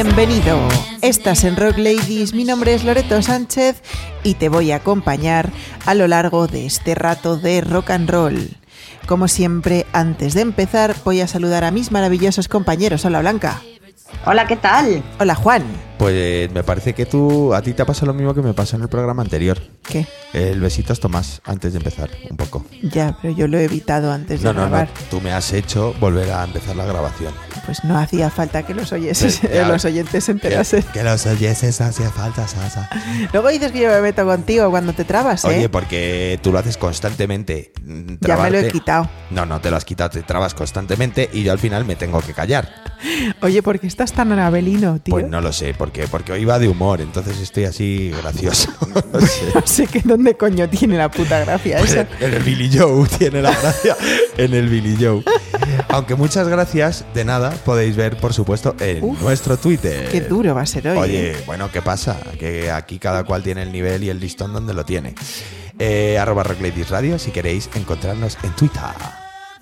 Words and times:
Bienvenido. 0.00 0.60
Estás 1.02 1.42
en 1.42 1.56
Rock 1.56 1.76
Ladies. 1.76 2.32
Mi 2.32 2.44
nombre 2.44 2.72
es 2.72 2.84
Loreto 2.84 3.20
Sánchez 3.20 3.82
y 4.22 4.34
te 4.34 4.48
voy 4.48 4.70
a 4.70 4.76
acompañar 4.76 5.50
a 5.86 5.94
lo 5.94 6.06
largo 6.06 6.46
de 6.46 6.66
este 6.66 6.94
rato 6.94 7.36
de 7.36 7.62
rock 7.62 7.90
and 7.90 8.08
roll. 8.08 8.48
Como 9.08 9.26
siempre, 9.26 9.86
antes 9.92 10.34
de 10.34 10.42
empezar, 10.42 10.94
voy 11.04 11.20
a 11.20 11.26
saludar 11.26 11.64
a 11.64 11.72
mis 11.72 11.90
maravillosos 11.90 12.46
compañeros. 12.46 13.04
Hola 13.04 13.22
Blanca. 13.22 13.60
Hola, 14.24 14.46
¿qué 14.46 14.54
tal? 14.54 15.02
Hola 15.18 15.34
Juan. 15.34 15.64
Pues 15.98 16.50
me 16.52 16.62
parece 16.62 16.94
que 16.94 17.06
tú, 17.06 17.52
a 17.54 17.60
ti 17.62 17.72
te 17.72 17.82
ha 17.82 17.84
pasado 17.86 18.06
lo 18.06 18.14
mismo 18.14 18.32
que 18.32 18.40
me 18.40 18.54
pasó 18.54 18.76
en 18.76 18.82
el 18.82 18.88
programa 18.88 19.22
anterior. 19.22 19.58
¿Qué? 19.82 20.06
El 20.32 20.60
besitos 20.60 21.00
Tomás, 21.00 21.40
antes 21.44 21.72
de 21.72 21.78
empezar, 21.78 22.10
un 22.30 22.36
poco. 22.36 22.64
Ya, 22.82 23.16
pero 23.20 23.34
yo 23.34 23.48
lo 23.48 23.58
he 23.58 23.64
evitado 23.64 24.12
antes 24.12 24.42
No, 24.42 24.50
de 24.50 24.54
no, 24.54 24.60
no, 24.62 24.68
grabar. 24.68 24.88
tú 25.10 25.20
me 25.20 25.32
has 25.32 25.52
hecho 25.52 25.94
volver 25.98 26.30
a 26.30 26.44
empezar 26.44 26.76
la 26.76 26.84
grabación. 26.84 27.32
Pues 27.66 27.82
no 27.84 27.98
hacía 27.98 28.30
falta 28.30 28.62
que 28.64 28.74
los, 28.74 28.92
oyentes, 28.92 29.40
Ya. 29.42 29.66
los 29.68 29.84
oyentes 29.84 30.24
se 30.24 30.32
enterasen. 30.32 30.82
Que, 30.84 30.92
que 31.00 31.02
los 31.04 31.26
oyeses 31.26 31.80
hacía 31.80 32.10
falta, 32.10 32.46
Sasa. 32.46 32.88
Luego 33.32 33.48
dices 33.48 33.72
que 33.72 33.80
yo 33.80 33.88
me 33.88 34.00
meto 34.00 34.24
contigo 34.24 34.70
cuando 34.70 34.92
te 34.92 35.04
trabas, 35.04 35.44
¿eh? 35.44 35.48
Oye, 35.48 35.68
porque 35.68 36.38
tú 36.42 36.52
lo 36.52 36.58
haces 36.58 36.76
constantemente. 36.76 37.72
ya 38.20 38.36
me 38.36 38.50
lo 38.50 38.58
he 38.58 38.68
quitado. 38.70 39.08
No, 39.30 39.46
no, 39.46 39.60
te 39.60 39.70
lo 39.70 39.76
has 39.76 39.84
quitado, 39.84 40.10
te 40.10 40.22
trabas 40.22 40.54
constantemente 40.54 41.28
y 41.32 41.42
yo 41.42 41.52
al 41.52 41.58
final 41.58 41.84
me 41.84 41.96
tengo 41.96 42.20
que 42.20 42.32
callar. 42.34 42.70
Oye, 43.42 43.62
¿por 43.62 43.78
qué 43.80 43.86
estás 43.86 44.12
tan 44.12 44.30
anabelino, 44.32 45.00
tío? 45.00 45.12
Pues 45.12 45.26
no 45.28 45.40
lo 45.40 45.52
sé, 45.52 45.74
porque, 45.76 45.87
porque 46.10 46.32
hoy 46.32 46.44
va 46.44 46.58
de 46.58 46.68
humor, 46.68 47.00
entonces 47.00 47.38
estoy 47.40 47.64
así 47.64 48.10
gracioso. 48.22 48.70
no 49.12 49.20
sé. 49.20 49.44
No 49.54 49.66
sé 49.66 49.86
qué 49.86 50.00
dónde 50.04 50.36
coño 50.36 50.68
tiene 50.68 50.96
la 50.96 51.10
puta 51.10 51.40
gracia 51.40 51.78
Pues 51.78 51.92
esa. 51.92 52.06
en 52.20 52.34
el 52.34 52.42
Billy 52.42 52.70
Joe 52.76 53.06
tiene 53.18 53.42
la 53.42 53.50
gracia 53.50 53.96
en 54.36 54.54
el 54.54 54.68
Billy 54.68 54.96
Joe. 55.00 55.22
Aunque 55.88 56.14
muchas 56.14 56.48
gracias 56.48 57.04
de 57.14 57.24
nada 57.24 57.50
podéis 57.64 57.96
ver, 57.96 58.16
por 58.18 58.32
supuesto, 58.32 58.74
en 58.80 59.02
Uf, 59.04 59.20
nuestro 59.20 59.56
Twitter. 59.56 60.08
Qué 60.10 60.20
duro 60.20 60.54
va 60.54 60.62
a 60.62 60.66
ser 60.66 60.88
hoy. 60.88 60.98
Oye, 60.98 61.30
¿eh? 61.32 61.36
bueno, 61.46 61.70
¿qué 61.72 61.82
pasa? 61.82 62.18
Que 62.38 62.70
aquí 62.70 62.98
cada 62.98 63.24
cual 63.24 63.42
tiene 63.42 63.62
el 63.62 63.72
nivel 63.72 64.04
y 64.04 64.10
el 64.10 64.20
listón 64.20 64.52
donde 64.52 64.74
lo 64.74 64.84
tiene. 64.84 65.14
Eh, 65.78 66.18
arroba 66.18 66.42
Rock 66.42 66.60
Ladies 66.60 66.90
Radio 66.90 67.18
si 67.18 67.30
queréis 67.30 67.68
encontrarnos 67.74 68.36
en 68.42 68.50
Twitter. 68.56 68.82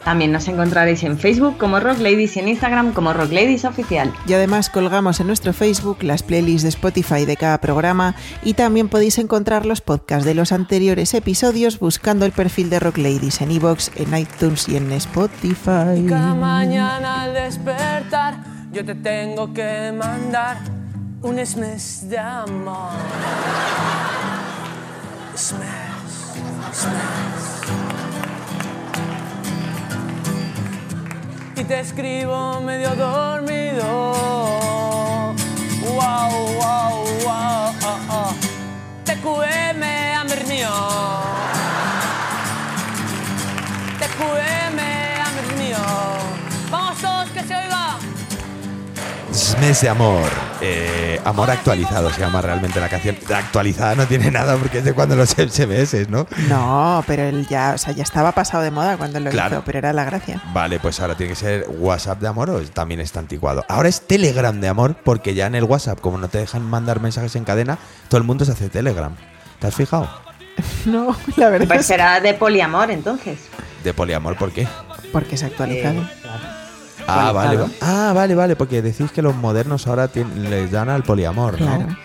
También 0.07 0.31
nos 0.31 0.47
encontraréis 0.47 1.03
en 1.03 1.19
Facebook 1.19 1.59
como 1.59 1.81
Rock 1.81 1.99
Ladies 1.99 2.37
y 2.37 2.39
en 2.39 2.47
Instagram 2.47 2.93
como 2.93 3.13
Rock 3.13 3.33
Ladies 3.33 3.65
Oficial. 3.65 4.13
Y 4.29 4.35
además 4.35 4.71
colgamos 4.71 5.19
en 5.19 5.27
nuestro 5.27 5.53
Facebook 5.53 6.05
las 6.05 6.23
playlists 6.23 6.63
de 6.63 6.69
Spotify 6.69 7.25
de 7.25 7.37
cada 7.37 7.61
programa 7.61 8.15
y 8.45 8.55
también 8.55 8.89
podéis 8.89 9.19
encontrar 9.19 9.67
los 9.67 9.81
podcasts 9.81 10.25
de 10.25 10.35
los 10.35 10.53
anteriores 10.53 11.13
episodios 11.13 11.81
buscando 11.81 12.25
el 12.25 12.31
perfil 12.31 12.71
de 12.71 12.79
Rock 12.79 12.99
Ladies 12.99 13.41
en 13.41 13.51
iVoox, 13.51 13.91
en 13.97 14.17
iTunes 14.17 14.69
y 14.69 14.77
en 14.77 14.93
Spotify. 14.93 16.07
Cada 16.09 16.37
mañana 16.37 17.23
al 17.23 17.35
despertar 17.35 18.45
yo 18.71 18.85
te 18.85 18.95
tengo 18.95 19.53
que 19.53 19.91
mandar 19.91 20.59
un 21.21 21.45
smash 21.45 22.03
de 22.03 22.19
amor. 22.19 22.93
Smash, 25.35 26.39
smash. 26.73 27.56
Y 31.59 31.65
te 31.65 31.81
escribo 31.81 32.61
medio 32.61 32.95
dormido. 32.95 34.13
Wow, 35.81 36.31
wow, 36.61 37.05
wow. 37.25 37.75
oh, 37.83 37.99
oh. 38.11 38.35
TQM, 39.05 39.83
amor 40.21 40.47
mío. 40.47 40.69
TQM, 43.99 44.56
Mes 49.61 49.81
de 49.81 49.89
amor. 49.89 50.29
Eh, 50.61 51.21
amor 51.25 51.51
actualizado 51.51 52.11
se 52.11 52.21
llama 52.21 52.43
realmente 52.43 52.81
la 52.81 52.89
canción. 52.89 53.17
La 53.29 53.39
actualizada 53.39 53.95
no 53.95 54.07
tiene 54.07 54.31
nada 54.31 54.57
porque 54.57 54.79
es 54.79 54.85
de 54.85 54.93
cuando 54.93 55.15
los 55.17 55.31
SMS, 55.31 56.09
¿no? 56.09 56.27
No, 56.49 57.03
pero 57.07 57.23
él 57.25 57.47
ya, 57.49 57.73
o 57.75 57.79
sea, 57.79 57.93
ya 57.93 58.03
estaba 58.03 58.33
pasado 58.33 58.63
de 58.63 58.71
moda 58.71 58.97
cuando 58.97 59.21
lo 59.21 59.31
Claro. 59.31 59.57
hizo, 59.57 59.65
pero 59.65 59.79
era 59.79 59.93
la 59.93 60.05
gracia. 60.05 60.43
Vale, 60.53 60.79
pues 60.81 61.01
ahora 61.01 61.15
tiene 61.17 61.31
que 61.33 61.39
ser 61.39 61.67
WhatsApp 61.69 62.21
de 62.21 62.29
amor 62.29 62.51
o 62.51 62.61
también 62.63 63.01
está 63.01 63.21
anticuado. 63.21 63.65
Ahora 63.69 63.89
es 63.89 64.01
Telegram 64.07 64.59
de 64.61 64.69
amor 64.69 64.97
porque 65.05 65.35
ya 65.35 65.47
en 65.47 65.55
el 65.55 65.65
WhatsApp, 65.65 66.01
como 66.01 66.19
no 66.19 66.29
te 66.29 66.39
dejan 66.39 66.63
mandar 66.63 67.01
mensajes 67.01 67.35
en 67.37 67.45
cadena, 67.45 67.79
todo 68.09 68.19
el 68.19 68.25
mundo 68.25 68.45
se 68.45 68.53
hace 68.53 68.69
Telegram. 68.69 69.15
¿Te 69.61 69.67
has 69.69 69.75
fijado? 69.75 70.09
No, 70.87 71.15
la 71.37 71.51
verdad 71.51 71.67
Pues 71.69 71.81
es 71.81 71.87
será 71.87 72.21
de 72.21 72.33
poliamor 72.35 72.91
entonces. 72.91 73.39
De 73.85 73.93
poliamor, 73.95 74.37
¿por 74.37 74.53
qué? 74.53 74.67
porque 75.13 75.35
es 75.37 75.43
actualizado. 75.43 76.01
Eh, 76.01 76.09
claro. 76.23 76.56
Ah, 77.07 77.33
vale. 77.33 77.59
Ah, 77.81 78.13
vale, 78.15 78.35
vale, 78.35 78.57
porque 78.57 78.83
decís 78.83 79.11
que 79.13 79.23
los 79.23 79.35
modernos 79.37 79.87
ahora 79.87 80.11
tien- 80.11 80.33
les 80.49 80.71
dan 80.71 80.89
al 80.89 81.03
poliamor, 81.03 81.61
¿no? 81.61 81.67
Claro. 81.67 81.97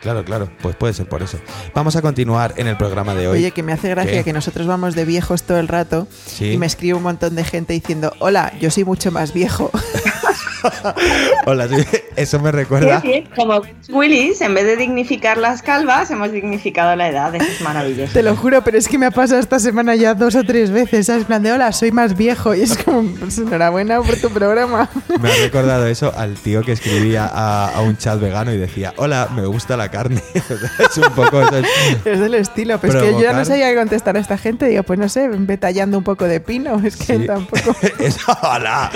Claro, 0.00 0.24
claro, 0.24 0.48
pues 0.62 0.76
puede 0.76 0.94
ser 0.94 1.06
por 1.06 1.22
eso. 1.22 1.38
Vamos 1.74 1.94
a 1.94 2.00
continuar 2.00 2.54
en 2.56 2.66
el 2.68 2.78
programa 2.78 3.14
de 3.14 3.28
hoy. 3.28 3.38
Oye, 3.40 3.50
que 3.50 3.62
me 3.62 3.74
hace 3.74 3.90
gracia 3.90 4.12
¿Qué? 4.12 4.24
que 4.24 4.32
nosotros 4.32 4.66
vamos 4.66 4.94
de 4.94 5.04
viejos 5.04 5.42
todo 5.42 5.58
el 5.58 5.68
rato 5.68 6.08
Sí. 6.26 6.52
y 6.52 6.56
me 6.56 6.64
escribe 6.64 6.94
un 6.94 7.02
montón 7.02 7.34
de 7.34 7.44
gente 7.44 7.74
diciendo, 7.74 8.10
hola, 8.18 8.50
yo 8.58 8.70
soy 8.70 8.84
mucho 8.84 9.10
más 9.12 9.34
viejo. 9.34 9.70
Hola, 11.46 11.68
sí, 11.68 11.74
eso 12.20 12.40
me 12.40 12.52
recuerda. 12.52 13.00
Qué 13.00 13.08
bien, 13.08 13.28
Como 13.36 13.62
Willis, 13.88 14.40
en 14.40 14.54
vez 14.54 14.64
de 14.64 14.76
dignificar 14.76 15.36
las 15.38 15.62
calvas, 15.62 16.10
hemos 16.10 16.30
dignificado 16.32 16.94
la 16.96 17.08
edad. 17.08 17.34
Eso 17.34 17.44
es 17.44 17.60
maravilloso. 17.60 18.12
Te 18.12 18.22
lo 18.22 18.36
juro, 18.36 18.62
pero 18.62 18.78
es 18.78 18.88
que 18.88 18.98
me 18.98 19.06
ha 19.06 19.10
pasado 19.10 19.40
esta 19.40 19.58
semana 19.58 19.94
ya 19.94 20.14
dos 20.14 20.34
o 20.34 20.44
tres 20.44 20.70
veces, 20.70 21.06
¿sabes? 21.06 21.22
En 21.22 21.26
plan 21.26 21.42
de, 21.42 21.52
hola, 21.52 21.72
soy 21.72 21.92
más 21.92 22.16
viejo. 22.16 22.54
Y 22.54 22.62
es 22.62 22.76
como, 22.78 23.08
pues 23.16 23.38
enhorabuena 23.38 24.00
por 24.02 24.16
tu 24.16 24.30
programa. 24.30 24.88
Me 25.20 25.30
ha 25.30 25.36
recordado 25.36 25.86
eso 25.86 26.12
al 26.16 26.34
tío 26.34 26.62
que 26.62 26.72
escribía 26.72 27.26
a, 27.32 27.68
a 27.74 27.80
un 27.82 27.96
chat 27.96 28.20
vegano 28.20 28.52
y 28.52 28.58
decía, 28.58 28.92
hola, 28.96 29.28
me 29.34 29.46
gusta 29.46 29.76
la 29.76 29.90
carne. 29.90 30.22
es 30.34 30.96
un 30.98 31.12
poco 31.14 31.40
eso. 31.42 31.56
es- 31.58 31.66
Es 32.04 32.20
del 32.20 32.34
estilo, 32.34 32.78
pero 32.80 32.94
es 32.98 33.04
que 33.04 33.12
yo 33.12 33.20
ya 33.20 33.28
no 33.28 33.38
Provocar. 33.40 33.46
sabía 33.46 33.70
qué 33.70 33.76
contestar 33.76 34.16
a 34.16 34.20
esta 34.20 34.38
gente. 34.38 34.66
Digo, 34.66 34.82
pues 34.82 34.98
no 34.98 35.08
sé, 35.08 35.28
ve 35.28 35.56
tallando 35.58 35.98
un 35.98 36.04
poco 36.04 36.24
de 36.26 36.40
pino. 36.40 36.80
Es 36.84 36.96
que 36.96 37.18
Sí. 37.18 37.26
tampoco... 37.26 37.74
es, 37.98 38.16
hola. 38.42 38.90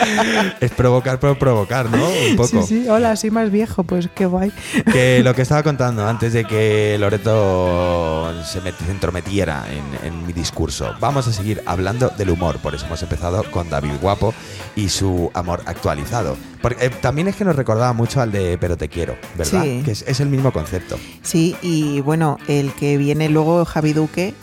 es 0.61 0.71
provocar 0.73 1.19
por 1.19 1.39
provocar, 1.39 1.91
¿no? 1.91 2.06
Un 2.31 2.37
poco. 2.37 2.62
Sí, 2.62 2.83
sí, 2.83 2.89
hola, 2.89 3.13
soy 3.16 3.30
más 3.30 3.50
viejo, 3.50 3.84
pues 3.84 4.08
qué 4.14 4.26
guay. 4.26 4.52
Que 4.92 5.20
lo 5.25 5.34
que 5.34 5.42
estaba 5.42 5.62
contando 5.62 6.06
antes 6.06 6.32
de 6.32 6.44
que 6.44 6.97
Loreto 6.98 8.32
se 8.44 8.60
met- 8.62 8.76
se 8.84 8.91
entrometiera 8.91 9.64
en, 9.70 10.06
en 10.06 10.26
mi 10.26 10.32
discurso. 10.32 10.94
Vamos 11.00 11.26
a 11.28 11.32
seguir 11.32 11.62
hablando 11.66 12.08
del 12.10 12.30
humor, 12.30 12.58
por 12.58 12.75
eso 12.75 12.86
hemos 12.86 13.02
empezado 13.02 13.44
con 13.50 13.69
David 13.70 13.92
Guapo 14.00 14.34
y 14.76 14.88
su 14.88 15.30
amor 15.34 15.62
actualizado. 15.66 16.36
Porque 16.62 16.86
eh, 16.86 16.91
también 17.00 17.28
es 17.28 17.36
que 17.36 17.44
nos 17.44 17.56
recordaba 17.56 17.92
mucho 17.92 18.20
al 18.22 18.32
de 18.32 18.56
Pero 18.58 18.76
te 18.78 18.88
quiero, 18.88 19.16
¿verdad? 19.36 19.62
Sí. 19.62 19.82
Que 19.84 19.91
es, 19.92 20.02
es 20.06 20.20
el 20.20 20.28
mismo 20.28 20.50
concepto. 20.52 20.98
Sí, 21.22 21.56
y 21.62 22.00
bueno, 22.00 22.38
el 22.48 22.72
que 22.72 22.96
viene 22.96 23.28
luego, 23.28 23.64
Javi 23.66 23.92
Duque, 23.92 24.34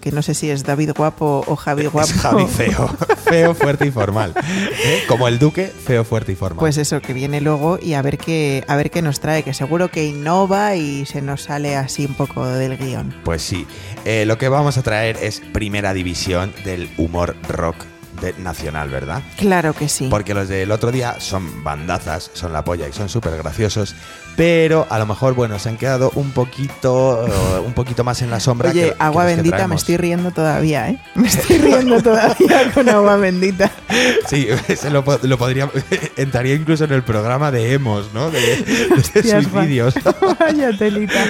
que 0.00 0.12
no 0.12 0.22
sé 0.22 0.34
si 0.34 0.50
es 0.50 0.64
David 0.64 0.90
Guapo 0.96 1.44
o 1.46 1.56
Javi 1.56 1.86
Guapo. 1.86 2.08
Es 2.10 2.14
Javi 2.20 2.46
feo, 2.48 2.88
feo, 3.24 3.54
fuerte 3.54 3.86
y 3.86 3.90
formal. 3.90 4.34
¿Eh? 4.84 5.02
Como 5.08 5.28
el 5.28 5.38
Duque, 5.38 5.66
feo, 5.66 6.04
fuerte 6.04 6.32
y 6.32 6.34
formal. 6.34 6.58
Pues 6.58 6.76
eso, 6.78 7.00
que 7.00 7.12
viene 7.12 7.40
luego 7.40 7.78
y 7.80 7.94
a 7.94 8.02
ver 8.02 8.18
qué, 8.18 8.64
a 8.68 8.76
ver 8.76 8.90
qué 8.90 9.02
nos 9.02 9.20
trae, 9.20 9.42
que 9.42 9.54
seguro 9.54 9.90
que 9.90 10.04
innova 10.04 10.74
y 10.76 11.06
se 11.06 11.22
nos 11.22 11.42
sale 11.42 11.76
así 11.76 12.06
un 12.06 12.14
poco 12.14 12.44
del 12.46 12.76
guion. 12.76 13.14
Pues 13.24 13.42
sí, 13.42 13.66
Eh, 14.04 14.24
lo 14.26 14.36
que 14.38 14.48
vamos 14.48 14.78
a 14.78 14.82
traer 14.82 15.16
es 15.22 15.40
primera 15.52 15.94
división 15.94 16.52
del 16.64 16.90
humor 16.98 17.36
rock 17.48 17.76
de- 18.20 18.34
nacional, 18.38 18.88
¿verdad? 18.90 19.22
Claro 19.36 19.72
que 19.74 19.88
sí. 19.88 20.08
Porque 20.10 20.34
los 20.34 20.48
del 20.48 20.70
otro 20.70 20.90
día 20.92 21.16
son 21.20 21.62
bandazas, 21.64 22.30
son 22.34 22.52
la 22.52 22.64
polla 22.64 22.88
y 22.88 22.92
son 22.92 23.08
súper 23.08 23.36
graciosos, 23.36 23.94
pero 24.36 24.86
a 24.90 24.98
lo 24.98 25.06
mejor, 25.06 25.34
bueno, 25.34 25.58
se 25.58 25.68
han 25.68 25.76
quedado 25.76 26.10
un 26.14 26.30
poquito, 26.32 27.26
eh, 27.26 27.58
un 27.64 27.72
poquito 27.74 28.04
más 28.04 28.22
en 28.22 28.30
la 28.30 28.40
sombra. 28.40 28.70
Oye, 28.70 28.90
que- 28.90 28.96
agua 28.98 29.26
que 29.26 29.34
bendita, 29.36 29.66
me 29.68 29.74
estoy 29.76 29.96
riendo 29.96 30.30
todavía, 30.30 30.88
¿eh? 30.90 30.98
Me 31.14 31.28
estoy 31.28 31.58
riendo 31.58 32.02
todavía 32.02 32.70
con 32.72 32.88
agua 32.88 33.16
bendita. 33.16 33.70
Sí, 34.28 34.48
se 34.76 34.90
lo, 34.90 35.04
lo 35.22 35.38
podría, 35.38 35.68
entraría 36.16 36.54
incluso 36.54 36.84
en 36.84 36.92
el 36.92 37.02
programa 37.02 37.50
de 37.50 37.72
emos, 37.74 38.12
¿no? 38.14 38.30
De, 38.30 38.40
de 38.40 39.22
suicidios. 39.22 39.94
Vaya 40.40 40.76
telita. 40.76 41.24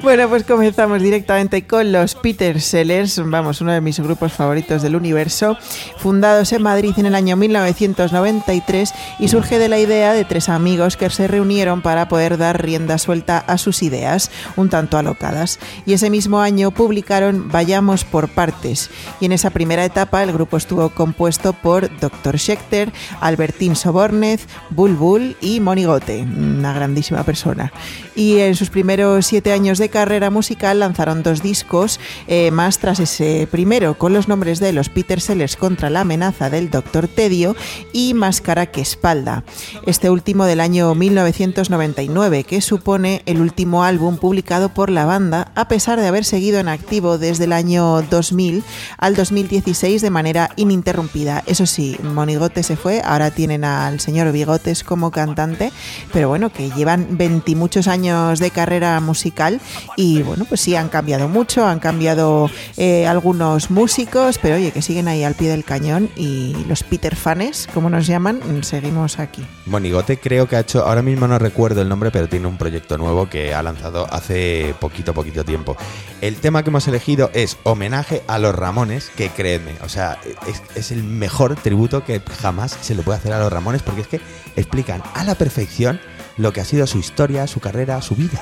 Bueno, 0.00 0.28
pues 0.28 0.44
comenzamos 0.44 1.02
directamente 1.02 1.66
con 1.66 1.90
los 1.90 2.14
Peter 2.14 2.60
Sellers, 2.60 3.20
vamos, 3.24 3.60
uno 3.60 3.72
de 3.72 3.80
mis 3.80 3.98
grupos 3.98 4.32
favoritos 4.32 4.80
del 4.80 4.94
universo, 4.94 5.58
fundados 5.96 6.52
en 6.52 6.62
Madrid 6.62 6.92
en 6.98 7.06
el 7.06 7.16
año 7.16 7.36
1993 7.36 8.94
y 9.18 9.26
surge 9.26 9.58
de 9.58 9.68
la 9.68 9.80
idea 9.80 10.12
de 10.12 10.24
tres 10.24 10.48
amigos 10.48 10.96
que 10.96 11.10
se 11.10 11.26
reunieron 11.26 11.82
para 11.82 12.08
poder 12.08 12.38
dar 12.38 12.62
rienda 12.62 12.96
suelta 12.98 13.38
a 13.38 13.58
sus 13.58 13.82
ideas, 13.82 14.30
un 14.54 14.68
tanto 14.68 14.98
alocadas. 14.98 15.58
Y 15.84 15.94
ese 15.94 16.10
mismo 16.10 16.38
año 16.38 16.70
publicaron 16.70 17.48
Vayamos 17.48 18.04
por 18.04 18.28
partes. 18.28 18.90
Y 19.20 19.26
en 19.26 19.32
esa 19.32 19.50
primera 19.50 19.84
etapa 19.84 20.22
el 20.22 20.32
grupo 20.32 20.58
estuvo 20.58 20.90
compuesto 20.90 21.54
por 21.54 21.90
Dr. 21.98 22.38
Schechter, 22.38 22.92
Albertín 23.20 23.74
Sobornez, 23.74 24.46
Bulbul 24.70 25.36
y 25.40 25.58
Monigote, 25.58 26.22
una 26.22 26.72
grandísima 26.72 27.24
persona. 27.24 27.72
Y 28.14 28.38
en 28.38 28.54
sus 28.54 28.70
primeros 28.70 29.26
siete 29.26 29.52
años 29.52 29.78
de 29.78 29.87
carrera 29.88 30.30
musical 30.30 30.80
lanzaron 30.80 31.22
dos 31.22 31.42
discos 31.42 32.00
eh, 32.26 32.50
más 32.50 32.78
tras 32.78 33.00
ese 33.00 33.48
primero, 33.50 33.98
con 33.98 34.12
los 34.12 34.28
nombres 34.28 34.60
de 34.60 34.72
los 34.72 34.88
Peter 34.88 35.20
Sellers 35.20 35.56
contra 35.56 35.90
la 35.90 36.00
amenaza 36.00 36.50
del 36.50 36.70
Doctor 36.70 37.08
Tedio 37.08 37.56
y 37.92 38.14
Máscara 38.14 38.66
que 38.66 38.80
espalda. 38.80 39.44
Este 39.86 40.10
último 40.10 40.44
del 40.44 40.60
año 40.60 40.94
1999, 40.94 42.44
que 42.44 42.60
supone 42.60 43.22
el 43.26 43.40
último 43.40 43.84
álbum 43.84 44.16
publicado 44.16 44.68
por 44.68 44.90
la 44.90 45.04
banda, 45.04 45.52
a 45.54 45.68
pesar 45.68 46.00
de 46.00 46.06
haber 46.06 46.24
seguido 46.24 46.60
en 46.60 46.68
activo 46.68 47.18
desde 47.18 47.44
el 47.44 47.52
año 47.52 48.02
2000 48.02 48.62
al 48.98 49.14
2016 49.14 50.02
de 50.02 50.10
manera 50.10 50.50
ininterrumpida. 50.56 51.42
Eso 51.46 51.66
sí, 51.66 51.96
Monigote 52.02 52.62
se 52.62 52.76
fue, 52.76 53.02
ahora 53.04 53.30
tienen 53.30 53.64
al 53.64 54.00
señor 54.00 54.30
Bigotes 54.32 54.84
como 54.84 55.10
cantante, 55.10 55.72
pero 56.12 56.28
bueno, 56.28 56.50
que 56.50 56.70
llevan 56.70 57.16
20 57.16 57.56
muchos 57.56 57.88
años 57.88 58.38
de 58.38 58.50
carrera 58.50 58.98
musical 59.00 59.60
y 59.96 60.22
bueno, 60.22 60.44
pues 60.44 60.60
sí, 60.60 60.74
han 60.76 60.88
cambiado 60.88 61.28
mucho, 61.28 61.66
han 61.66 61.78
cambiado 61.78 62.50
eh, 62.76 63.06
algunos 63.06 63.70
músicos, 63.70 64.38
pero 64.38 64.56
oye, 64.56 64.70
que 64.70 64.82
siguen 64.82 65.08
ahí 65.08 65.24
al 65.24 65.34
pie 65.34 65.50
del 65.50 65.64
cañón 65.64 66.10
y 66.16 66.56
los 66.68 66.82
Peter 66.82 67.16
Fanes, 67.16 67.68
como 67.72 67.90
nos 67.90 68.06
llaman, 68.06 68.40
seguimos 68.62 69.18
aquí. 69.18 69.44
Monigote 69.66 70.18
creo 70.18 70.48
que 70.48 70.56
ha 70.56 70.60
hecho, 70.60 70.86
ahora 70.86 71.02
mismo 71.02 71.26
no 71.26 71.38
recuerdo 71.38 71.82
el 71.82 71.88
nombre, 71.88 72.10
pero 72.10 72.28
tiene 72.28 72.46
un 72.46 72.58
proyecto 72.58 72.98
nuevo 72.98 73.28
que 73.28 73.54
ha 73.54 73.62
lanzado 73.62 74.06
hace 74.10 74.74
poquito, 74.80 75.14
poquito 75.14 75.44
tiempo. 75.44 75.76
El 76.20 76.36
tema 76.36 76.62
que 76.62 76.70
hemos 76.70 76.86
elegido 76.88 77.30
es 77.34 77.58
homenaje 77.62 78.22
a 78.26 78.38
los 78.38 78.54
Ramones, 78.54 79.10
que 79.16 79.30
créeme, 79.30 79.76
o 79.82 79.88
sea, 79.88 80.18
es, 80.46 80.62
es 80.74 80.90
el 80.92 81.04
mejor 81.04 81.56
tributo 81.56 82.04
que 82.04 82.20
jamás 82.40 82.76
se 82.80 82.94
le 82.94 83.02
puede 83.02 83.18
hacer 83.18 83.32
a 83.32 83.38
los 83.38 83.52
Ramones 83.52 83.82
porque 83.82 84.02
es 84.02 84.08
que 84.08 84.20
explican 84.56 85.02
a 85.14 85.24
la 85.24 85.34
perfección 85.34 86.00
lo 86.36 86.52
que 86.52 86.60
ha 86.60 86.64
sido 86.64 86.86
su 86.86 86.98
historia, 86.98 87.46
su 87.46 87.60
carrera, 87.60 88.00
su 88.00 88.14
vida. 88.14 88.40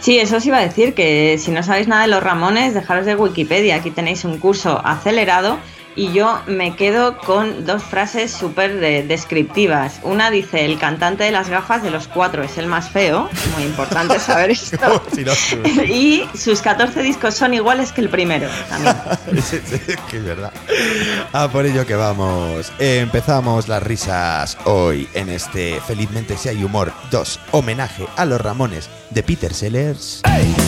Sí, 0.00 0.18
eso 0.18 0.38
os 0.38 0.46
iba 0.46 0.56
a 0.56 0.62
decir, 0.62 0.94
que 0.94 1.36
si 1.38 1.50
no 1.50 1.62
sabéis 1.62 1.86
nada 1.86 2.02
de 2.02 2.08
los 2.08 2.22
Ramones, 2.22 2.72
dejaros 2.72 3.04
de 3.04 3.16
Wikipedia, 3.16 3.76
aquí 3.76 3.90
tenéis 3.90 4.24
un 4.24 4.38
curso 4.38 4.80
acelerado 4.82 5.58
y 5.96 6.12
yo 6.12 6.40
me 6.46 6.76
quedo 6.76 7.18
con 7.18 7.66
dos 7.66 7.82
frases 7.82 8.30
súper 8.30 8.80
descriptivas. 9.06 10.00
Una 10.02 10.30
dice, 10.30 10.64
el 10.64 10.78
cantante 10.78 11.24
de 11.24 11.30
las 11.30 11.48
gafas 11.48 11.82
de 11.82 11.90
los 11.90 12.08
cuatro 12.08 12.42
es 12.42 12.58
el 12.58 12.66
más 12.66 12.90
feo, 12.90 13.28
muy 13.54 13.64
importante 13.64 14.18
saber 14.18 14.50
esto. 14.50 15.02
y 15.86 16.24
sus 16.36 16.60
14 16.60 17.02
discos 17.02 17.34
son 17.34 17.54
iguales 17.54 17.92
que 17.92 18.00
el 18.00 18.08
primero 18.08 18.48
también. 18.68 18.96
que 20.10 20.16
es 20.16 20.24
verdad. 20.24 20.52
Ah, 21.32 21.48
por 21.50 21.66
ello 21.66 21.86
que 21.86 21.94
vamos. 21.94 22.72
empezamos 22.78 23.68
las 23.68 23.82
risas 23.82 24.56
hoy 24.64 25.08
en 25.14 25.28
este 25.28 25.80
Felizmente 25.86 26.36
si 26.36 26.48
hay 26.48 26.62
humor 26.62 26.92
2, 27.10 27.40
homenaje 27.52 28.06
a 28.16 28.24
los 28.24 28.40
Ramones 28.40 28.88
de 29.10 29.22
Peter 29.22 29.52
Sellers 29.52 30.22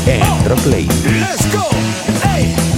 en 0.06 0.22
oh, 0.22 0.48
Rock 0.48 0.66
Let's 0.66 1.52
go. 1.52 1.60
Oh, 1.60 2.71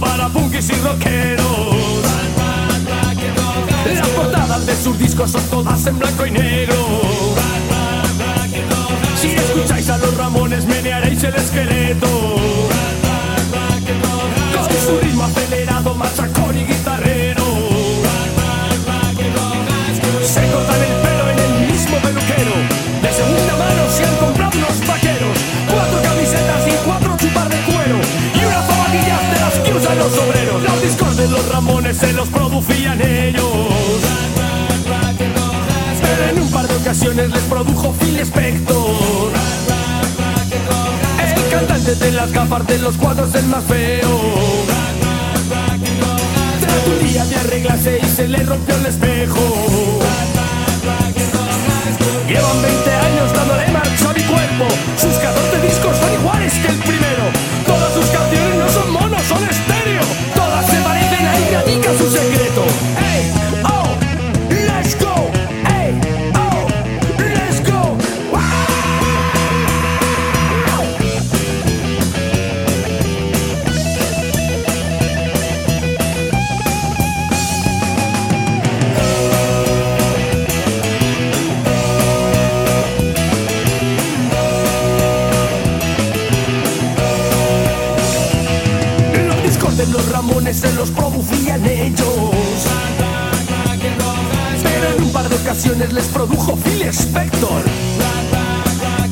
para 0.00 0.28
punkis 0.28 0.70
y 0.70 0.74
rockeros. 0.74 1.46
Las 3.94 4.08
portadas 4.08 4.66
de 4.66 4.76
sus 4.76 4.98
discos 4.98 5.30
son 5.30 5.42
todas 5.44 5.86
en 5.86 5.98
blanco 5.98 6.26
y 6.26 6.30
negro. 6.30 6.74
Si 9.20 9.28
escucháis 9.28 9.88
a 9.90 9.98
los 9.98 10.16
Ramones 10.16 10.66
menearéis 10.66 11.22
el 11.24 11.34
esqueleto. 11.34 12.06
Con 14.52 14.86
su 14.86 15.00
ritmo 15.00 15.24
acelerado, 15.24 15.94
machacón 15.94 16.58
y 16.58 16.64
Ramones 31.56 31.96
se 31.96 32.12
los 32.12 32.28
producían 32.28 33.00
ellos. 33.00 33.42
Pero 36.02 36.28
en 36.28 36.42
un 36.42 36.50
par 36.50 36.68
de 36.68 36.76
ocasiones 36.76 37.30
les 37.30 37.42
produjo 37.44 37.94
Phil 37.94 38.18
Spector. 38.18 39.32
El 41.18 41.50
cantante 41.50 41.94
de 41.94 42.12
las 42.12 42.30
gafas 42.30 42.66
de 42.66 42.78
los 42.78 42.98
cuadros 42.98 43.34
el 43.36 43.46
más 43.46 43.64
feo. 43.64 44.20
Tras 46.60 46.86
un 46.88 47.08
día 47.08 47.24
de 47.24 47.36
arreglarse 47.36 48.00
y 48.02 48.06
se 48.06 48.28
le 48.28 48.42
rompió 48.42 48.76
el 48.76 48.84
espejo. 48.84 49.40
Llevan 52.28 52.62
20 52.62 52.90
años 52.92 53.32
dándole 53.32 53.68
marcha 53.68 54.10
a 54.10 54.12
mi 54.12 54.22
cuerpo. 54.24 54.66
Sus 55.00 55.14
14 55.14 55.66
discos 55.66 55.96
son 55.96 56.12
iguales 56.20 56.52
que 56.52 56.68
el 56.68 56.78
primero. 56.80 57.55
Les 95.64 96.04
produjo 96.08 96.54
Phil 96.56 96.82
Spector. 96.82 97.62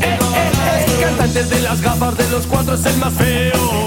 El, 0.01 0.11
el- 0.13 0.93
el 0.93 1.01
cantante 1.01 1.43
de 1.45 1.61
las 1.63 1.81
gafas 1.81 2.17
de 2.19 2.29
los 2.29 2.47
cuatro 2.47 2.75
es 2.75 2.85
el 2.85 2.97
más 2.99 3.13
feo. 3.15 3.87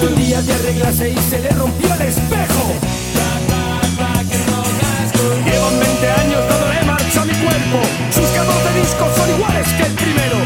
Un 0.00 0.14
día 0.16 0.40
de 0.40 0.52
arreglarse 0.54 1.10
y 1.10 1.16
se 1.18 1.40
le 1.40 1.50
rompió 1.50 1.92
el 1.94 2.02
espejo. 2.02 2.72
Llevan 5.44 5.78
20 5.78 6.10
años 6.10 6.40
dándole 6.48 6.82
marcha 6.84 7.20
a 7.20 7.24
mi 7.26 7.32
cuerpo. 7.34 7.78
Sus 8.10 8.26
14 8.30 8.80
discos 8.80 9.08
son 9.14 9.30
iguales 9.30 9.68
que 9.76 9.82
el 9.82 9.92
primero. 9.92 10.37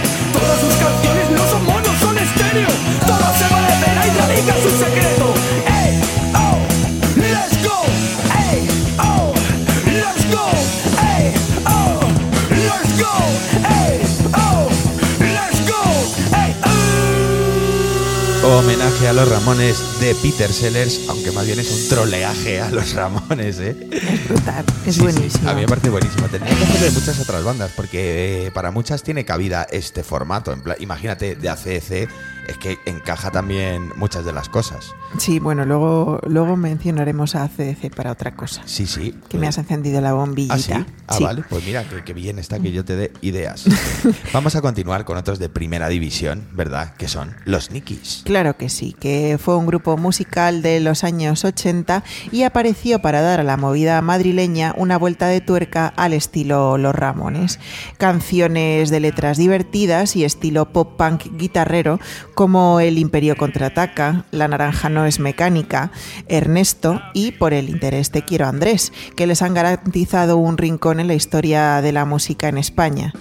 Homenaje 18.45 19.07
a 19.07 19.13
los 19.13 19.29
Ramones 19.29 20.01
de 20.01 20.17
Peter 20.17 20.53
Sellers, 20.53 21.03
aunque 21.09 21.31
más 21.31 21.47
bien 21.47 21.61
es 21.61 21.71
un 21.71 21.89
troleaje 21.89 22.61
a 22.61 22.71
los 22.71 22.93
Ramones, 22.95 23.61
¿eh? 23.61 23.77
Es 23.93 24.29
brutal, 24.29 24.65
es 24.85 24.85
Sí, 24.85 24.93
sí, 24.93 25.01
buenísimo. 25.01 25.49
a 25.49 25.55
mí 25.55 25.61
me 25.61 25.69
parece 25.69 25.91
buenísimo. 25.91 26.27
Tendría 26.29 26.55
que 26.57 26.65
hacerlo 26.65 26.87
de 26.87 26.91
muchas 26.91 27.21
otras 27.21 27.45
bandas, 27.45 27.71
porque 27.77 28.47
eh, 28.47 28.51
para 28.51 28.73
muchas 28.73 29.05
tiene 29.05 29.25
cabida 29.25 29.67
este 29.71 30.03
formato. 30.03 30.53
En 30.53 30.61
plan, 30.61 30.77
imagínate, 30.81 31.37
de 31.37 31.49
ACC, 31.49 32.09
es 32.49 32.57
que 32.59 32.79
encaja 32.87 33.31
también 33.31 33.91
muchas 33.97 34.25
de 34.25 34.33
las 34.33 34.49
cosas. 34.49 34.95
Sí, 35.19 35.39
bueno, 35.39 35.65
luego, 35.65 36.21
luego 36.27 36.57
mencionaremos 36.57 37.35
a 37.35 37.49
CDC 37.49 37.95
para 37.95 38.13
otra 38.13 38.35
cosa. 38.35 38.63
Sí, 38.65 38.87
sí. 38.87 39.15
Que 39.29 39.39
me 39.39 39.47
has 39.47 39.59
encendido 39.59 40.01
la 40.01 40.13
bombillita. 40.15 40.55
¿Ah, 40.55 40.59
sí? 40.59 40.73
Ah, 41.07 41.15
Sí. 41.17 41.25
vale, 41.25 41.43
pues 41.49 41.65
mira, 41.67 41.85
que, 41.85 42.03
que 42.03 42.13
bien 42.15 42.39
está 42.39 42.59
que 42.59 42.73
yo 42.73 42.85
te 42.85 42.97
dé 42.97 43.13
ideas. 43.21 43.65
Vamos 44.33 44.57
a 44.57 44.63
continuar 44.63 45.05
con 45.05 45.19
otros 45.19 45.39
de 45.39 45.49
primera 45.51 45.89
división, 45.89 46.49
¿verdad? 46.53 46.95
Que 46.97 47.09
son 47.09 47.35
los 47.45 47.71
Nikis. 47.71 48.23
Claro 48.25 48.57
que 48.57 48.69
sí, 48.71 48.97
que 48.99 49.39
fue 49.43 49.57
un 49.57 49.67
grupo 49.67 49.97
musical 49.99 50.63
de 50.63 50.81
los 50.81 51.05
años 51.05 51.45
80 51.45 52.03
y 52.31 52.45
apareció 52.45 53.01
para 53.03 53.21
dar 53.21 53.41
a 53.41 53.45
la 53.45 53.57
movida 53.59 54.01
madrileña 54.01 54.75
una 54.79 54.97
vuelta 54.97 55.27
de 55.27 55.41
tuerca 55.43 55.89
al 55.89 56.13
estilo 56.15 56.79
Los 56.79 56.95
Ramones. 56.95 57.59
Canciones 57.99 58.91
de 58.91 59.01
letras 59.01 59.37
divertidas 59.37 60.17
y 60.17 60.25
estilo 60.25 60.73
pop 60.73 60.97
punk 60.97 61.25
guitarrero 61.37 62.01
como 62.35 62.81
El 62.81 62.99
Imperio 62.99 63.37
contraataca, 63.37 64.25
La 64.31 64.49
naranja 64.49 64.89
no 64.89 65.07
es 65.07 65.21
mecánica, 65.21 65.91
Ernesto 66.29 67.01
y 67.15 67.33
Por 67.33 67.53
el 67.53 67.69
interés 67.69 68.11
te 68.11 68.23
quiero 68.23 68.47
Andrés, 68.47 68.93
que 69.17 69.27
les 69.27 69.43
han 69.43 69.55
garantizado 69.55 70.37
un 70.37 70.59
rincón 70.59 71.01
en 71.01 71.09
la 71.09 71.15
historia 71.15 71.81
de 71.81 71.93
la 71.93 72.05
música 72.05 72.49
en 72.49 72.59
España. 72.59 73.13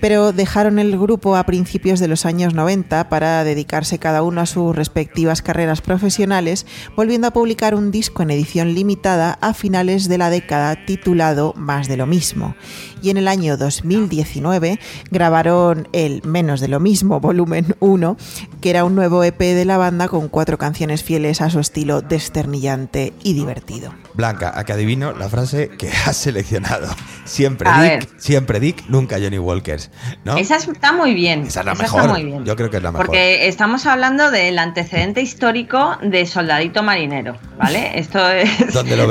Pero 0.00 0.32
dejaron 0.32 0.78
el 0.78 0.98
grupo 0.98 1.36
a 1.36 1.44
principios 1.44 2.00
de 2.00 2.08
los 2.08 2.26
años 2.26 2.54
90 2.54 3.08
para 3.08 3.44
dedicarse 3.44 3.98
cada 3.98 4.22
uno 4.22 4.40
a 4.40 4.46
sus 4.46 4.74
respectivas 4.74 5.42
carreras 5.42 5.80
profesionales, 5.80 6.66
volviendo 6.96 7.26
a 7.26 7.32
publicar 7.32 7.74
un 7.74 7.90
disco 7.90 8.22
en 8.22 8.30
edición 8.30 8.74
limitada 8.74 9.38
a 9.40 9.54
finales 9.54 10.08
de 10.08 10.18
la 10.18 10.30
década 10.30 10.84
titulado 10.86 11.54
Más 11.56 11.88
de 11.88 11.96
lo 11.96 12.06
mismo. 12.06 12.54
Y 13.02 13.10
en 13.10 13.18
el 13.18 13.28
año 13.28 13.56
2019 13.56 14.80
grabaron 15.10 15.88
el 15.92 16.22
Menos 16.24 16.60
de 16.60 16.68
lo 16.68 16.80
mismo, 16.80 17.20
volumen 17.20 17.76
1, 17.80 18.16
que 18.60 18.70
era 18.70 18.84
un 18.84 18.94
nuevo 18.94 19.22
EP 19.22 19.38
de 19.38 19.64
la 19.64 19.76
banda 19.76 20.08
con 20.08 20.28
cuatro 20.28 20.58
canciones 20.58 21.02
fieles 21.02 21.40
a 21.40 21.50
su 21.50 21.60
estilo 21.60 22.02
desternillante 22.02 23.12
y 23.22 23.34
divertido. 23.34 23.92
Blanca, 24.14 24.52
a 24.58 24.64
que 24.64 24.72
adivino 24.72 25.12
la 25.12 25.28
frase 25.28 25.68
que 25.78 25.90
has 26.06 26.16
seleccionado. 26.16 26.88
Siempre 27.24 27.68
A 27.68 27.82
Dick, 27.82 27.90
ver. 27.92 28.08
siempre 28.18 28.60
Dick, 28.60 28.84
nunca 28.88 29.18
Johnny 29.20 29.38
Walkers. 29.38 29.90
¿No? 30.24 30.36
Esa 30.36 30.56
está 30.56 30.92
muy 30.92 31.14
bien. 31.14 31.42
Esa 31.46 31.60
es 31.60 31.66
la 31.66 31.72
esa 31.72 31.82
mejor. 31.82 32.00
Está 32.00 32.12
muy 32.12 32.24
bien. 32.24 32.44
Yo 32.44 32.56
creo 32.56 32.70
que 32.70 32.78
es 32.78 32.82
la 32.82 32.92
mejor. 32.92 33.06
Porque 33.06 33.48
estamos 33.48 33.86
hablando 33.86 34.30
del 34.30 34.58
antecedente 34.58 35.20
histórico 35.20 35.96
de 36.02 36.26
Soldadito 36.26 36.82
Marinero, 36.82 37.36
¿vale? 37.58 37.98
Esto 37.98 38.28
es 38.30 38.50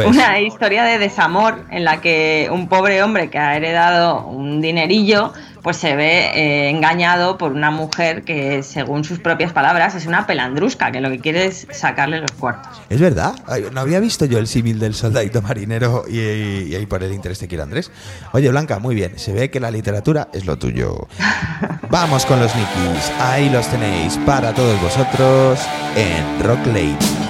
una 0.05 0.39
historia 0.39 0.83
de 0.83 0.97
desamor 0.97 1.65
en 1.71 1.83
la 1.83 2.01
que 2.01 2.49
un 2.51 2.67
pobre 2.67 3.01
hombre 3.03 3.29
que 3.29 3.37
ha 3.37 3.55
heredado 3.55 4.25
un 4.27 4.61
dinerillo 4.61 5.33
pues 5.65 5.77
se 5.77 5.95
ve 5.95 6.29
eh, 6.35 6.69
engañado 6.69 7.39
por 7.39 7.51
una 7.51 7.71
mujer 7.71 8.21
que, 8.21 8.61
según 8.61 9.03
sus 9.03 9.17
propias 9.17 9.51
palabras, 9.51 9.95
es 9.95 10.05
una 10.05 10.27
pelandrusca, 10.27 10.91
que 10.91 11.01
lo 11.01 11.09
que 11.09 11.17
quiere 11.17 11.45
es 11.45 11.65
sacarle 11.71 12.19
los 12.19 12.31
cuartos. 12.33 12.79
Es 12.87 13.01
verdad, 13.01 13.33
Ay, 13.47 13.65
no 13.73 13.81
había 13.81 13.99
visto 13.99 14.25
yo 14.25 14.37
el 14.37 14.45
símil 14.45 14.77
del 14.77 14.93
soldadito 14.93 15.41
marinero 15.41 16.05
y, 16.07 16.19
y 16.19 16.75
ahí 16.75 16.85
por 16.85 17.01
el 17.01 17.11
interés 17.11 17.39
te 17.39 17.47
quiero 17.47 17.63
Andrés. 17.63 17.89
Oye, 18.33 18.47
Blanca, 18.51 18.77
muy 18.77 18.93
bien, 18.93 19.17
se 19.17 19.33
ve 19.33 19.49
que 19.49 19.59
la 19.59 19.71
literatura 19.71 20.27
es 20.33 20.45
lo 20.45 20.59
tuyo. 20.59 21.07
Vamos 21.89 22.27
con 22.27 22.39
los 22.39 22.55
Nikis, 22.55 23.11
ahí 23.19 23.49
los 23.49 23.67
tenéis 23.67 24.19
para 24.23 24.53
todos 24.53 24.79
vosotros 24.79 25.59
en 25.95 26.43
Rock 26.43 26.63
Late. 26.67 27.24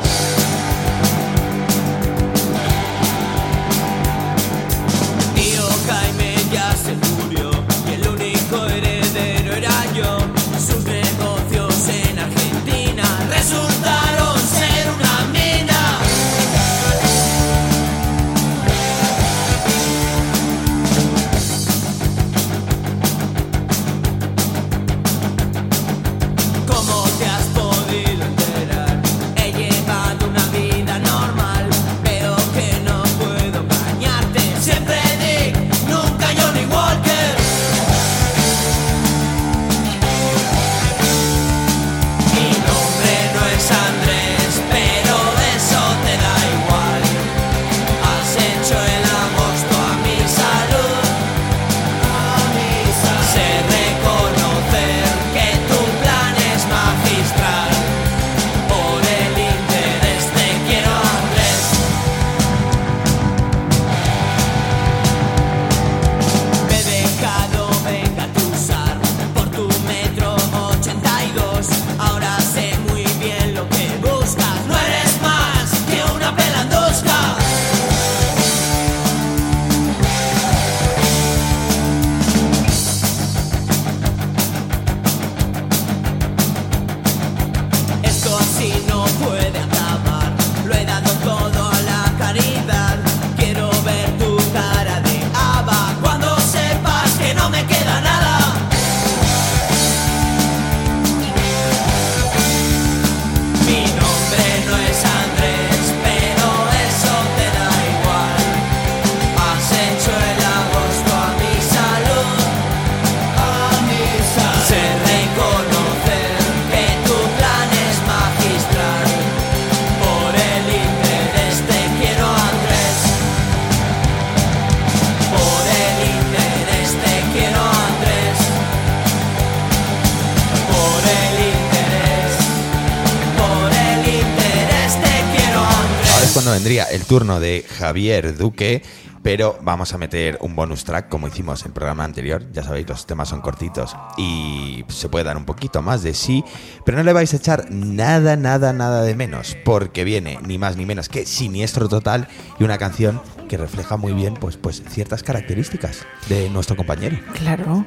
Turno 137.05 137.39
de 137.39 137.65
Javier 137.77 138.35
Duque, 138.37 138.81
pero 139.21 139.57
vamos 139.61 139.93
a 139.93 139.97
meter 139.97 140.37
un 140.41 140.55
bonus 140.55 140.83
track 140.83 141.09
como 141.09 141.27
hicimos 141.27 141.61
en 141.61 141.67
el 141.67 141.73
programa 141.73 142.03
anterior. 142.03 142.43
Ya 142.51 142.63
sabéis, 142.63 142.87
los 142.87 143.05
temas 143.05 143.29
son 143.29 143.41
cortitos 143.41 143.95
y 144.17 144.85
se 144.87 145.09
puede 145.09 145.25
dar 145.25 145.37
un 145.37 145.45
poquito 145.45 145.81
más 145.81 146.03
de 146.03 146.13
sí, 146.13 146.43
pero 146.85 146.97
no 146.97 147.03
le 147.03 147.13
vais 147.13 147.33
a 147.33 147.37
echar 147.37 147.71
nada, 147.71 148.35
nada, 148.35 148.73
nada 148.73 149.01
de 149.01 149.15
menos, 149.15 149.57
porque 149.65 150.03
viene 150.03 150.39
ni 150.45 150.57
más 150.57 150.77
ni 150.77 150.85
menos 150.85 151.09
que 151.09 151.25
Siniestro 151.25 151.89
Total 151.89 152.27
y 152.59 152.63
una 152.63 152.77
canción 152.77 153.21
que 153.47 153.57
refleja 153.57 153.97
muy 153.97 154.13
bien 154.13 154.33
pues, 154.35 154.57
pues 154.57 154.83
ciertas 154.89 155.23
características 155.23 156.05
de 156.29 156.49
nuestro 156.49 156.75
compañero. 156.75 157.17
Claro. 157.33 157.85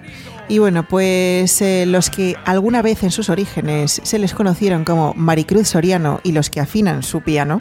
Y 0.50 0.60
bueno, 0.60 0.88
pues 0.88 1.60
eh, 1.60 1.84
los 1.86 2.08
que 2.08 2.34
alguna 2.46 2.80
vez 2.80 3.02
en 3.02 3.10
sus 3.10 3.28
orígenes 3.28 4.00
se 4.02 4.18
les 4.18 4.32
conocieron 4.32 4.84
como 4.84 5.12
Maricruz 5.14 5.68
Soriano 5.68 6.20
y 6.22 6.32
los 6.32 6.48
que 6.48 6.60
afinan 6.60 7.02
su 7.02 7.20
piano, 7.20 7.60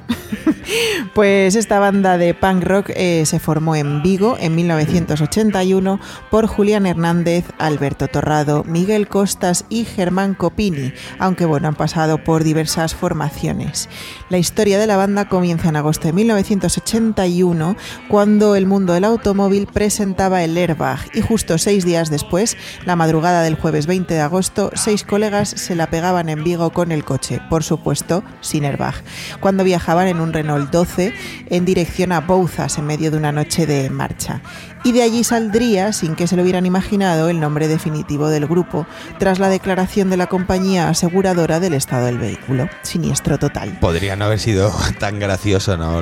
pues 1.13 1.55
esta 1.55 1.79
banda 1.79 2.17
de 2.17 2.33
punk 2.33 2.63
rock 2.63 2.91
eh, 2.95 3.23
se 3.25 3.39
formó 3.39 3.75
en 3.75 4.01
Vigo 4.03 4.37
en 4.39 4.55
1981 4.55 5.99
por 6.31 6.47
Julián 6.47 6.85
Hernández, 6.85 7.43
Alberto 7.57 8.07
Torrado, 8.07 8.63
Miguel 8.63 9.09
Costas 9.09 9.65
y 9.67 9.83
Germán 9.83 10.33
Copini, 10.33 10.93
aunque 11.19 11.43
bueno, 11.43 11.67
han 11.67 11.75
pasado 11.75 12.23
por 12.23 12.45
diversas 12.45 12.95
formaciones. 12.95 13.89
La 14.29 14.37
historia 14.37 14.79
de 14.79 14.87
la 14.87 14.95
banda 14.95 15.27
comienza 15.27 15.67
en 15.67 15.75
agosto 15.75 16.07
de 16.07 16.13
1981 16.13 17.75
cuando 18.07 18.55
el 18.55 18.65
mundo 18.65 18.93
del 18.93 19.03
automóvil 19.03 19.67
presentaba 19.67 20.43
el 20.43 20.55
Airbag 20.57 20.99
y 21.13 21.21
justo 21.21 21.57
seis 21.57 21.85
días 21.85 22.09
después, 22.09 22.57
la 22.85 22.95
madrugada 22.95 23.41
del 23.41 23.55
jueves 23.55 23.87
20 23.87 24.13
de 24.13 24.21
agosto, 24.21 24.71
seis 24.75 25.03
colegas 25.03 25.49
se 25.49 25.75
la 25.75 25.89
pegaban 25.89 26.29
en 26.29 26.43
Vigo 26.43 26.71
con 26.71 26.91
el 26.91 27.03
coche, 27.03 27.41
por 27.49 27.63
supuesto 27.63 28.23
sin 28.41 28.65
airbag, 28.65 28.95
cuando 29.39 29.63
viajaban 29.63 30.07
en 30.07 30.19
un 30.19 30.33
Renault 30.33 30.71
12 30.71 31.13
en 31.49 31.65
dirección 31.65 32.11
a 32.11 32.21
Bouzas 32.21 32.77
en 32.77 32.85
medio 32.85 33.11
de 33.11 33.17
una 33.17 33.31
noche 33.31 33.65
de 33.65 33.89
marcha. 33.89 34.41
Y 34.83 34.91
de 34.91 35.01
allí 35.01 35.23
saldría, 35.23 35.91
sin 35.91 36.15
que 36.15 36.27
se 36.27 36.35
lo 36.35 36.43
hubieran 36.43 36.65
imaginado, 36.65 37.29
el 37.29 37.39
nombre 37.39 37.67
definitivo 37.67 38.29
del 38.29 38.47
grupo, 38.47 38.87
tras 39.19 39.39
la 39.39 39.49
declaración 39.49 40.09
de 40.09 40.17
la 40.17 40.27
compañía 40.27 40.87
aseguradora 40.89 41.59
del 41.59 41.73
estado 41.73 42.05
del 42.05 42.17
vehículo. 42.17 42.69
Siniestro 42.83 43.37
total. 43.37 43.77
Podría 43.79 44.15
no 44.15 44.25
haber 44.25 44.39
sido 44.39 44.73
tan 44.99 45.19
gracioso, 45.19 45.77
¿no? 45.77 46.01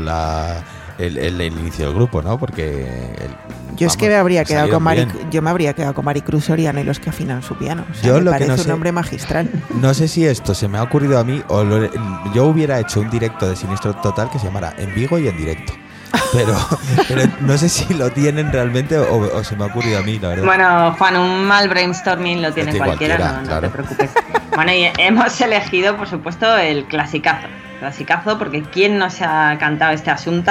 El, 0.97 1.17
el- 1.17 1.41
el 1.41 1.57
inicio 1.59 1.85
del 1.87 1.95
grupo, 1.95 2.21
¿no? 2.21 2.37
Porque. 2.39 2.83
el- 3.19 3.75
Yo 3.75 3.87
es 3.87 3.97
que 3.97 4.07
me 4.07 4.15
habría 4.15 4.45
quedado 4.45 4.69
con 4.69 4.83
Mari, 4.83 5.05
bien. 5.05 5.31
yo 5.31 5.41
me 5.41 5.49
habría 5.49 5.73
quedado 5.73 5.93
con 5.93 6.05
Maricruz 6.05 6.45
Soriano 6.45 6.79
y 6.79 6.83
los 6.83 6.99
que 6.99 7.09
afinan 7.09 7.43
su 7.43 7.55
piano. 7.55 7.85
O 7.89 7.93
sea, 7.93 8.03
Yo 8.03 8.13
me 8.15 8.21
lo 8.21 8.25
que 8.25 8.35
parece 8.35 8.47
no 8.47 8.53
un 8.55 8.59
sé- 8.63 8.69
nombre 8.69 8.91
magistral. 8.91 9.49
No 9.81 9.93
sé 9.93 10.07
si 10.07 10.25
esto 10.25 10.53
se 10.53 10.67
me 10.67 10.77
ha 10.77 10.83
ocurrido 10.83 11.19
a 11.19 11.23
mí 11.23 11.41
o 11.49 11.63
lo- 11.63 11.89
yo 12.33 12.45
hubiera 12.45 12.79
hecho 12.79 12.99
un 13.01 13.09
directo 13.09 13.47
de 13.49 13.55
Siniestro 13.55 13.93
Total 13.95 14.29
que 14.29 14.39
se 14.39 14.45
llamara 14.45 14.73
En 14.77 14.93
Vigo 14.95 15.19
y 15.19 15.27
en 15.27 15.35
directo. 15.37 15.73
pero, 16.31 16.55
pero 17.09 17.23
no 17.41 17.57
sé 17.57 17.67
si 17.67 17.93
lo 17.93 18.09
tienen 18.11 18.51
realmente 18.53 18.97
o, 18.97 19.17
o 19.37 19.43
se 19.43 19.55
me 19.57 19.65
ha 19.65 19.67
ocurrido 19.67 19.99
a 19.99 20.01
mí, 20.03 20.17
la 20.19 20.29
verdad. 20.29 20.45
Bueno, 20.45 20.95
Juan, 20.97 21.17
un 21.17 21.43
mal 21.45 21.67
brainstorming 21.67 22.41
lo 22.41 22.53
tiene 22.53 22.77
cualquiera, 22.77 23.17
cualquiera, 23.17 23.41
no, 23.41 23.55
no 23.55 23.61
te 23.61 23.69
preocupes. 23.69 24.09
Bueno, 24.55 24.71
y 24.71 24.89
hemos 24.99 25.41
elegido, 25.41 25.97
por 25.97 26.07
supuesto, 26.07 26.55
el 26.57 26.85
clasicazo. 26.85 27.47
Clasicazo, 27.79 28.37
porque 28.39 28.61
quien 28.63 28.97
nos 28.97 29.21
ha 29.21 29.57
cantado 29.59 29.91
este 29.91 30.09
asunto 30.11 30.49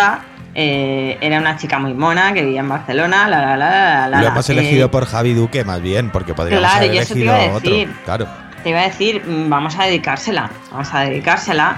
eh, 0.54 1.18
era 1.20 1.38
una 1.38 1.56
chica 1.56 1.78
muy 1.78 1.94
mona 1.94 2.32
que 2.32 2.42
vivía 2.42 2.60
en 2.60 2.68
Barcelona. 2.68 3.28
La, 3.28 3.40
la, 3.40 3.56
la, 3.56 3.70
la, 3.70 4.08
la, 4.08 4.20
lo 4.22 4.28
hemos 4.28 4.48
Eh, 4.48 4.52
elegido 4.52 4.90
por 4.90 5.06
Javi 5.06 5.34
Duque 5.34 5.64
más 5.64 5.80
bien, 5.80 6.10
porque 6.10 6.34
podríamos 6.34 6.68
Claro, 6.68 6.86
haber 6.86 6.96
eso 7.02 7.14
te 7.14 7.20
elegido 7.20 7.34
iba 7.36 7.44
a 7.44 7.56
otro. 7.56 7.70
decir. 7.70 7.92
Claro. 8.04 8.26
Te 8.62 8.70
iba 8.70 8.80
a 8.80 8.84
decir, 8.88 9.22
mm, 9.26 9.50
vamos 9.50 9.76
a 9.78 9.84
dedicársela. 9.84 10.50
Vamos 10.70 10.88
a 10.94 11.00
dedicársela 11.00 11.76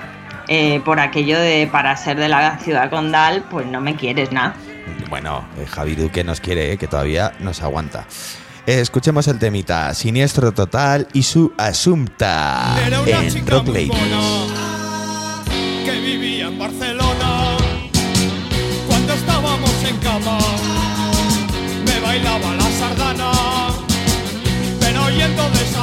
eh, 0.49 0.81
por 0.85 1.01
aquello 1.01 1.39
de 1.41 1.69
para 1.71 1.97
ser 1.97 2.17
de 2.19 2.29
la 2.29 2.59
ciudad 2.59 2.89
condal, 2.91 3.45
pues 3.51 3.67
no 3.67 3.81
me 3.81 3.97
quieres 3.97 4.31
nada. 4.33 4.55
Bueno, 5.11 5.45
eh, 5.59 5.67
Javi 5.67 5.95
Duque 5.97 6.23
nos 6.23 6.41
quiere, 6.41 6.73
eh, 6.73 6.79
que 6.79 6.87
todavía 6.87 7.33
nos 7.41 7.63
aguanta. 7.63 8.05
Eh, 8.67 8.81
escuchemos 8.81 9.27
el 9.29 9.39
temita 9.39 9.93
Siniestro 9.95 10.53
Total 10.53 11.07
y 11.13 11.23
su 11.23 11.53
Asunta 11.57 12.77
Era 12.85 13.01
una 13.01 13.11
en 13.23 13.31
chica 13.31 13.51
Rock 13.53 13.67
muy 13.67 13.87
Ladies. 13.87 14.11
mona 14.11 15.45
que 15.85 16.01
vivía 16.01 16.47
en 16.49 16.59
Barcelona. 16.59 16.96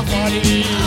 Cavale 0.05 0.82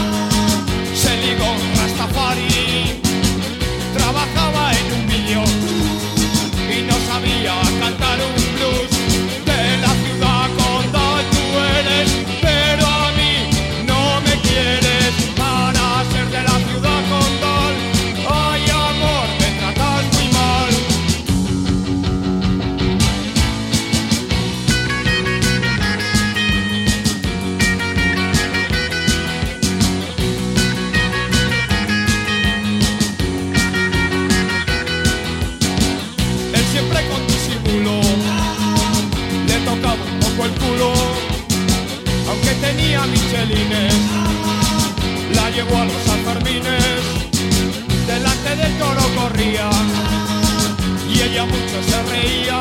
y 51.09 51.21
ella 51.21 51.45
mucho 51.47 51.83
se 51.83 52.03
reía, 52.11 52.61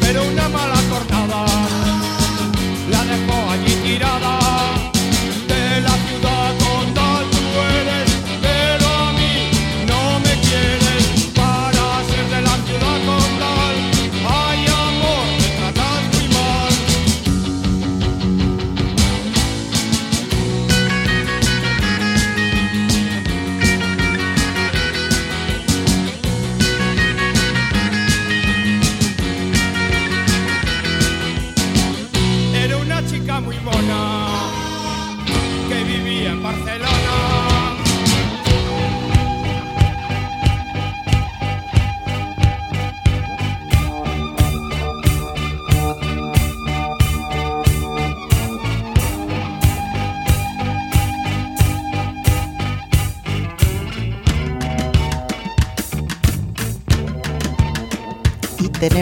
pero 0.00 0.22
una 0.24 0.48
mala 0.48 0.77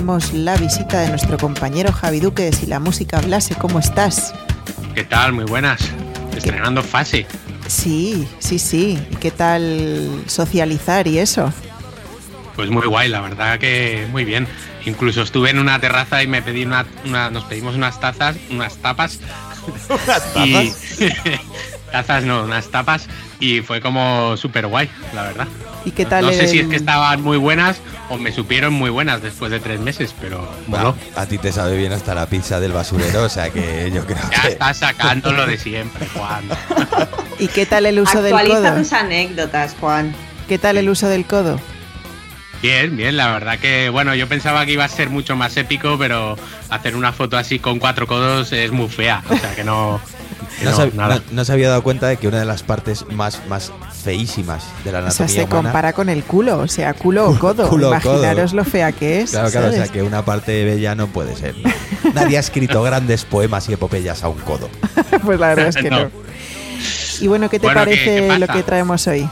tenemos 0.07 0.33
la 0.35 0.57
visita 0.57 1.01
de 1.01 1.09
nuestro 1.09 1.37
compañero 1.37 1.91
Javi 1.93 2.21
Duque 2.21 2.45
de 2.45 2.53
Si 2.53 2.67
la 2.67 2.79
música 2.79 3.19
hablase. 3.19 3.57
¿Cómo 3.57 3.81
estás? 3.81 4.33
¿Qué 4.95 5.03
tal? 5.03 5.33
Muy 5.33 5.47
buenas. 5.47 5.81
Estrenando 6.37 6.85
fase. 6.85 7.27
Sí, 7.67 8.29
sí, 8.39 8.61
sí. 8.61 9.05
¿Y 9.11 9.17
qué 9.17 9.33
tal 9.33 10.23
socializar 10.29 11.09
y 11.09 11.19
eso? 11.19 11.53
Pues 12.55 12.71
muy 12.71 12.87
guay, 12.87 13.09
la 13.09 13.21
verdad 13.21 13.59
que 13.59 14.07
muy 14.13 14.25
bien. 14.25 14.47
Incluso 14.85 15.23
estuve 15.23 15.51
en 15.51 15.59
una 15.59 15.81
terraza 15.81 16.23
y 16.23 16.29
me 16.29 16.41
pedí 16.41 16.65
una, 16.65 16.87
una- 17.05 17.29
nos 17.31 17.43
pedimos 17.47 17.75
unas 17.75 17.99
tazas, 17.99 18.37
unas 18.49 18.77
tapas. 18.77 19.19
y 20.37 20.71
tazas 21.91 22.23
no, 22.23 22.45
unas 22.45 22.69
tapas 22.69 23.09
y 23.41 23.61
fue 23.61 23.81
como 23.81 24.37
súper 24.37 24.69
guay, 24.69 24.89
la 25.17 25.23
verdad. 25.25 25.49
¿Y 25.85 25.91
qué 25.91 26.05
tal 26.07 26.27
no 26.27 26.31
sé 26.31 26.47
si 26.47 26.61
es 26.61 26.69
que 26.69 26.77
estaban 26.77 27.23
muy 27.23 27.39
buenas 27.39 27.81
o 28.09 28.19
me 28.19 28.33
supieron 28.33 28.73
muy 28.73 28.91
buenas 28.91 29.23
después 29.23 29.51
de 29.51 29.61
tres 29.61 29.81
meses, 29.81 30.15
pero 30.21 30.49
bueno, 30.67 30.95
a 31.15 31.27
ti 31.27 31.39
te 31.39 31.53
sabe 31.53 31.77
bien 31.77 31.93
hasta 31.93 32.15
la 32.15 32.27
pizza 32.27 32.61
del 32.61 32.73
basurero, 32.73 33.25
o 33.25 33.29
sea 33.29 33.51
que 33.51 33.91
yo 33.93 34.05
creo 34.05 34.19
ya 34.31 34.43
que... 34.43 34.49
estás 34.49 34.79
sacando 34.79 35.33
lo 35.33 35.47
de 35.47 35.59
siempre, 35.59 36.07
Juan. 36.09 36.45
¿Y 37.39 37.49
qué 37.49 37.67
tal 37.67 37.87
el 37.87 38.01
uso 38.01 38.23
del 38.23 38.35
Actualiza 38.35 38.71
codo? 38.71 38.83
tus 38.83 38.93
anécdotas, 38.93 39.77
Juan. 39.81 40.15
¿Qué 40.49 40.59
tal 40.59 40.77
el 40.79 40.89
uso 40.89 41.09
del 41.09 41.25
codo? 41.27 41.61
Bien, 42.63 42.97
bien, 42.97 43.17
la 43.17 43.31
verdad 43.33 43.59
que, 43.59 43.91
bueno, 43.91 44.15
yo 44.15 44.29
pensaba 44.29 44.65
que 44.65 44.73
iba 44.73 44.85
a 44.85 44.89
ser 44.89 45.11
mucho 45.11 45.37
más 45.37 45.57
épico, 45.57 45.99
pero 45.99 46.37
hacer 46.71 46.97
una 46.97 47.13
foto 47.13 47.37
así 47.37 47.59
con 47.59 47.79
cuatro 47.79 48.07
codos 48.07 48.53
es 48.53 48.71
muy 48.73 48.89
fea, 48.89 49.23
o 49.29 49.37
sea 49.37 49.55
que 49.55 49.65
no... 49.65 50.01
No, 50.63 50.71
no, 50.71 50.77
se, 50.77 50.91
nada. 50.97 51.15
no- 51.17 51.23
no 51.33 51.45
se 51.45 51.53
había 51.53 51.69
dado 51.69 51.83
cuenta 51.83 52.07
de 52.09 52.17
que 52.17 52.29
una 52.29 52.39
de 52.39 52.45
las 52.47 52.63
partes 52.63 53.05
más, 53.11 53.41
más 53.49 53.73
feísimas 54.03 54.65
de 54.85 54.93
la 54.93 54.99
O 54.99 55.03
sea, 55.03 55.09
anatomía 55.27 55.29
se 55.29 55.41
humana... 55.45 55.63
compara 55.63 55.93
con 55.93 56.09
el 56.09 56.23
culo, 56.25 56.59
o 56.61 56.69
sea, 56.69 56.95
culo 56.95 57.29
o 57.31 57.39
codo. 57.39 57.69
Culo 57.69 57.89
Imaginaros 57.89 58.51
codo. 58.53 58.57
lo 58.57 58.65
fea 58.65 58.93
que 58.93 59.21
es. 59.21 59.31
Claro, 59.33 59.51
claro, 59.51 59.69
o 59.69 59.73
sea 59.73 59.89
que 59.89 60.03
una 60.03 60.25
parte 60.25 60.65
bella 60.65 60.95
no 60.95 61.09
puede 61.09 61.37
ser. 61.37 61.55
¿no? 61.59 61.71
Nadie 62.15 62.37
ha 62.37 62.41
escrito 62.41 62.83
grandes 62.83 63.25
poemas 63.25 63.69
y 63.69 63.75
epopeyas 63.75 64.23
a 64.25 64.29
un 64.29 64.39
codo. 64.39 64.69
pues 65.25 65.39
la 65.41 65.49
verdad 65.49 65.69
es 65.69 65.77
que 65.83 65.91
no. 65.91 66.05
No. 66.05 66.11
Y 67.21 67.27
bueno, 67.29 67.49
¿qué 67.49 67.59
te 67.59 67.67
Bueno, 67.67 67.81
¿qué- 67.85 67.87
parece 67.91 68.29
qué 68.29 68.39
lo 68.39 68.47
que 68.47 68.63
traemos 68.63 69.07
hoy? 69.07 69.29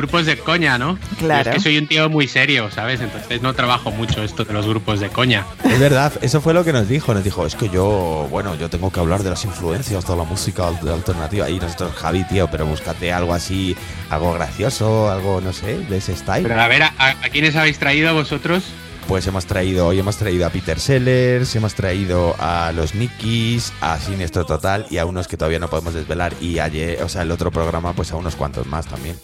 Grupos 0.00 0.24
de 0.24 0.38
coña, 0.38 0.78
¿no? 0.78 0.98
Claro. 1.18 1.44
Yo 1.44 1.50
es 1.50 1.56
que 1.56 1.62
soy 1.62 1.76
un 1.76 1.86
tío 1.86 2.08
muy 2.08 2.26
serio, 2.26 2.70
¿sabes? 2.70 3.02
Entonces 3.02 3.42
no 3.42 3.52
trabajo 3.52 3.90
mucho 3.90 4.22
esto 4.22 4.46
de 4.46 4.54
los 4.54 4.66
grupos 4.66 4.98
de 4.98 5.10
coña. 5.10 5.44
Es 5.62 5.78
verdad, 5.78 6.10
eso 6.22 6.40
fue 6.40 6.54
lo 6.54 6.64
que 6.64 6.72
nos 6.72 6.88
dijo. 6.88 7.12
Nos 7.12 7.22
dijo, 7.22 7.44
es 7.44 7.54
que 7.54 7.68
yo, 7.68 8.26
bueno, 8.30 8.54
yo 8.56 8.70
tengo 8.70 8.90
que 8.90 8.98
hablar 8.98 9.22
de 9.22 9.28
las 9.28 9.44
influencias 9.44 10.06
de 10.06 10.16
la 10.16 10.24
música 10.24 10.66
al- 10.68 10.88
alternativa. 10.88 11.50
Y 11.50 11.60
nosotros, 11.60 11.92
Javi, 11.96 12.24
tío, 12.24 12.48
pero 12.50 12.64
búscate 12.64 13.12
algo 13.12 13.34
así, 13.34 13.76
algo 14.08 14.32
gracioso, 14.32 15.10
algo, 15.10 15.42
no 15.42 15.52
sé, 15.52 15.78
de 15.80 15.98
ese 15.98 16.16
style. 16.16 16.44
Pero 16.48 16.58
a 16.60 16.66
ver, 16.68 16.82
¿a, 16.84 16.94
a 16.98 17.28
quiénes 17.30 17.54
habéis 17.56 17.78
traído 17.78 18.14
vosotros? 18.14 18.64
Pues 19.06 19.26
hemos 19.26 19.44
traído, 19.44 19.86
hoy 19.88 19.98
hemos 19.98 20.16
traído 20.16 20.46
a 20.46 20.50
Peter 20.50 20.78
Sellers, 20.80 21.54
hemos 21.56 21.74
traído 21.74 22.36
a 22.38 22.72
los 22.74 22.94
Nikis, 22.94 23.72
a 23.82 23.98
Siniestro 23.98 24.46
Total 24.46 24.86
y 24.88 24.96
a 24.98 25.04
unos 25.04 25.28
que 25.28 25.36
todavía 25.36 25.58
no 25.58 25.68
podemos 25.68 25.92
desvelar. 25.92 26.32
Y 26.40 26.58
ayer, 26.58 27.02
o 27.02 27.08
sea, 27.08 27.22
el 27.22 27.30
otro 27.32 27.50
programa, 27.50 27.92
pues 27.92 28.12
a 28.12 28.16
unos 28.16 28.36
cuantos 28.36 28.66
más 28.66 28.86
también. 28.86 29.16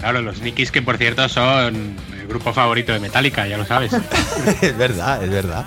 Claro, 0.00 0.22
los 0.22 0.40
Nikis 0.40 0.72
que 0.72 0.80
por 0.82 0.96
cierto 0.96 1.28
son 1.28 1.96
el 2.18 2.26
grupo 2.26 2.52
favorito 2.54 2.92
de 2.92 3.00
Metallica, 3.00 3.46
ya 3.46 3.58
lo 3.58 3.66
sabes. 3.66 3.92
es 4.62 4.76
verdad, 4.76 5.22
es 5.22 5.30
verdad. 5.30 5.66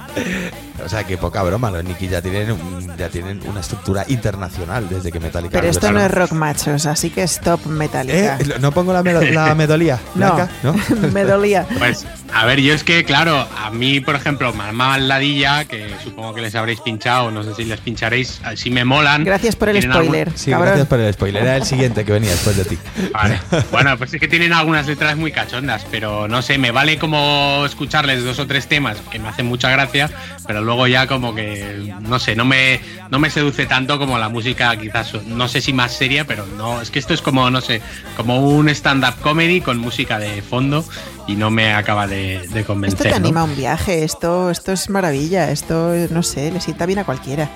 O 0.83 0.89
sea 0.89 1.03
que 1.03 1.17
poca 1.17 1.43
broma, 1.43 1.69
los 1.71 1.83
Nicky 1.83 2.07
ya 2.07 2.21
tienen, 2.21 2.51
un- 2.51 2.97
ya 2.97 3.09
tienen 3.09 3.41
una 3.47 3.59
estructura 3.59 4.05
internacional 4.07 4.88
desde 4.89 5.12
que 5.12 5.19
Metallica. 5.19 5.51
Pero 5.59 5.69
esto 5.69 5.91
no 5.91 5.99
es 6.01 6.09
rock 6.12 6.31
machos, 6.31 6.86
así 6.86 7.09
que 7.09 7.23
stop 7.23 7.65
Metallica. 7.67 8.38
¿Eh? 8.39 8.55
¿No 8.59 8.71
pongo 8.71 8.91
la, 8.93 9.03
melo- 9.03 9.21
la 9.21 9.53
medolía? 9.55 9.99
no, 10.15 10.33
Blanca? 10.36 10.49
¿No? 10.63 10.73
me 11.13 11.23
dolía. 11.23 11.65
Pues, 11.77 12.05
a 12.33 12.45
ver, 12.45 12.59
yo 12.62 12.73
es 12.73 12.83
que, 12.83 13.03
claro, 13.05 13.47
a 13.57 13.69
mí, 13.69 13.99
por 13.99 14.15
ejemplo, 14.15 14.51
Mamá 14.53 14.97
Ladilla, 14.97 15.65
que 15.65 15.93
supongo 16.03 16.33
que 16.33 16.41
les 16.41 16.55
habréis 16.55 16.79
pinchado, 16.81 17.29
no 17.29 17.43
sé 17.43 17.53
si 17.53 17.65
les 17.65 17.79
pincharéis, 17.79 18.41
sí 18.55 18.69
me 18.71 18.83
molan. 18.83 19.23
Gracias 19.23 19.55
por 19.55 19.69
el 19.69 19.77
algún- 19.77 19.93
spoiler, 19.93 20.31
Sí, 20.36 20.49
cabrón. 20.51 20.67
gracias 20.69 20.88
por 20.88 20.99
el 20.99 21.13
spoiler. 21.13 21.43
Era 21.43 21.57
el 21.57 21.65
siguiente 21.65 22.03
que 22.03 22.12
venía 22.13 22.31
después 22.31 22.57
de 22.57 22.65
ti. 22.65 22.77
Vale. 23.13 23.39
Bueno, 23.71 23.97
pues 23.97 24.13
es 24.13 24.19
que 24.19 24.27
tienen 24.27 24.53
algunas 24.53 24.88
letras 24.88 25.15
muy 25.17 25.31
cachondas, 25.31 25.86
pero 25.91 26.27
no 26.27 26.41
sé, 26.41 26.57
me 26.57 26.71
vale 26.71 26.97
como 26.97 27.63
escucharles 27.65 28.23
dos 28.23 28.39
o 28.39 28.47
tres 28.47 28.67
temas 28.67 28.97
que 29.12 29.19
me 29.19 29.29
hacen 29.29 29.45
mucha 29.45 29.69
gracia, 29.69 30.09
pero 30.47 30.62
luego 30.63 30.88
ya 30.88 31.08
como 31.08 31.36
que, 31.36 31.93
no 32.02 32.19
sé, 32.19 32.36
no 32.36 32.45
me, 32.45 32.80
no 33.10 33.19
me 33.19 33.30
seduce 33.30 33.65
tanto 33.65 33.99
como 33.99 34.17
la 34.17 34.30
música 34.30 34.76
quizás, 34.78 35.13
no 35.26 35.47
sé 35.47 35.62
si 35.62 35.73
más 35.73 35.93
seria, 35.93 36.26
pero 36.26 36.45
no, 36.58 36.82
es 36.82 36.89
que 36.91 36.99
esto 36.99 37.13
es 37.13 37.21
como, 37.21 37.49
no 37.49 37.62
sé, 37.62 37.82
como 38.17 38.39
un 38.39 38.69
stand-up 38.69 39.15
comedy 39.21 39.62
con 39.62 39.78
música 39.78 40.19
de 40.19 40.41
fondo 40.41 40.84
y 41.28 41.36
no 41.36 41.49
me 41.52 41.73
acaba 41.73 42.08
de, 42.08 42.39
de 42.39 42.60
Esto 42.62 42.65
convencer. 42.65 43.04
te 43.04 43.10
¿no? 43.12 43.15
anima 43.17 43.41
a 43.41 43.43
un 43.45 43.56
viaje, 43.56 44.04
esto, 44.04 44.49
esto 44.49 44.71
es 44.71 44.89
maravilla, 44.89 45.52
esto, 45.52 45.93
no 46.10 46.23
sé, 46.23 46.52
le 46.52 46.60
sienta 46.62 46.86
bien 46.86 46.99
a 46.99 47.04
cualquiera. 47.06 47.49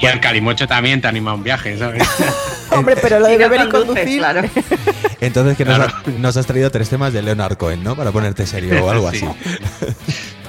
Y 0.00 0.06
el 0.06 0.20
calimocho 0.20 0.68
también 0.68 1.00
te 1.00 1.08
anima 1.08 1.32
a 1.32 1.34
un 1.34 1.42
viaje, 1.42 1.76
¿sabes? 1.76 2.02
Hombre, 2.70 2.96
pero 3.02 3.18
lo 3.18 3.26
de 3.26 3.36
beber 3.36 3.62
y 3.66 3.68
conducir. 3.68 4.18
claro. 4.18 4.42
Entonces, 5.20 5.56
que 5.56 5.64
nos, 5.64 5.76
Claro. 5.76 5.94
ha- 6.06 6.10
nos 6.18 6.36
has 6.36 6.46
traído 6.46 6.70
tres 6.70 6.88
temas 6.88 7.12
de 7.12 7.22
Leonard 7.22 7.56
Cohen, 7.56 7.82
¿no? 7.82 7.96
Para 7.96 8.12
ponerte 8.12 8.46
serio 8.46 8.84
o 8.84 8.90
algo 8.90 9.10
Sí. 9.12 9.24
así. 9.24 9.94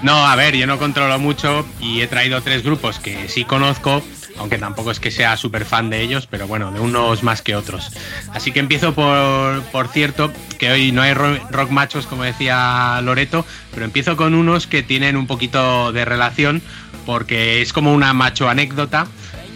No, 0.02 0.26
a 0.26 0.36
ver, 0.36 0.56
yo 0.56 0.66
no 0.68 0.78
controlo 0.78 1.20
mucho 1.20 1.66
y 1.82 2.02
he 2.02 2.08
traído 2.08 2.42
tres 2.42 2.64
grupos 2.64 3.00
que 3.00 3.28
sí 3.28 3.44
conozco, 3.44 4.02
aunque 4.38 4.58
tampoco 4.58 4.92
es 4.92 5.00
que 5.02 5.12
sea 5.12 5.36
súper 5.36 5.66
fan 5.66 5.90
de 5.90 6.02
ellos, 6.02 6.26
pero 6.26 6.48
bueno, 6.48 6.72
de 6.72 6.80
unos 6.80 7.22
más 7.24 7.42
que 7.42 7.56
otros. 7.56 7.92
Así 8.34 8.52
que 8.54 8.60
empiezo 8.62 8.94
por, 8.94 9.62
por 9.72 9.90
cierto, 9.90 10.32
que 10.58 10.72
hoy 10.72 10.94
no 10.94 11.02
hay 11.02 11.14
ro- 11.14 11.40
rock 11.52 11.72
machos, 11.72 12.06
como 12.06 12.24
decía 12.24 13.02
Loreto, 13.04 13.46
pero 13.74 13.84
empiezo 13.86 14.16
con 14.16 14.36
unos 14.36 14.68
que 14.68 14.84
tienen 14.84 15.18
un 15.18 15.28
poquito 15.28 15.92
de 15.92 16.06
relación, 16.06 16.62
porque 17.06 17.62
es 17.62 17.74
como 17.74 17.92
una 17.94 18.14
macho 18.14 18.48
anécdota, 18.48 19.08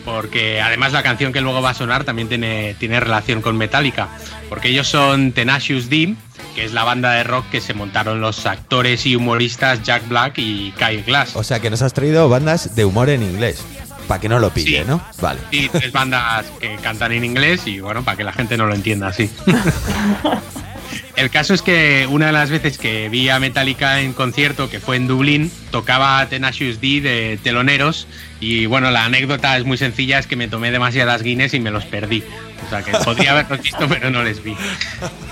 porque 0.05 0.61
además 0.61 0.91
la 0.93 1.03
canción 1.03 1.31
que 1.33 1.41
luego 1.41 1.61
va 1.61 1.71
a 1.71 1.73
sonar 1.73 2.03
también 2.03 2.27
tiene, 2.29 2.75
tiene 2.79 2.99
relación 2.99 3.41
con 3.41 3.57
Metallica, 3.57 4.09
porque 4.49 4.69
ellos 4.69 4.87
son 4.87 5.31
Tenacious 5.31 5.89
D, 5.89 6.15
que 6.55 6.65
es 6.65 6.73
la 6.73 6.83
banda 6.83 7.11
de 7.13 7.23
rock 7.23 7.49
que 7.49 7.61
se 7.61 7.73
montaron 7.73 8.21
los 8.21 8.45
actores 8.45 9.05
y 9.05 9.15
humoristas 9.15 9.81
Jack 9.83 10.07
Black 10.07 10.33
y 10.37 10.71
Kyle 10.77 11.03
Glass. 11.03 11.35
O 11.35 11.43
sea, 11.43 11.59
que 11.59 11.69
nos 11.69 11.81
has 11.81 11.93
traído 11.93 12.29
bandas 12.29 12.75
de 12.75 12.85
humor 12.85 13.09
en 13.09 13.23
inglés. 13.23 13.63
Para 14.07 14.19
que 14.19 14.27
no 14.27 14.37
lo 14.37 14.49
pille, 14.49 14.81
Sí. 14.81 14.85
¿no? 14.85 15.01
Vale. 15.21 15.39
Y 15.49 15.69
tres 15.69 15.93
bandas 15.93 16.45
que 16.59 16.75
cantan 16.75 17.13
en 17.13 17.23
inglés 17.23 17.65
y 17.65 17.79
bueno, 17.79 18.03
para 18.03 18.17
que 18.17 18.25
la 18.25 18.33
gente 18.33 18.57
no 18.57 18.65
lo 18.65 18.75
entienda 18.75 19.07
así. 19.07 19.31
El 21.15 21.29
caso 21.29 21.53
es 21.53 21.61
que 21.61 22.07
una 22.09 22.27
de 22.27 22.31
las 22.31 22.49
veces 22.49 22.77
que 22.77 23.09
vi 23.09 23.29
a 23.29 23.39
Metallica 23.39 24.01
en 24.01 24.13
concierto, 24.13 24.69
que 24.69 24.79
fue 24.79 24.95
en 24.95 25.07
Dublín, 25.07 25.51
tocaba 25.71 26.25
Tenacious 26.27 26.81
D 26.81 27.01
de 27.01 27.39
teloneros 27.41 28.07
y 28.39 28.65
bueno, 28.65 28.91
la 28.91 29.05
anécdota 29.05 29.57
es 29.57 29.63
muy 29.63 29.77
sencilla, 29.77 30.19
es 30.19 30.27
que 30.27 30.35
me 30.35 30.47
tomé 30.47 30.71
demasiadas 30.71 31.23
Guinness 31.23 31.53
y 31.53 31.59
me 31.59 31.71
los 31.71 31.85
perdí. 31.85 32.23
O 32.65 32.69
sea 32.69 32.81
que 32.81 32.91
podría 32.91 33.31
haberlos 33.31 33.61
visto, 33.61 33.87
pero 33.87 34.09
no 34.09 34.23
les 34.23 34.43
vi. 34.43 34.55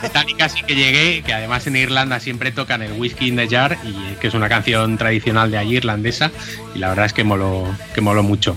Metallica 0.01 0.49
sí 0.49 0.61
que 0.65 0.75
llegué, 0.75 1.23
que 1.23 1.33
además 1.33 1.65
en 1.67 1.75
Irlanda 1.75 2.19
siempre 2.19 2.51
tocan 2.51 2.81
el 2.81 2.93
Whiskey 2.93 3.29
in 3.29 3.35
the 3.35 3.47
Jar, 3.47 3.77
y 3.83 4.15
que 4.19 4.27
es 4.27 4.33
una 4.33 4.49
canción 4.49 4.97
tradicional 4.97 5.51
de 5.51 5.57
allí, 5.57 5.77
irlandesa, 5.77 6.31
y 6.75 6.79
la 6.79 6.89
verdad 6.89 7.05
es 7.07 7.13
que 7.13 7.23
moló, 7.23 7.65
que 7.93 8.01
moló 8.01 8.23
mucho. 8.23 8.55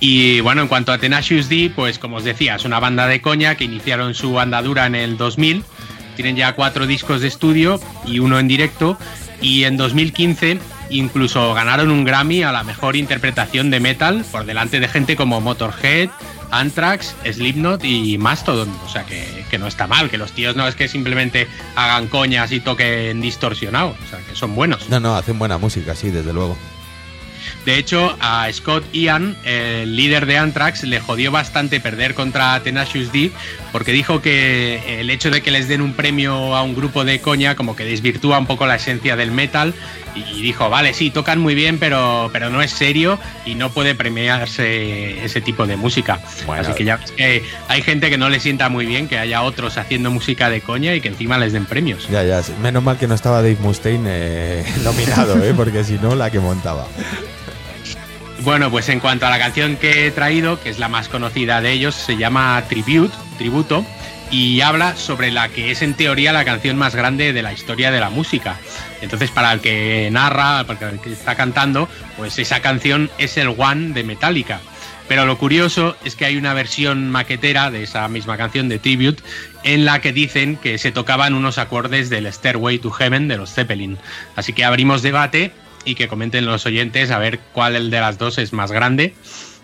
Y 0.00 0.40
bueno, 0.40 0.62
en 0.62 0.68
cuanto 0.68 0.92
a 0.92 0.98
Tenacious 0.98 1.48
D, 1.48 1.70
pues 1.74 1.98
como 1.98 2.16
os 2.16 2.24
decía, 2.24 2.56
es 2.56 2.64
una 2.64 2.80
banda 2.80 3.06
de 3.06 3.20
coña 3.20 3.54
que 3.54 3.64
iniciaron 3.64 4.14
su 4.14 4.38
andadura 4.38 4.86
en 4.86 4.94
el 4.94 5.16
2000. 5.16 5.64
Tienen 6.16 6.36
ya 6.36 6.54
cuatro 6.54 6.86
discos 6.86 7.20
de 7.20 7.28
estudio 7.28 7.78
y 8.04 8.18
uno 8.18 8.38
en 8.38 8.48
directo. 8.48 8.98
Y 9.40 9.64
en 9.64 9.76
2015 9.76 10.58
incluso 10.90 11.52
ganaron 11.54 11.90
un 11.90 12.04
Grammy 12.04 12.42
a 12.42 12.52
la 12.52 12.64
mejor 12.64 12.96
interpretación 12.96 13.70
de 13.70 13.80
metal 13.80 14.24
por 14.30 14.44
delante 14.44 14.80
de 14.80 14.88
gente 14.88 15.16
como 15.16 15.40
Motorhead, 15.40 16.10
Anthrax, 16.50 17.14
Slipknot 17.24 17.84
y 17.84 18.18
Mastodon. 18.18 18.70
O 18.84 18.88
sea 18.88 19.04
que, 19.04 19.44
que 19.50 19.58
no 19.58 19.66
está 19.66 19.86
mal, 19.86 20.10
que 20.10 20.18
los 20.18 20.32
tíos 20.32 20.56
no 20.56 20.66
es 20.66 20.74
que 20.74 20.88
simplemente 20.88 21.48
hagan 21.74 22.08
coñas 22.08 22.52
y 22.52 22.60
toquen 22.60 23.20
distorsionado. 23.20 23.96
O 24.04 24.10
sea 24.10 24.20
que 24.20 24.34
son 24.34 24.54
buenos. 24.54 24.88
No, 24.88 25.00
no, 25.00 25.16
hacen 25.16 25.38
buena 25.38 25.58
música, 25.58 25.94
sí, 25.94 26.10
desde 26.10 26.32
luego. 26.32 26.56
De 27.66 27.78
hecho, 27.78 28.16
a 28.20 28.48
Scott 28.52 28.84
Ian, 28.92 29.36
el 29.44 29.96
líder 29.96 30.26
de 30.26 30.38
Anthrax, 30.38 30.84
le 30.84 31.00
jodió 31.00 31.32
bastante 31.32 31.80
perder 31.80 32.14
contra 32.14 32.60
Tenacious 32.60 33.10
D 33.10 33.32
porque 33.72 33.90
dijo 33.90 34.22
que 34.22 35.00
el 35.00 35.10
hecho 35.10 35.32
de 35.32 35.42
que 35.42 35.50
les 35.50 35.66
den 35.66 35.80
un 35.80 35.92
premio 35.92 36.54
a 36.54 36.62
un 36.62 36.76
grupo 36.76 37.04
de 37.04 37.20
coña 37.20 37.56
como 37.56 37.74
que 37.74 37.84
desvirtúa 37.84 38.38
un 38.38 38.46
poco 38.46 38.68
la 38.68 38.76
esencia 38.76 39.16
del 39.16 39.32
metal 39.32 39.74
y 40.14 40.42
dijo, 40.42 40.70
vale, 40.70 40.94
sí, 40.94 41.10
tocan 41.10 41.40
muy 41.40 41.56
bien, 41.56 41.78
pero, 41.78 42.30
pero 42.32 42.50
no 42.50 42.62
es 42.62 42.70
serio 42.70 43.18
y 43.44 43.56
no 43.56 43.70
puede 43.70 43.96
premiarse 43.96 45.24
ese 45.24 45.40
tipo 45.40 45.66
de 45.66 45.76
música. 45.76 46.20
Bueno. 46.46 46.62
Así 46.62 46.72
que 46.72 46.84
ya 46.84 46.98
ves 46.98 47.10
que 47.10 47.44
hay 47.66 47.82
gente 47.82 48.10
que 48.10 48.16
no 48.16 48.28
le 48.28 48.38
sienta 48.38 48.68
muy 48.68 48.86
bien 48.86 49.08
que 49.08 49.18
haya 49.18 49.42
otros 49.42 49.76
haciendo 49.76 50.12
música 50.12 50.50
de 50.50 50.60
coña 50.60 50.94
y 50.94 51.00
que 51.00 51.08
encima 51.08 51.36
les 51.36 51.52
den 51.52 51.66
premios. 51.66 52.08
Ya, 52.08 52.22
ya. 52.22 52.42
Menos 52.62 52.84
mal 52.84 52.96
que 52.96 53.08
no 53.08 53.14
estaba 53.16 53.42
Dave 53.42 53.58
Mustaine 53.60 54.08
eh, 54.08 54.64
nominado, 54.84 55.42
¿eh? 55.44 55.52
Porque 55.52 55.82
si 55.82 55.94
no, 55.94 56.14
la 56.14 56.30
que 56.30 56.38
montaba. 56.38 56.86
Bueno, 58.46 58.70
pues 58.70 58.88
en 58.90 59.00
cuanto 59.00 59.26
a 59.26 59.30
la 59.30 59.40
canción 59.40 59.74
que 59.74 60.06
he 60.06 60.12
traído, 60.12 60.60
que 60.60 60.70
es 60.70 60.78
la 60.78 60.88
más 60.88 61.08
conocida 61.08 61.60
de 61.60 61.72
ellos, 61.72 61.96
se 61.96 62.16
llama 62.16 62.62
Tribute, 62.68 63.12
Tributo, 63.38 63.84
y 64.30 64.60
habla 64.60 64.94
sobre 64.94 65.32
la 65.32 65.48
que 65.48 65.72
es 65.72 65.82
en 65.82 65.94
teoría 65.94 66.32
la 66.32 66.44
canción 66.44 66.76
más 66.76 66.94
grande 66.94 67.32
de 67.32 67.42
la 67.42 67.52
historia 67.52 67.90
de 67.90 67.98
la 67.98 68.08
música. 68.08 68.56
Entonces, 69.00 69.32
para 69.32 69.52
el 69.52 69.58
que 69.58 70.10
narra, 70.12 70.62
para 70.62 70.90
el 70.90 71.00
que 71.00 71.12
está 71.12 71.34
cantando, 71.34 71.88
pues 72.16 72.38
esa 72.38 72.60
canción 72.60 73.10
es 73.18 73.36
el 73.36 73.48
One 73.48 73.94
de 73.94 74.04
Metallica. 74.04 74.60
Pero 75.08 75.26
lo 75.26 75.38
curioso 75.38 75.96
es 76.04 76.14
que 76.14 76.26
hay 76.26 76.36
una 76.36 76.54
versión 76.54 77.10
maquetera 77.10 77.72
de 77.72 77.82
esa 77.82 78.06
misma 78.06 78.36
canción 78.36 78.68
de 78.68 78.78
Tribute 78.78 79.24
en 79.64 79.84
la 79.84 80.00
que 80.00 80.12
dicen 80.12 80.56
que 80.56 80.78
se 80.78 80.92
tocaban 80.92 81.34
unos 81.34 81.58
acordes 81.58 82.10
del 82.10 82.32
Stairway 82.32 82.78
to 82.78 82.92
Heaven 82.92 83.26
de 83.26 83.38
los 83.38 83.52
Zeppelin. 83.52 83.98
Así 84.36 84.52
que 84.52 84.64
abrimos 84.64 85.02
debate 85.02 85.50
y 85.86 85.94
que 85.94 86.08
comenten 86.08 86.44
los 86.44 86.66
oyentes 86.66 87.10
a 87.10 87.18
ver 87.18 87.40
cuál 87.54 87.90
de 87.90 88.00
las 88.00 88.18
dos 88.18 88.36
es 88.36 88.52
más 88.52 88.70
grande. 88.72 89.14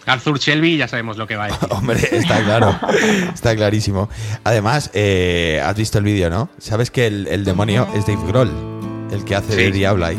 Arthur 0.07 0.39
Shelby 0.41 0.79
ya 0.79 0.89
sabemos 0.89 1.17
lo 1.17 1.27
que 1.27 1.37
va 1.37 1.45
a 1.45 1.47
decir. 1.49 1.69
Hombre, 1.71 2.01
está 2.11 2.43
claro. 2.43 2.75
Está 3.35 3.55
clarísimo. 3.55 4.09
Además, 4.43 4.91
eh, 4.95 5.61
has 5.65 5.77
visto 5.77 5.99
el 5.99 6.05
vídeo, 6.05 6.31
¿no? 6.31 6.49
Sabes 6.59 6.91
que 6.91 7.07
el, 7.07 7.27
el 7.29 7.45
demonio 7.45 7.87
es 7.95 8.07
Dave 8.07 8.19
Grohl, 8.27 8.51
el 9.13 9.25
que 9.25 9.37
hace 9.37 9.55
de 9.55 9.67
Sí. 9.67 9.73
Diablo 9.73 10.07
ahí. 10.07 10.19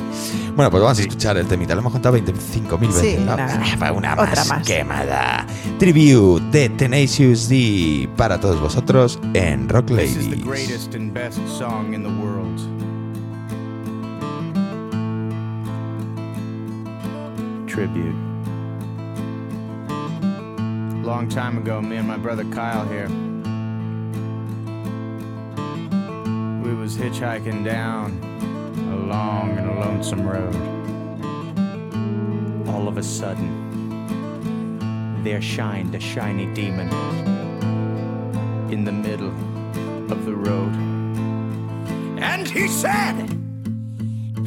Bueno, 0.56 0.70
pues 0.70 0.84
vamos 0.84 1.00
a 1.00 1.02
escuchar 1.02 1.36
el 1.38 1.48
temita. 1.48 1.74
Lo 1.74 1.82
hemos 1.82 1.92
contado 1.92 2.16
25.000 2.18 2.80
veces. 2.80 3.02
Sí, 3.02 3.16
¿no? 3.18 3.36
nada. 3.36 3.60
Va 3.82 3.92
una 3.92 4.14
Otra 4.14 4.36
más, 4.36 4.48
más. 4.50 4.68
quemada. 4.68 5.48
Tribute 5.80 6.46
de 6.58 6.70
Tenacious 6.70 7.50
D 7.50 8.08
para 8.16 8.40
todos 8.40 8.62
vosotros 8.62 9.20
en 9.34 9.68
Rock 9.68 9.88
This 9.88 10.12
is 10.12 10.18
the 10.18 10.24
Ladies. 10.30 10.46
greatest 10.46 10.96
and 10.96 11.12
best 11.14 11.40
song 11.58 11.94
in 11.94 12.04
the 12.04 12.10
world. 12.10 12.62
Tribute. 17.74 18.16
Long 21.04 21.28
time 21.28 21.58
ago, 21.58 21.82
me 21.82 21.96
and 21.96 22.08
my 22.08 22.18
brother 22.18 22.46
Kyle 22.52 22.88
here. 22.88 23.08
We 26.64 26.76
was 26.76 26.96
hitchhiking 26.96 27.66
down 27.66 28.20
a 28.94 28.96
long 29.08 29.58
and 29.58 29.72
a 29.72 29.74
lonesome 29.80 30.22
road. 30.22 30.56
All 32.68 32.88
of 32.88 32.98
a 33.00 33.04
sudden, 33.04 33.50
there 35.24 35.42
shined 35.42 35.96
a 35.96 36.00
shiny 36.00 36.46
demon 36.54 36.90
in 38.72 38.86
the 38.86 38.92
middle 38.92 39.34
of 40.12 40.26
the 40.26 40.36
road. 40.36 40.76
And 42.22 42.48
he 42.48 42.68
said, 42.68 43.36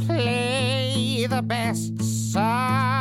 Play 0.06 1.26
the 1.28 1.42
best 1.42 2.00
song 2.32 2.95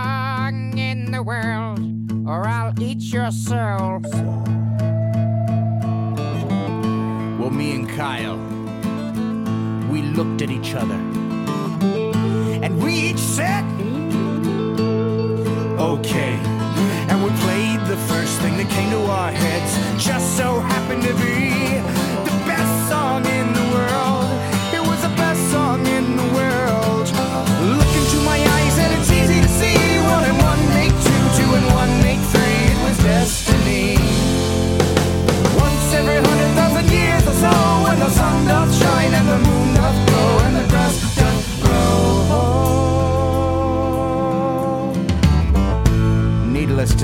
world, 1.26 1.80
or 2.28 2.48
I'll 2.48 2.80
eat 2.80 3.02
your 3.02 3.32
soul. 3.32 4.00
Well, 7.40 7.50
me 7.50 7.74
and 7.74 7.90
Kyle, 7.90 8.38
we 9.92 10.04
looked 10.04 10.44
at 10.44 10.52
each 10.52 10.76
other. 10.76 11.00
And 12.64 12.82
we 12.82 12.94
each 13.10 13.18
said, 13.18 13.64
Okay. 15.80 16.34
And 17.10 17.24
we 17.24 17.30
played 17.42 17.80
the 17.88 17.98
first 18.08 18.40
thing 18.42 18.58
that 18.58 18.70
came 18.70 18.92
to 18.92 19.02
our 19.06 19.32
heads. 19.32 20.04
Just 20.04 20.38
so 20.38 20.60
happened 20.60 21.04
to 21.04 21.14
be 21.16 21.50
the 22.30 22.38
best 22.46 22.90
song 22.90 23.26
in 23.26 23.52
the 23.54 23.66
world. 23.74 24.15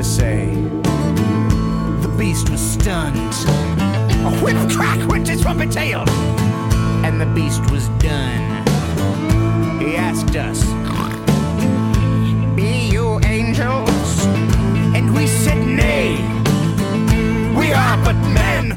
to 0.02 0.08
say. 0.08 0.46
The 2.02 2.16
beast 2.18 2.50
was 2.50 2.60
stunned. 2.60 3.18
A 4.26 4.32
whip 4.42 4.58
crack 4.72 5.08
went 5.08 5.28
his 5.28 5.42
trumpet 5.42 5.72
tail, 5.72 6.04
and 7.06 7.22
the 7.22 7.28
beast 7.36 7.62
was 7.70 7.88
done. 8.00 8.66
He 9.80 9.96
asked 9.96 10.36
us, 10.36 10.64
Be 12.56 12.90
you 12.90 13.20
angels? 13.26 14.26
And 14.96 15.14
we 15.14 15.28
said, 15.28 15.60
Nay, 15.68 16.16
we 17.56 17.72
are 17.72 17.98
but 18.04 18.16
men. 18.34 18.71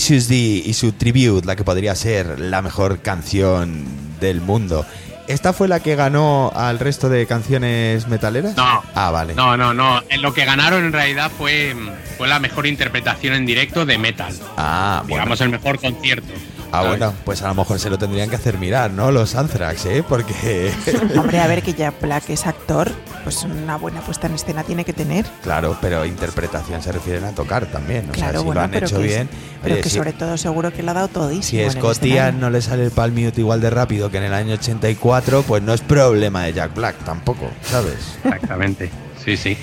Tenacious 0.00 0.28
D 0.28 0.34
y 0.64 0.72
su 0.72 0.92
Tribute, 0.92 1.46
la 1.46 1.56
que 1.56 1.62
podría 1.62 1.94
ser 1.94 2.40
la 2.40 2.62
mejor 2.62 3.00
canción 3.02 3.84
del 4.18 4.40
mundo. 4.40 4.86
¿Esta 5.28 5.52
fue 5.52 5.68
la 5.68 5.80
que 5.80 5.94
ganó 5.94 6.50
al 6.56 6.78
resto 6.78 7.10
de 7.10 7.26
canciones 7.26 8.08
metaleras? 8.08 8.56
No. 8.56 8.82
Ah, 8.94 9.10
vale. 9.10 9.34
No, 9.34 9.58
no, 9.58 9.74
no. 9.74 10.02
En 10.08 10.22
Lo 10.22 10.32
que 10.32 10.46
ganaron 10.46 10.86
en 10.86 10.92
realidad 10.94 11.30
fue, 11.36 11.76
fue 12.16 12.28
la 12.28 12.38
mejor 12.38 12.66
interpretación 12.66 13.34
en 13.34 13.44
directo 13.44 13.84
de 13.84 13.98
metal. 13.98 14.34
Ah, 14.56 15.00
bueno. 15.02 15.16
Digamos, 15.16 15.40
el 15.42 15.50
mejor 15.50 15.78
concierto. 15.78 16.32
Ah, 16.72 16.86
bueno, 16.86 17.12
pues 17.24 17.42
a 17.42 17.48
lo 17.48 17.54
mejor 17.54 17.78
se 17.80 17.90
lo 17.90 17.98
tendrían 17.98 18.30
que 18.30 18.36
hacer 18.36 18.56
mirar, 18.58 18.90
¿no? 18.92 19.10
Los 19.10 19.34
Anthrax, 19.34 19.86
¿eh? 19.86 20.04
Porque, 20.08 20.72
Hombre, 21.18 21.40
a 21.40 21.46
ver 21.46 21.62
que 21.62 21.74
ya 21.74 21.92
Black 22.00 22.30
es 22.30 22.46
actor, 22.46 22.90
pues 23.24 23.42
una 23.42 23.76
buena 23.76 24.00
puesta 24.00 24.26
en 24.28 24.34
escena 24.34 24.62
tiene 24.62 24.84
que 24.84 24.92
tener. 24.92 25.26
claro, 25.42 25.76
pero 25.80 26.04
interpretación 26.04 26.82
se 26.82 26.92
refieren 26.92 27.24
a 27.24 27.32
tocar 27.32 27.66
también. 27.66 28.08
O 28.08 28.12
Claro, 28.12 28.30
sea, 28.32 28.40
si 28.40 28.46
bueno, 28.46 28.60
lo 28.60 28.64
han 28.64 28.70
pero 28.70 28.86
hecho 28.86 28.96
que, 28.98 29.02
bien. 29.06 29.28
pero 29.62 29.74
oye, 29.74 29.82
que 29.82 29.90
si- 29.90 29.96
sobre 29.96 30.12
todo 30.12 30.36
seguro 30.36 30.72
que 30.72 30.82
lo 30.82 30.92
ha 30.92 30.94
dado 30.94 31.08
Si 31.08 31.12
todísimo. 31.14 31.62
en 31.62 31.66
el 31.68 31.72
Scott 31.72 31.98
Ian 32.04 32.10
escenario. 32.12 32.40
no 32.40 32.50
le 32.50 32.62
sale 32.62 32.84
el 32.84 32.90
Palm 32.92 33.14
Mute 33.14 33.40
igual 33.40 33.60
de 33.60 33.70
rápido 33.70 34.10
que 34.10 34.18
en 34.18 34.24
el 34.24 34.34
año 34.34 34.54
84, 34.54 35.42
pues 35.42 35.62
no 35.62 35.74
es 35.74 35.80
problema 35.80 36.44
de 36.44 36.52
Jack 36.52 36.74
Black 36.74 36.96
tampoco, 37.04 37.50
¿sabes? 37.62 38.16
Exactamente. 38.24 38.90
Sí, 39.24 39.36
sí. 39.36 39.58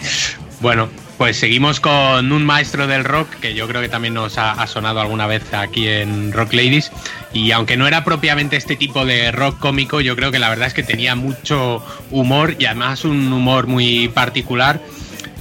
Bueno, 0.59 0.89
pues 1.17 1.37
seguimos 1.37 1.79
con 1.79 2.31
un 2.31 2.45
maestro 2.45 2.85
del 2.85 3.03
rock 3.03 3.29
que 3.41 3.53
yo 3.55 3.67
creo 3.67 3.81
que 3.81 3.89
también 3.89 4.13
nos 4.13 4.37
ha, 4.37 4.51
ha 4.51 4.67
sonado 4.67 4.99
alguna 5.01 5.25
vez 5.25 5.53
aquí 5.53 5.87
en 5.87 6.31
Rock 6.31 6.53
Ladies. 6.53 6.91
Y 7.33 7.51
aunque 7.51 7.75
no 7.75 7.87
era 7.87 8.03
propiamente 8.03 8.55
este 8.55 8.75
tipo 8.75 9.05
de 9.05 9.31
rock 9.31 9.59
cómico, 9.59 9.99
yo 10.01 10.15
creo 10.15 10.31
que 10.31 10.39
la 10.39 10.49
verdad 10.49 10.67
es 10.67 10.73
que 10.73 10.83
tenía 10.83 11.15
mucho 11.15 11.83
humor 12.11 12.55
y 12.59 12.65
además 12.65 13.03
un 13.03 13.31
humor 13.33 13.67
muy 13.67 14.09
particular. 14.09 14.79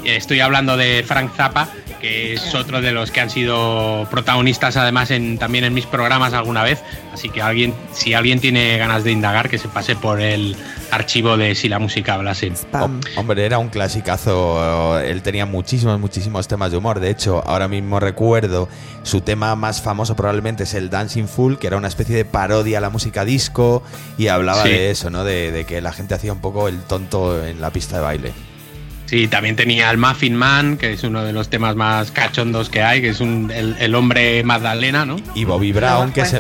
Estoy 0.05 0.41
hablando 0.41 0.77
de 0.77 1.05
Frank 1.07 1.33
Zappa, 1.35 1.69
que 2.01 2.35
es 2.35 2.55
otro 2.55 2.81
de 2.81 2.93
los 2.93 3.11
que 3.11 3.21
han 3.21 3.31
sido 3.31 4.07
protagonistas 4.11 4.77
además 4.77 5.11
en, 5.11 5.39
también 5.39 5.65
en 5.65 5.75
mis 5.75 5.87
programas 5.87 6.33
alguna 6.33 6.63
vez. 6.63 6.83
Así 7.13 7.29
que 7.29 7.43
alguien, 7.43 7.75
si 7.93 8.15
alguien 8.15 8.41
tiene 8.41 8.79
ganas 8.79 9.05
de 9.05 9.13
indagar, 9.13 9.49
que 9.49 9.59
se 9.59 9.69
pase 9.69 9.97
por 9.97 10.21
el 10.21 10.57
archivo 10.97 11.37
de 11.37 11.55
Si 11.55 11.69
la 11.69 11.79
música 11.79 12.15
hablase. 12.15 12.49
Spam. 12.55 13.01
Hombre, 13.17 13.45
era 13.47 13.59
un 13.59 13.69
clasicazo. 13.69 14.99
Él 15.01 15.23
tenía 15.23 15.47
muchísimos, 15.47 15.99
muchísimos 16.01 16.49
temas 16.49 16.71
de 16.73 16.77
humor. 16.79 17.01
De 17.01 17.11
hecho, 17.11 17.43
ahora 17.47 17.69
mismo 17.69 18.01
recuerdo 18.01 18.69
su 19.03 19.21
tema 19.21 19.55
más 19.57 19.81
famoso 19.81 20.17
probablemente 20.17 20.65
es 20.65 20.75
el 20.75 20.91
Dancing 20.91 21.27
Fool, 21.29 21.59
que 21.59 21.69
era 21.69 21.77
una 21.77 21.89
especie 21.89 22.17
de 22.17 22.25
parodia 22.25 22.79
a 22.79 22.81
la 22.81 22.91
música 22.91 23.25
disco 23.25 23.83
y 24.19 24.29
hablaba 24.29 24.63
Sí. 24.65 24.71
de 24.71 24.91
eso, 24.91 25.11
¿no? 25.11 25.23
De, 25.23 25.53
de 25.53 25.65
que 25.65 25.81
la 25.81 25.93
gente 25.93 26.15
hacía 26.15 26.33
un 26.33 26.41
poco 26.41 26.67
el 26.69 26.81
tonto 26.81 27.45
en 27.47 27.61
la 27.61 27.71
pista 27.71 27.97
de 27.97 28.03
baile. 28.03 28.33
Sí, 29.07 29.29
también 29.29 29.55
tenía 29.55 29.91
el 29.91 29.99
Muffin 29.99 30.35
Man, 30.35 30.77
que 30.77 30.93
es 30.93 31.05
uno 31.05 31.23
de 31.23 31.33
los 31.33 31.49
temas 31.49 31.77
más 31.77 32.11
cachondos 32.11 32.69
que 32.69 32.83
hay, 32.83 33.01
que 33.01 33.11
es 33.11 33.21
un, 33.21 33.53
el, 33.55 33.77
el 33.79 33.95
hombre 33.95 34.43
Magdalena, 34.43 35.07
¿no? 35.07 35.17
Y 35.35 35.45
Bobby 35.45 35.73
Brown, 35.73 36.13
que 36.13 36.23
es. 36.23 36.37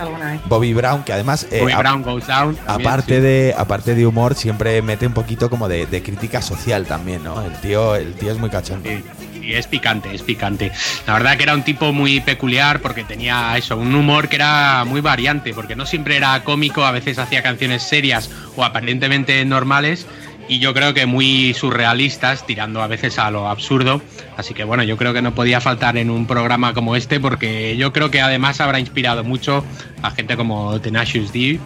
Bobby 0.46 0.74
Brown, 0.74 1.04
que 1.04 1.12
además 1.12 1.46
eh, 1.52 1.60
Bobby 1.60 1.72
a- 1.72 1.78
Brown 1.78 2.02
Goes 2.02 2.26
Down. 2.26 2.56
también, 2.56 2.88
aparte 2.88 3.16
sí. 3.16 3.20
de 3.22 3.54
aparte 3.56 3.94
de 3.94 4.04
humor 4.06 4.34
siempre 4.34 4.82
mete 4.82 5.06
un 5.06 5.12
poquito 5.14 5.48
como 5.48 5.68
de, 5.68 5.86
de 5.86 6.02
crítica 6.02 6.42
social 6.42 6.86
también, 6.86 7.22
¿no? 7.22 7.40
El 7.42 7.52
tío 7.60 7.94
el 7.94 8.14
tío 8.14 8.32
es 8.32 8.38
muy 8.38 8.50
cachondo. 8.50 8.88
Sí, 8.90 9.02
y 9.42 9.54
es 9.54 9.68
picante, 9.68 10.12
es 10.12 10.22
picante. 10.22 10.72
La 11.06 11.12
verdad 11.12 11.36
que 11.36 11.44
era 11.44 11.54
un 11.54 11.62
tipo 11.62 11.92
muy 11.92 12.18
peculiar 12.18 12.80
porque 12.80 13.04
tenía 13.04 13.56
eso, 13.56 13.76
un 13.76 13.94
humor 13.94 14.28
que 14.28 14.34
era 14.34 14.84
muy 14.84 15.00
variante, 15.00 15.54
porque 15.54 15.76
no 15.76 15.86
siempre 15.86 16.16
era 16.16 16.42
cómico, 16.42 16.84
a 16.84 16.90
veces 16.90 17.16
hacía 17.20 17.44
canciones 17.44 17.84
serias 17.84 18.28
o 18.56 18.64
aparentemente 18.64 19.44
normales. 19.44 20.04
Y 20.48 20.60
yo 20.60 20.72
creo 20.74 20.94
que 20.94 21.06
muy 21.06 21.54
surrealistas, 21.54 22.46
tirando 22.46 22.80
a 22.82 22.86
veces 22.86 23.18
a 23.18 23.30
lo 23.30 23.48
absurdo. 23.48 24.00
Así 24.36 24.54
que 24.54 24.64
bueno, 24.64 24.84
yo 24.84 24.96
creo 24.96 25.12
que 25.12 25.22
no 25.22 25.34
podía 25.34 25.60
faltar 25.60 25.96
en 25.96 26.10
un 26.10 26.26
programa 26.26 26.72
como 26.72 26.94
este, 26.94 27.18
porque 27.18 27.76
yo 27.76 27.92
creo 27.92 28.10
que 28.10 28.20
además 28.20 28.60
habrá 28.60 28.78
inspirado 28.78 29.24
mucho 29.24 29.64
a 30.02 30.10
gente 30.12 30.36
como 30.36 30.80
Tenacious 30.80 31.32
D 31.32 31.58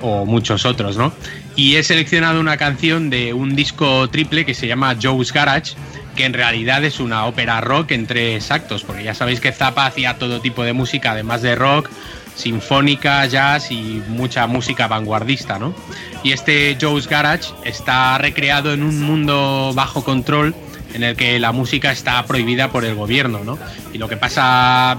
o 0.00 0.24
muchos 0.24 0.64
otros, 0.64 0.96
¿no? 0.96 1.12
Y 1.56 1.76
he 1.76 1.82
seleccionado 1.82 2.40
una 2.40 2.56
canción 2.56 3.10
de 3.10 3.32
un 3.32 3.56
disco 3.56 4.08
triple 4.08 4.44
que 4.44 4.54
se 4.54 4.66
llama 4.66 4.96
Joe's 5.00 5.32
Garage, 5.32 5.74
que 6.16 6.24
en 6.24 6.32
realidad 6.32 6.84
es 6.84 7.00
una 7.00 7.26
ópera 7.26 7.60
rock 7.60 7.92
en 7.92 8.06
tres 8.06 8.50
actos, 8.50 8.84
porque 8.84 9.04
ya 9.04 9.14
sabéis 9.14 9.40
que 9.40 9.52
Zappa 9.52 9.86
hacía 9.86 10.18
todo 10.18 10.40
tipo 10.40 10.62
de 10.62 10.72
música, 10.72 11.12
además 11.12 11.42
de 11.42 11.54
rock, 11.54 11.90
sinfónica, 12.34 13.26
jazz 13.26 13.70
y 13.70 14.02
mucha 14.08 14.46
música 14.46 14.88
vanguardista, 14.88 15.58
¿no? 15.58 15.74
Y 16.22 16.32
este 16.32 16.76
Joe's 16.80 17.08
Garage 17.08 17.52
está 17.64 18.18
recreado 18.18 18.72
en 18.72 18.82
un 18.82 19.00
mundo 19.00 19.72
bajo 19.74 20.04
control 20.04 20.54
en 20.94 21.02
el 21.02 21.16
que 21.16 21.38
la 21.38 21.52
música 21.52 21.90
está 21.90 22.24
prohibida 22.24 22.70
por 22.70 22.84
el 22.84 22.94
gobierno, 22.94 23.40
¿no? 23.44 23.58
Y 23.92 23.98
lo 23.98 24.08
que 24.08 24.16
pasa 24.16 24.96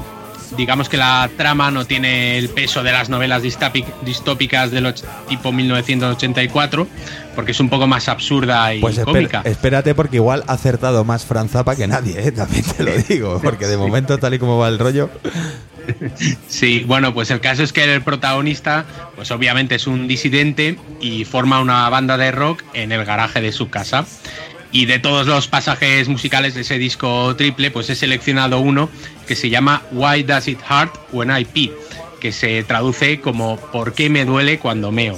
digamos 0.58 0.90
que 0.90 0.98
la 0.98 1.30
trama 1.38 1.72
no 1.72 1.86
tiene 1.86 2.38
el 2.38 2.50
peso 2.50 2.84
de 2.84 2.92
las 2.92 3.10
novelas 3.10 3.44
distópic- 3.44 3.86
distópicas 4.04 4.72
de 4.72 4.82
los 4.82 5.04
tipo 5.28 5.52
1984, 5.52 6.88
porque 7.36 7.52
es 7.52 7.60
un 7.60 7.70
poco 7.70 7.88
más 7.88 8.08
absurda 8.10 8.74
y 8.74 8.82
Pues 8.82 9.00
cómica. 9.00 9.42
espérate 9.46 9.96
porque 9.96 10.18
igual 10.18 10.44
ha 10.48 10.54
acertado 10.54 11.04
más 11.04 11.26
Fran 11.26 11.50
Zappa 11.50 11.76
que 11.76 11.88
nadie, 11.88 12.28
¿eh? 12.28 12.32
también 12.32 12.64
te 12.64 12.84
lo 12.84 12.92
digo, 13.10 13.40
porque 13.44 13.68
de 13.68 13.78
momento 13.78 14.18
tal 14.18 14.34
y 14.34 14.40
como 14.40 14.58
va 14.58 14.68
el 14.70 14.80
rollo, 14.80 15.10
Sí, 16.48 16.84
bueno, 16.88 17.14
pues 17.14 17.30
el 17.32 17.42
caso 17.42 17.62
es 17.62 17.74
que 17.74 17.84
el 17.94 18.02
protagonista, 18.02 18.86
pues 19.18 19.32
obviamente 19.32 19.76
es 19.76 19.86
un 19.86 20.08
disidente 20.08 20.78
y 21.02 21.26
forma 21.26 21.60
una 21.60 21.90
banda 21.90 22.18
de 22.18 22.32
rock 22.32 22.64
en 22.74 22.94
el 22.94 23.04
garaje 23.04 23.42
de 23.42 23.52
su 23.52 23.70
casa. 23.70 24.06
Y 24.74 24.86
de 24.88 25.00
todos 25.00 25.26
los 25.28 25.48
pasajes 25.48 26.10
musicales 26.10 26.56
de 26.56 26.62
ese 26.62 26.78
disco 26.78 27.34
triple, 27.38 27.70
pues 27.72 27.90
he 27.90 27.96
seleccionado 27.96 28.60
uno 28.60 28.90
que 29.28 29.36
se 29.36 29.50
llama 29.50 29.84
Why 29.92 30.24
Does 30.24 30.48
It 30.50 30.60
Hurt 30.70 30.94
When 31.14 31.30
I 31.36 31.46
Pee, 31.46 31.72
que 32.20 32.32
se 32.32 32.64
traduce 32.64 33.22
como 33.22 33.58
¿Por 33.58 33.94
qué 33.94 34.10
me 34.10 34.26
duele 34.26 34.58
cuando 34.60 34.92
meo? 34.92 35.18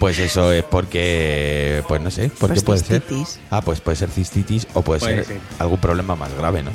pues 0.00 0.18
eso 0.18 0.52
es 0.52 0.64
porque, 0.64 1.82
pues 1.86 2.00
no 2.02 2.10
sé, 2.10 2.28
¿por 2.28 2.52
qué 2.52 2.60
Pues 2.60 2.64
puede 2.64 2.78
ser? 2.80 3.00
cistitis. 3.02 3.38
Ah, 3.50 3.62
pues 3.62 3.80
puede 3.80 3.96
ser 3.96 4.10
cistitis 4.10 4.66
o 4.74 4.82
puede, 4.82 4.98
Puede 5.00 5.14
ser, 5.18 5.24
ser. 5.26 5.38
algún 5.60 5.78
problema 5.78 6.16
más 6.16 6.34
grave, 6.34 6.62
¿no? 6.64 6.70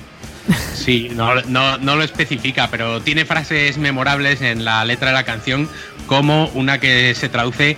Sí, 0.73 1.09
no, 1.13 1.35
no, 1.43 1.77
no 1.77 1.95
lo 1.97 2.03
especifica, 2.03 2.69
pero 2.71 3.01
tiene 3.01 3.25
frases 3.25 3.77
memorables 3.77 4.41
en 4.41 4.63
la 4.65 4.83
letra 4.85 5.09
de 5.09 5.13
la 5.13 5.23
canción, 5.25 5.69
como 6.07 6.47
una 6.55 6.79
que 6.79 7.13
se 7.13 7.27
traduce, 7.29 7.77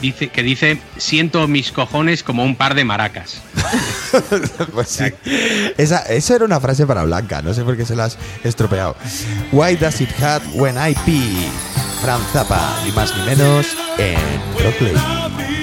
dice, 0.00 0.28
que 0.28 0.42
dice, 0.42 0.80
siento 0.96 1.46
mis 1.48 1.72
cojones 1.72 2.22
como 2.22 2.44
un 2.44 2.56
par 2.56 2.74
de 2.74 2.84
maracas. 2.84 3.42
pues 4.74 4.88
sí. 4.88 5.04
Esa, 5.76 6.00
eso 6.02 6.34
era 6.34 6.44
una 6.44 6.60
frase 6.60 6.86
para 6.86 7.04
Blanca, 7.04 7.42
no 7.42 7.54
sé 7.54 7.62
por 7.62 7.76
qué 7.76 7.84
se 7.84 7.96
la 7.96 8.04
has 8.04 8.18
estropeado. 8.44 8.96
Why 9.52 9.76
does 9.76 10.00
it 10.00 10.10
hurt 10.20 10.44
when 10.54 10.76
I 10.76 10.94
pee? 11.04 11.48
Fran 12.02 12.20
Zappa, 12.32 12.80
ni 12.84 12.92
más 12.92 13.14
ni 13.16 13.22
menos, 13.24 13.66
en 13.98 14.16
Rockplay. 14.64 15.59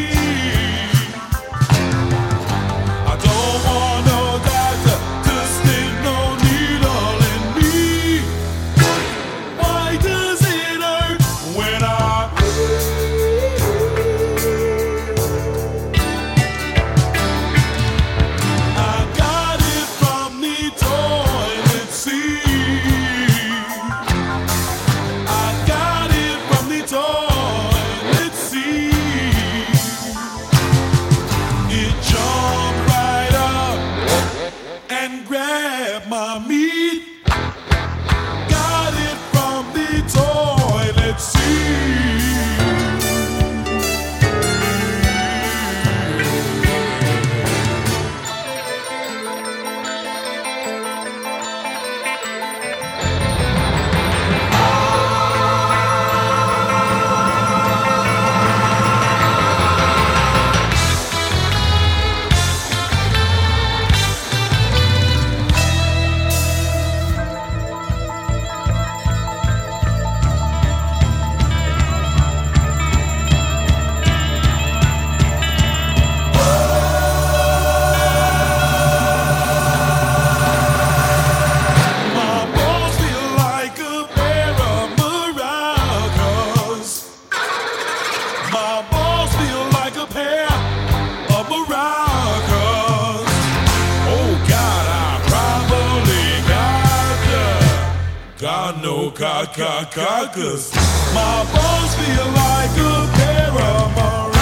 Cacacacas. 100.38 100.72
My 101.14 101.46
balls 101.54 101.96
feel 101.96 102.28
like 102.32 102.78
a 102.78 103.08
pair 103.18 103.50
of 103.50 103.96
maracas. 103.96 104.38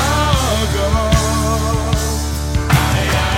Ay, 2.69 3.35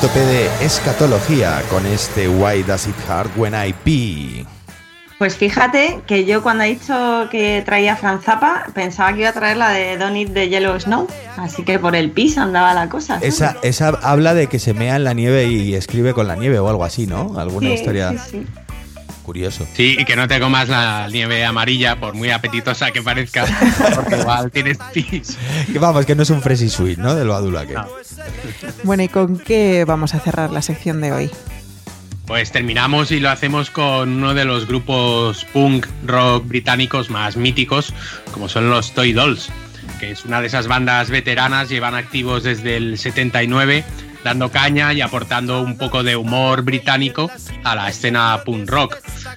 tope 0.00 0.20
de 0.20 0.46
escatología 0.64 1.62
con 1.68 1.84
este 1.86 2.28
Why 2.28 2.62
does 2.62 2.86
it 2.86 2.94
hurt 3.08 3.30
when 3.36 3.54
I 3.54 3.72
pee? 3.84 4.46
Pues 5.18 5.36
fíjate 5.36 6.00
que 6.06 6.24
yo 6.24 6.42
cuando 6.42 6.64
he 6.64 6.68
dicho 6.68 7.28
que 7.30 7.62
traía 7.66 7.94
Franz 7.96 8.24
Zappa 8.24 8.66
pensaba 8.74 9.12
que 9.12 9.20
iba 9.20 9.28
a 9.28 9.32
traer 9.34 9.58
la 9.58 9.68
de 9.68 9.98
Don't 9.98 10.16
Eat 10.16 10.32
the 10.32 10.48
Yellow 10.48 10.80
Snow, 10.80 11.06
así 11.36 11.62
que 11.62 11.78
por 11.78 11.94
el 11.94 12.10
pis 12.10 12.38
andaba 12.38 12.72
la 12.72 12.88
cosa. 12.88 13.18
Esa, 13.20 13.56
esa 13.62 13.88
habla 14.02 14.32
de 14.32 14.46
que 14.46 14.58
se 14.58 14.72
mea 14.72 14.96
en 14.96 15.04
la 15.04 15.12
nieve 15.12 15.44
y 15.44 15.74
escribe 15.74 16.14
con 16.14 16.26
la 16.26 16.36
nieve 16.36 16.58
o 16.58 16.68
algo 16.70 16.84
así, 16.84 17.06
¿no? 17.06 17.38
Alguna 17.38 17.68
Sí, 17.68 17.74
historia 17.74 18.12
sí, 18.12 18.18
sí. 18.30 18.46
Curioso. 19.30 19.64
Sí, 19.74 19.96
y 19.96 20.04
que 20.04 20.16
no 20.16 20.26
te 20.26 20.40
comas 20.40 20.68
la 20.68 21.06
nieve 21.08 21.44
amarilla, 21.44 22.00
por 22.00 22.14
muy 22.14 22.30
apetitosa 22.30 22.90
que 22.90 23.00
parezca, 23.00 23.46
porque 23.94 24.16
igual 24.18 24.50
tienes 24.50 24.76
pis. 24.92 25.38
Que 25.72 25.78
vamos, 25.78 26.04
que 26.04 26.16
no 26.16 26.24
es 26.24 26.30
un 26.30 26.42
Fresh 26.42 26.68
Sweet, 26.68 26.98
¿no? 26.98 27.14
De 27.14 27.24
lo 27.24 27.36
adula 27.36 27.64
que. 27.64 27.74
No. 27.74 27.86
Bueno, 28.82 29.04
¿y 29.04 29.08
con 29.08 29.38
qué 29.38 29.84
vamos 29.86 30.16
a 30.16 30.18
cerrar 30.18 30.50
la 30.50 30.62
sección 30.62 31.00
de 31.00 31.12
hoy? 31.12 31.30
Pues 32.26 32.50
terminamos 32.50 33.12
y 33.12 33.20
lo 33.20 33.30
hacemos 33.30 33.70
con 33.70 34.08
uno 34.08 34.34
de 34.34 34.44
los 34.44 34.66
grupos 34.66 35.44
punk 35.52 35.86
rock 36.04 36.48
británicos 36.48 37.08
más 37.08 37.36
míticos, 37.36 37.94
como 38.32 38.48
son 38.48 38.68
los 38.68 38.94
Toy 38.94 39.12
Dolls, 39.12 39.48
que 40.00 40.10
es 40.10 40.24
una 40.24 40.40
de 40.40 40.48
esas 40.48 40.66
bandas 40.66 41.08
veteranas, 41.08 41.68
llevan 41.68 41.94
activos 41.94 42.42
desde 42.42 42.76
el 42.76 42.98
79, 42.98 43.84
dando 44.24 44.50
caña 44.50 44.92
y 44.92 45.00
aportando 45.00 45.62
un 45.62 45.76
poco 45.76 46.02
de 46.02 46.16
humor 46.16 46.62
británico 46.62 47.30
a 47.64 47.74
la 47.74 47.88
escena 47.88 48.40
punk 48.44 48.68
rock. 48.68 48.96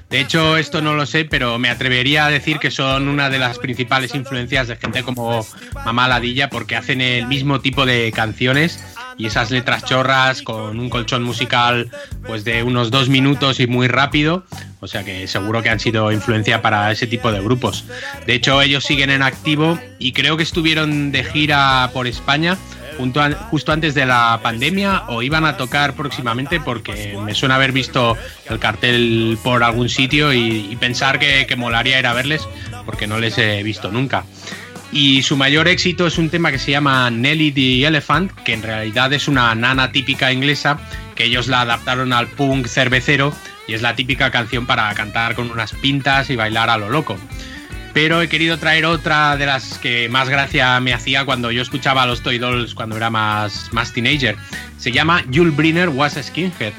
De 0.10 0.20
hecho, 0.20 0.58
esto 0.58 0.82
no 0.82 0.94
lo 0.94 1.06
sé, 1.06 1.26
pero 1.26 1.58
me 1.60 1.70
atrevería 1.70 2.26
a 2.26 2.30
decir 2.30 2.60
que 2.60 2.72
son 2.72 3.08
una 3.08 3.30
de 3.30 3.40
las 3.40 3.60
principales 3.60 4.14
influencias 4.16 4.68
de 4.68 4.76
gente 4.76 5.04
como 5.04 5.46
Mamá 5.86 6.08
Ladilla, 6.08 6.50
porque 6.50 6.76
hacen 6.76 7.02
el 7.02 7.28
mismo 7.28 7.62
tipo 7.62 7.86
de 7.86 8.12
canciones 8.14 8.80
y 9.18 9.28
esas 9.28 9.52
letras 9.52 9.84
chorras 9.86 10.42
con 10.42 10.80
un 10.80 10.90
colchón 10.90 11.24
musical 11.24 11.90
pues 12.26 12.44
de 12.44 12.64
unos 12.64 12.92
dos 12.92 13.10
minutos 13.10 13.60
y 13.60 13.68
muy 13.68 13.88
rápido 13.88 14.44
o 14.80 14.88
sea 14.88 15.04
que 15.04 15.28
seguro 15.28 15.62
que 15.62 15.70
han 15.70 15.80
sido 15.80 16.12
influencia 16.12 16.62
para 16.62 16.92
ese 16.92 17.08
tipo 17.08 17.32
de 17.32 17.42
grupos 17.42 17.86
de 18.26 18.34
hecho 18.34 18.62
ellos 18.62 18.84
siguen 18.84 19.10
en 19.10 19.22
activo 19.22 19.78
y 20.00 20.14
creo 20.14 20.38
que 20.38 20.44
estuvieron 20.44 21.12
de 21.12 21.24
gira 21.24 21.90
por 21.94 22.08
España 22.08 22.58
justo 23.50 23.72
antes 23.72 23.94
de 23.94 24.06
la 24.06 24.40
pandemia 24.42 25.04
o 25.08 25.22
iban 25.22 25.46
a 25.46 25.58
tocar 25.58 25.94
próximamente 25.94 26.60
porque 26.60 27.18
me 27.24 27.34
suena 27.34 27.56
haber 27.56 27.72
visto 27.72 28.18
el 28.50 28.60
cartel 28.60 29.38
por 29.44 29.64
algún 29.64 29.90
sitio 29.90 30.34
y, 30.34 30.68
y 30.70 30.76
pensar 30.76 31.20
que, 31.20 31.46
que 31.48 31.56
molaría 31.56 32.00
ir 32.00 32.08
a 32.08 32.14
verles 32.14 32.48
porque 32.86 33.08
no 33.08 33.20
les 33.20 33.38
he 33.38 33.64
visto 33.64 33.92
nunca 33.92 34.24
y 34.94 35.24
su 35.24 35.36
mayor 35.36 35.68
éxito 35.68 36.06
es 36.06 36.20
un 36.20 36.30
tema 36.30 36.52
que 36.52 36.60
se 36.60 36.70
llama 36.70 37.10
Nelly 37.10 37.52
the 37.52 37.88
Elephant, 37.88 38.32
que 38.32 38.54
en 38.54 38.62
realidad 38.62 39.12
es 39.12 39.28
una 39.28 39.54
nana 39.56 39.92
típica 39.92 40.32
inglesa, 40.32 40.78
que 41.16 41.26
ellos 41.26 41.48
la 41.48 41.62
adaptaron 41.62 42.14
al 42.14 42.28
punk 42.28 42.68
cervecero 42.68 43.34
y 43.68 43.74
es 43.74 43.82
la 43.82 43.96
típica 43.96 44.30
canción 44.30 44.68
para 44.68 44.94
cantar 44.94 45.34
con 45.34 45.50
unas 45.50 45.74
pintas 45.74 46.30
y 46.30 46.36
bailar 46.36 46.70
a 46.70 46.78
lo 46.78 46.90
loco. 46.90 47.18
Pero 47.94 48.22
he 48.22 48.28
querido 48.28 48.58
traer 48.58 48.86
otra 48.86 49.38
de 49.38 49.46
las 49.46 49.78
que 49.78 50.10
más 50.10 50.28
gracia 50.28 50.80
me 50.80 50.94
hacía 50.94 51.26
cuando 51.26 51.52
yo 51.52 51.62
escuchaba 51.62 52.04
a 52.04 52.06
los 52.08 52.22
Toy 52.22 52.40
Dolls 52.40 52.74
cuando 52.74 52.98
era 52.98 53.10
más, 53.10 53.70
más 53.72 53.94
teenager. 53.94 54.36
Se 54.78 54.92
llama 54.92 55.24
Jules 55.34 55.56
Briner 55.56 55.90
Was 55.90 56.18
a 56.18 56.24
Skinhead. 56.24 56.74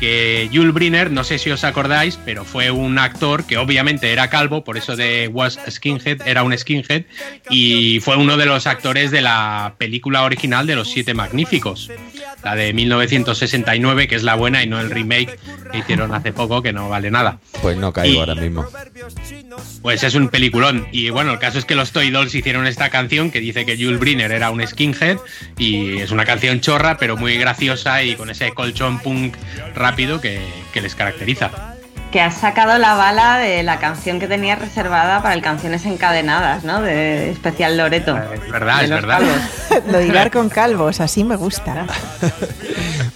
Que 0.00 0.48
Jules 0.52 0.72
Briner, 0.72 1.10
no 1.10 1.24
sé 1.24 1.38
si 1.38 1.50
os 1.50 1.64
acordáis, 1.64 2.18
pero 2.24 2.44
fue 2.44 2.70
un 2.70 2.98
actor 2.98 3.44
que 3.44 3.56
obviamente 3.56 4.12
era 4.12 4.30
calvo, 4.30 4.62
por 4.62 4.76
eso 4.76 4.94
de 4.94 5.28
Was 5.28 5.58
Skinhead, 5.68 6.22
era 6.26 6.44
un 6.44 6.56
skinhead, 6.56 7.02
y 7.50 7.98
fue 8.00 8.16
uno 8.16 8.36
de 8.36 8.46
los 8.46 8.66
actores 8.68 9.10
de 9.10 9.20
la 9.22 9.74
película 9.76 10.22
original 10.22 10.66
de 10.68 10.76
Los 10.76 10.88
Siete 10.90 11.14
Magníficos, 11.14 11.90
la 12.44 12.54
de 12.54 12.72
1969, 12.72 14.06
que 14.06 14.14
es 14.14 14.22
la 14.22 14.36
buena 14.36 14.62
y 14.62 14.68
no 14.68 14.78
el 14.80 14.90
remake 14.90 15.36
que 15.72 15.78
hicieron 15.78 16.14
hace 16.14 16.32
poco, 16.32 16.62
que 16.62 16.72
no 16.72 16.88
vale 16.88 17.10
nada. 17.10 17.40
Pues 17.60 17.76
no 17.76 17.92
caigo 17.92 18.14
Y- 18.14 18.18
ahora 18.20 18.34
mismo. 18.36 18.66
Pues 19.82 20.04
es 20.04 20.14
un 20.14 20.28
peliculón. 20.28 20.86
Y 20.92 21.10
bueno, 21.10 21.32
el 21.32 21.38
caso 21.38 21.58
es 21.58 21.64
que 21.64 21.74
los 21.74 21.90
Toy 21.92 22.10
Dolls 22.10 22.34
hicieron 22.34 22.66
esta 22.66 22.90
canción 22.90 23.30
que 23.30 23.40
dice 23.40 23.66
que 23.66 23.76
Jules 23.76 23.98
Briner 23.98 24.30
era 24.30 24.50
un 24.50 24.64
skinhead 24.64 25.16
y 25.56 25.98
es 25.98 26.10
una 26.12 26.24
canción 26.24 26.60
chorra, 26.60 26.96
pero 26.98 27.16
muy 27.16 27.36
graciosa 27.36 28.02
y 28.04 28.14
con 28.14 28.30
ese 28.30 28.52
colchón 28.52 29.00
punk 29.00 29.34
rápido 29.88 30.20
que, 30.20 30.46
que 30.74 30.82
les 30.82 30.94
caracteriza. 30.94 31.50
Que 32.12 32.20
has 32.20 32.36
sacado 32.38 32.76
la 32.78 32.94
bala 32.94 33.38
de 33.38 33.62
la 33.62 33.78
canción 33.78 34.20
que 34.20 34.28
tenía 34.28 34.54
reservada 34.54 35.22
para 35.22 35.34
el 35.34 35.40
Canciones 35.40 35.86
Encadenadas, 35.86 36.62
¿no? 36.62 36.82
De 36.82 37.30
especial 37.30 37.78
Loreto. 37.78 38.16
Es 38.16 38.50
verdad, 38.50 38.84
es 38.84 38.90
verdad. 38.90 39.18
calvos. 39.18 39.84
Lo 39.90 39.98
de 39.98 40.06
hilar 40.06 40.30
con 40.30 40.50
calvos, 40.50 41.00
así 41.00 41.24
me 41.24 41.36
gusta. 41.36 41.86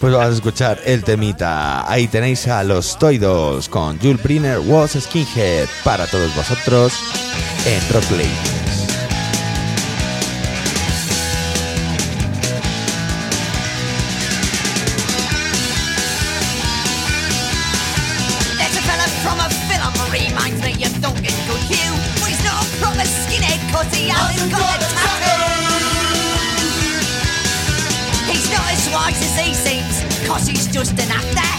Pues 0.01 0.13
vamos 0.13 0.31
a 0.31 0.35
escuchar 0.35 0.81
el 0.85 1.05
temita. 1.05 1.89
Ahí 1.89 2.09
tenéis 2.09 2.49
a 2.49 2.65
los 2.65 2.99
Toy 2.99 3.19
Dolls 3.19 3.69
con 3.69 4.01
Jules 4.01 4.21
Briner 4.21 4.59
Was 4.59 4.99
Skinhead 5.01 5.69
para 5.85 6.09
todos 6.09 6.35
vosotros 6.35 6.93
en 7.67 7.95
Rock 7.95 8.11
as 29.23 29.39
he 29.39 29.55
seems 29.55 30.27
cause 30.27 30.47
he's 30.47 30.67
just 30.67 30.93
an 30.93 31.11
actor. 31.11 31.53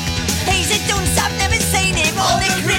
He's 0.52 0.70
a 0.72 0.80
dunce, 0.88 1.18
I've 1.18 1.36
never 1.38 1.56
seen 1.56 1.96
him 1.96 2.18
on 2.20 2.40
the 2.40 2.73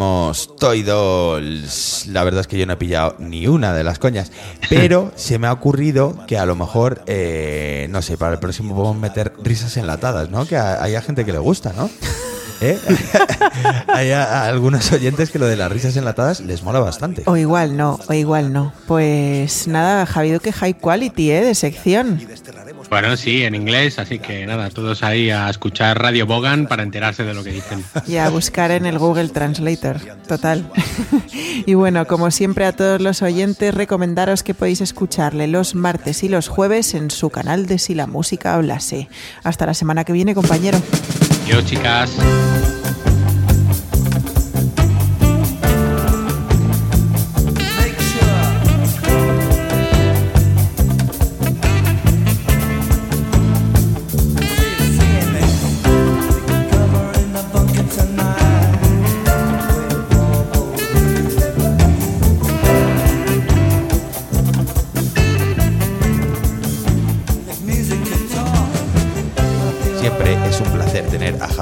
escuchábamos 0.00 0.56
Toy 0.58 0.82
Dolls. 0.82 2.06
La 2.08 2.24
verdad 2.24 2.40
es 2.40 2.46
que 2.46 2.58
yo 2.58 2.64
no 2.66 2.72
he 2.72 2.76
pillado 2.76 3.16
ni 3.18 3.46
una 3.46 3.72
de 3.74 3.84
las 3.84 3.98
coñas. 3.98 4.32
Pero 4.68 5.12
se 5.16 5.38
me 5.38 5.46
ha 5.46 5.52
ocurrido 5.52 6.16
que 6.26 6.38
a 6.38 6.46
lo 6.46 6.56
mejor, 6.56 7.02
eh, 7.06 7.86
no 7.90 8.00
sé, 8.02 8.16
para 8.16 8.34
el 8.34 8.38
próximo 8.38 8.74
podemos 8.74 8.96
meter 8.96 9.32
risas 9.42 9.76
enlatadas, 9.76 10.30
¿no? 10.30 10.46
Que 10.46 10.56
a- 10.56 10.82
haya 10.82 11.02
gente 11.02 11.24
que 11.24 11.32
le 11.32 11.38
gusta, 11.38 11.72
¿no? 11.76 11.90
¿Eh? 12.62 12.78
hay 13.88 14.10
a- 14.12 14.42
a 14.42 14.46
algunos 14.48 14.90
oyentes 14.92 15.30
que 15.30 15.38
lo 15.38 15.46
de 15.46 15.56
las 15.56 15.70
risas 15.72 15.96
enlatadas 15.96 16.40
les 16.40 16.62
mola 16.62 16.78
bastante. 16.80 17.22
O 17.26 17.36
igual 17.36 17.76
no, 17.76 17.98
o 18.08 18.12
igual 18.14 18.52
no. 18.52 18.72
Pues 18.86 19.66
nada, 19.66 20.04
Javi 20.06 20.38
que 20.40 20.52
high 20.52 20.74
quality, 20.78 21.30
¿eh? 21.30 21.44
De 21.44 21.54
sección. 21.54 22.20
Bueno, 22.90 23.16
sí, 23.16 23.44
en 23.44 23.54
inglés, 23.54 24.00
así 24.00 24.18
que 24.18 24.44
nada, 24.46 24.68
todos 24.68 25.04
ahí 25.04 25.30
a 25.30 25.48
escuchar 25.48 26.02
Radio 26.02 26.26
Bogan 26.26 26.66
para 26.66 26.82
enterarse 26.82 27.22
de 27.22 27.34
lo 27.34 27.44
que 27.44 27.52
dicen. 27.52 27.84
Y 28.08 28.16
a 28.16 28.28
buscar 28.30 28.72
en 28.72 28.84
el 28.84 28.98
Google 28.98 29.28
Translator, 29.28 30.00
total. 30.26 30.68
y 31.66 31.74
bueno, 31.74 32.08
como 32.08 32.32
siempre 32.32 32.66
a 32.66 32.72
todos 32.72 33.00
los 33.00 33.22
oyentes, 33.22 33.72
recomendaros 33.72 34.42
que 34.42 34.54
podéis 34.54 34.80
escucharle 34.80 35.46
los 35.46 35.76
martes 35.76 36.24
y 36.24 36.28
los 36.28 36.48
jueves 36.48 36.94
en 36.94 37.12
su 37.12 37.30
canal 37.30 37.66
de 37.66 37.78
Si 37.78 37.94
la 37.94 38.08
Música 38.08 38.54
Hablase. 38.54 39.08
Hasta 39.44 39.66
la 39.66 39.74
semana 39.74 40.04
que 40.04 40.12
viene, 40.12 40.34
compañero. 40.34 40.82
Yo, 41.46 41.62
chicas. 41.62 42.10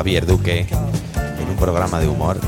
Javier 0.08 0.24
Duque 0.24 0.66
en 1.38 1.48
un 1.50 1.56
programa 1.56 2.00
de 2.00 2.08
humor. 2.08 2.40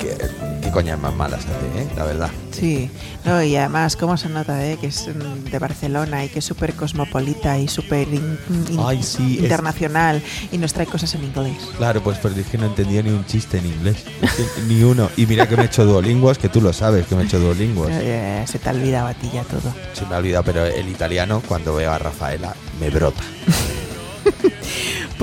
¿Qué, 0.00 0.16
qué 0.62 0.70
coñas 0.70 0.98
más 0.98 1.14
malas 1.14 1.40
hace, 1.44 1.82
eh? 1.82 1.86
La 1.98 2.04
verdad. 2.04 2.30
Sí, 2.50 2.88
no, 3.26 3.42
y 3.42 3.54
además, 3.56 3.94
¿cómo 3.94 4.16
se 4.16 4.30
nota 4.30 4.64
eh? 4.66 4.78
que 4.80 4.86
es 4.86 5.04
de 5.50 5.58
Barcelona 5.58 6.24
y 6.24 6.30
que 6.30 6.38
es 6.38 6.46
súper 6.46 6.72
cosmopolita 6.72 7.58
y 7.58 7.68
súper 7.68 8.08
in- 8.08 8.38
in- 8.70 8.78
Ay, 8.82 9.02
sí, 9.02 9.34
es- 9.36 9.42
internacional 9.42 10.22
y 10.50 10.56
nos 10.56 10.72
trae 10.72 10.86
cosas 10.86 11.14
en 11.14 11.24
inglés? 11.24 11.58
Claro, 11.76 12.02
pues 12.02 12.16
pero 12.22 12.34
es 12.36 12.46
que 12.46 12.56
no 12.56 12.64
entendía 12.64 13.02
ni 13.02 13.10
un 13.10 13.26
chiste 13.26 13.58
en 13.58 13.66
inglés. 13.66 13.96
Es 14.22 14.64
ni 14.66 14.82
uno. 14.82 15.10
Y 15.18 15.26
mira 15.26 15.46
que 15.46 15.58
me 15.58 15.64
he 15.64 15.66
hecho 15.66 15.84
duolingües, 15.84 16.38
que 16.38 16.48
tú 16.48 16.62
lo 16.62 16.72
sabes 16.72 17.04
que 17.06 17.14
me 17.16 17.24
he 17.24 17.26
hecho 17.26 17.38
duolingües. 17.38 17.90
Eh, 18.00 18.44
se 18.46 18.58
te 18.58 18.70
ha 18.70 18.72
olvidado 18.72 19.08
a 19.08 19.12
ti 19.12 19.28
ya 19.30 19.42
todo. 19.42 19.74
Se 19.92 20.06
me 20.06 20.14
ha 20.14 20.18
olvidado, 20.20 20.42
pero 20.44 20.64
el 20.64 20.88
italiano, 20.88 21.42
cuando 21.46 21.74
veo 21.74 21.92
a 21.92 21.98
Rafaela, 21.98 22.54
me 22.80 22.88
brota. 22.88 23.20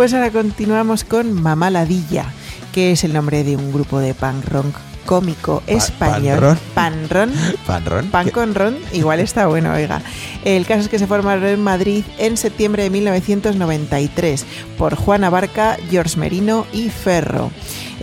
Pues 0.02 0.16
ahora 0.16 0.32
continuamos 0.32 1.04
con 1.04 1.32
Mamá 1.44 1.70
Ladilla, 1.70 2.26
que 2.74 2.92
es 2.92 3.04
el 3.04 3.14
nombre 3.14 3.44
de 3.44 3.56
un 3.56 3.72
grupo 3.72 4.00
de 4.00 4.16
punk 4.16 4.46
rock 4.46 4.91
cómico 5.06 5.64
español. 5.68 6.58
panrón? 6.74 7.32
Panrón. 7.66 8.08
Pan 8.12 8.30
con 8.30 8.56
ron, 8.56 8.78
igual 8.94 9.20
está 9.20 9.48
bueno, 9.48 9.74
oiga. 9.74 10.02
El 10.46 10.66
caso 10.66 10.82
es 10.82 10.90
que 10.90 11.00
se 11.00 11.08
formaron 11.08 11.46
en 11.46 11.62
Madrid 11.62 12.04
en 12.18 12.38
septiembre 12.38 12.84
de 12.84 12.90
1993 12.90 14.46
por 14.78 14.96
Juana 14.96 15.30
Barca, 15.30 15.78
George 15.90 16.18
Merino 16.18 16.66
y 16.74 16.90
Ferro. 16.90 17.52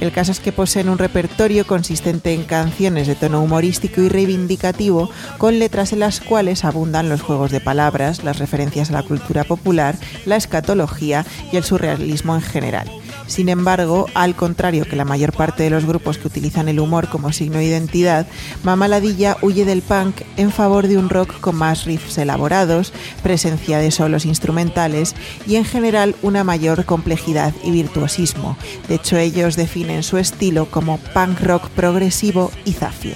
El 0.00 0.12
caso 0.12 0.30
es 0.30 0.38
que 0.38 0.52
poseen 0.52 0.88
un 0.88 0.98
repertorio 0.98 1.66
consistente 1.66 2.32
en 2.32 2.44
canciones 2.44 3.08
de 3.08 3.16
tono 3.16 3.42
humorístico 3.42 4.00
y 4.00 4.08
reivindicativo, 4.08 5.10
con 5.38 5.58
letras 5.58 5.92
en 5.92 6.00
las 6.00 6.20
cuales 6.20 6.64
abundan 6.64 7.08
los 7.08 7.20
juegos 7.20 7.50
de 7.50 7.60
palabras, 7.60 8.22
las 8.22 8.38
referencias 8.38 8.90
a 8.90 8.92
la 8.92 9.02
cultura 9.02 9.42
popular, 9.42 9.96
la 10.24 10.36
escatología 10.36 11.26
y 11.50 11.56
el 11.56 11.64
surrealismo 11.64 12.36
en 12.36 12.42
general. 12.42 12.88
Sin 13.28 13.48
embargo, 13.48 14.06
al 14.14 14.34
contrario 14.34 14.84
que 14.84 14.96
la 14.96 15.04
mayor 15.04 15.32
parte 15.32 15.62
de 15.62 15.70
los 15.70 15.84
grupos 15.84 16.18
que 16.18 16.26
utilizan 16.26 16.66
el 16.68 16.80
humor 16.80 17.08
como 17.08 17.32
signo 17.32 17.58
de 17.58 17.66
identidad, 17.66 18.26
Mama 18.64 18.88
Ladilla 18.88 19.36
huye 19.42 19.64
del 19.64 19.82
punk 19.82 20.22
en 20.36 20.50
favor 20.50 20.88
de 20.88 20.98
un 20.98 21.10
rock 21.10 21.38
con 21.38 21.54
más 21.54 21.84
riffs 21.84 22.18
elaborados, 22.18 22.92
presencia 23.22 23.78
de 23.78 23.90
solos 23.90 24.24
instrumentales 24.24 25.14
y 25.46 25.56
en 25.56 25.64
general 25.64 26.16
una 26.22 26.42
mayor 26.42 26.86
complejidad 26.86 27.54
y 27.62 27.70
virtuosismo. 27.70 28.56
De 28.88 28.96
hecho, 28.96 29.18
ellos 29.18 29.56
definen 29.56 30.02
su 30.02 30.16
estilo 30.16 30.66
como 30.70 30.98
punk 31.14 31.40
rock 31.42 31.68
progresivo 31.68 32.50
y 32.64 32.72
zafio. 32.72 33.14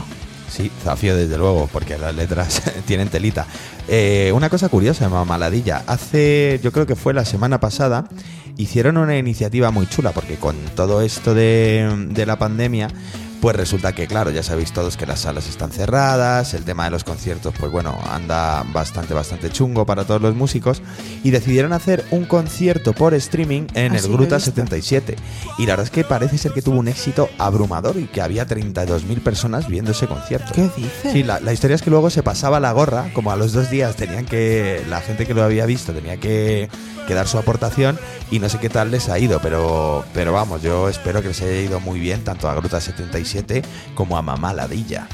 Sí, 0.53 0.71
Zafio 0.85 1.17
desde 1.17 1.39
luego, 1.39 1.67
porque 1.73 1.97
las 1.97 2.15
letras 2.15 2.61
tienen 2.87 3.09
telita. 3.09 3.47
Eh, 3.89 4.31
una 4.35 4.51
cosa 4.51 4.69
curiosa, 4.69 5.09
Mamaladilla. 5.09 5.83
Hace, 5.87 6.61
yo 6.63 6.73
creo 6.73 6.87
que 6.87 6.95
fue 6.95 7.15
la 7.15 7.25
semana 7.25 7.59
pasada, 7.59 8.05
hicieron 8.57 8.97
una 8.97 9.17
iniciativa 9.17 9.71
muy 9.71 9.87
chula, 9.87 10.13
porque 10.13 10.37
con 10.37 10.57
todo 10.75 11.03
esto 11.03 11.35
de, 11.35 12.25
la 12.27 12.39
pandemia, 12.39 12.89
pues 13.43 13.57
resulta 13.57 13.93
que, 13.93 14.07
claro, 14.07 14.31
ya 14.31 14.45
sabéis 14.45 14.73
todos 14.73 14.97
que 14.97 15.05
las 15.05 15.19
salas 15.19 15.49
están 15.49 15.73
cerradas, 15.73 16.55
el 16.55 16.63
tema 16.63 16.85
de 16.85 16.93
los 16.93 17.03
conciertos, 17.03 17.53
pues 17.59 17.73
bueno, 17.73 17.99
anda 18.09 18.63
bastante, 18.73 19.15
bastante 19.15 19.51
chungo 19.51 19.85
para 19.85 20.05
todos 20.05 20.23
los 20.23 20.37
músicos, 20.37 20.81
y 21.25 21.33
decidieron 21.33 21.73
hacer 21.73 22.05
un 22.13 22.25
concierto 22.25 22.93
por 22.93 23.15
streaming 23.15 23.63
en 23.75 23.95
Ah, 23.95 23.99
el 23.99 24.03
Gruta 24.05 24.37
visto. 24.37 24.53
77. 24.53 25.17
Y 25.59 25.67
la 25.67 25.73
verdad 25.73 25.87
es 25.87 25.91
que 25.91 26.05
parece 26.05 26.39
ser 26.39 26.53
que 26.53 26.63
tuvo 26.63 26.79
un 26.79 26.87
éxito 26.87 27.31
abrumador 27.37 27.97
y 27.97 28.05
que 28.05 28.23
había 28.23 28.47
32.000 28.47 29.21
personas 29.25 29.67
viendo 29.67 29.91
ese 29.91 30.07
concierto. 30.07 30.53
¿Qué 30.55 30.71
dices? 30.77 31.11
Sí, 31.13 31.25
la, 31.25 31.41
la 31.41 31.53
historia 31.53 31.75
es 31.75 31.83
que 31.83 31.91
luego 31.91 32.11
se 32.11 32.23
pasaba 32.23 32.61
la 32.61 32.71
gorra, 32.71 33.11
como 33.13 33.33
a 33.33 33.37
los 33.37 33.53
dos 33.53 33.69
días 33.71 33.97
tenían 33.97 34.25
que, 34.25 34.85
la 34.89 35.01
gente 35.01 35.27
que 35.27 35.35
lo 35.35 35.43
había 35.43 35.67
visto 35.67 35.93
tenía 35.93 36.17
que, 36.19 36.69
que 37.09 37.15
dar 37.15 37.27
su 37.27 37.39
aportación 37.39 37.99
y 38.31 38.39
no 38.39 38.49
sé 38.49 38.59
qué 38.59 38.69
tal 38.69 38.93
les 38.93 39.09
ha 39.09 39.19
ido, 39.19 39.41
pero, 39.43 40.05
pero 40.15 40.33
vamos, 40.33 40.63
yo 40.63 40.89
espero 40.89 41.23
que 41.23 41.29
les 41.29 41.43
haya 41.43 41.61
ido 41.61 41.81
muy 41.81 41.99
bien 41.99 42.23
tanto 42.23 42.49
a 42.49 42.55
Gruta 42.55 42.81
77 42.81 43.19
como 43.95 44.17
a 44.17 44.23
Mamá 44.23 44.53
Ladilla. 44.53 45.07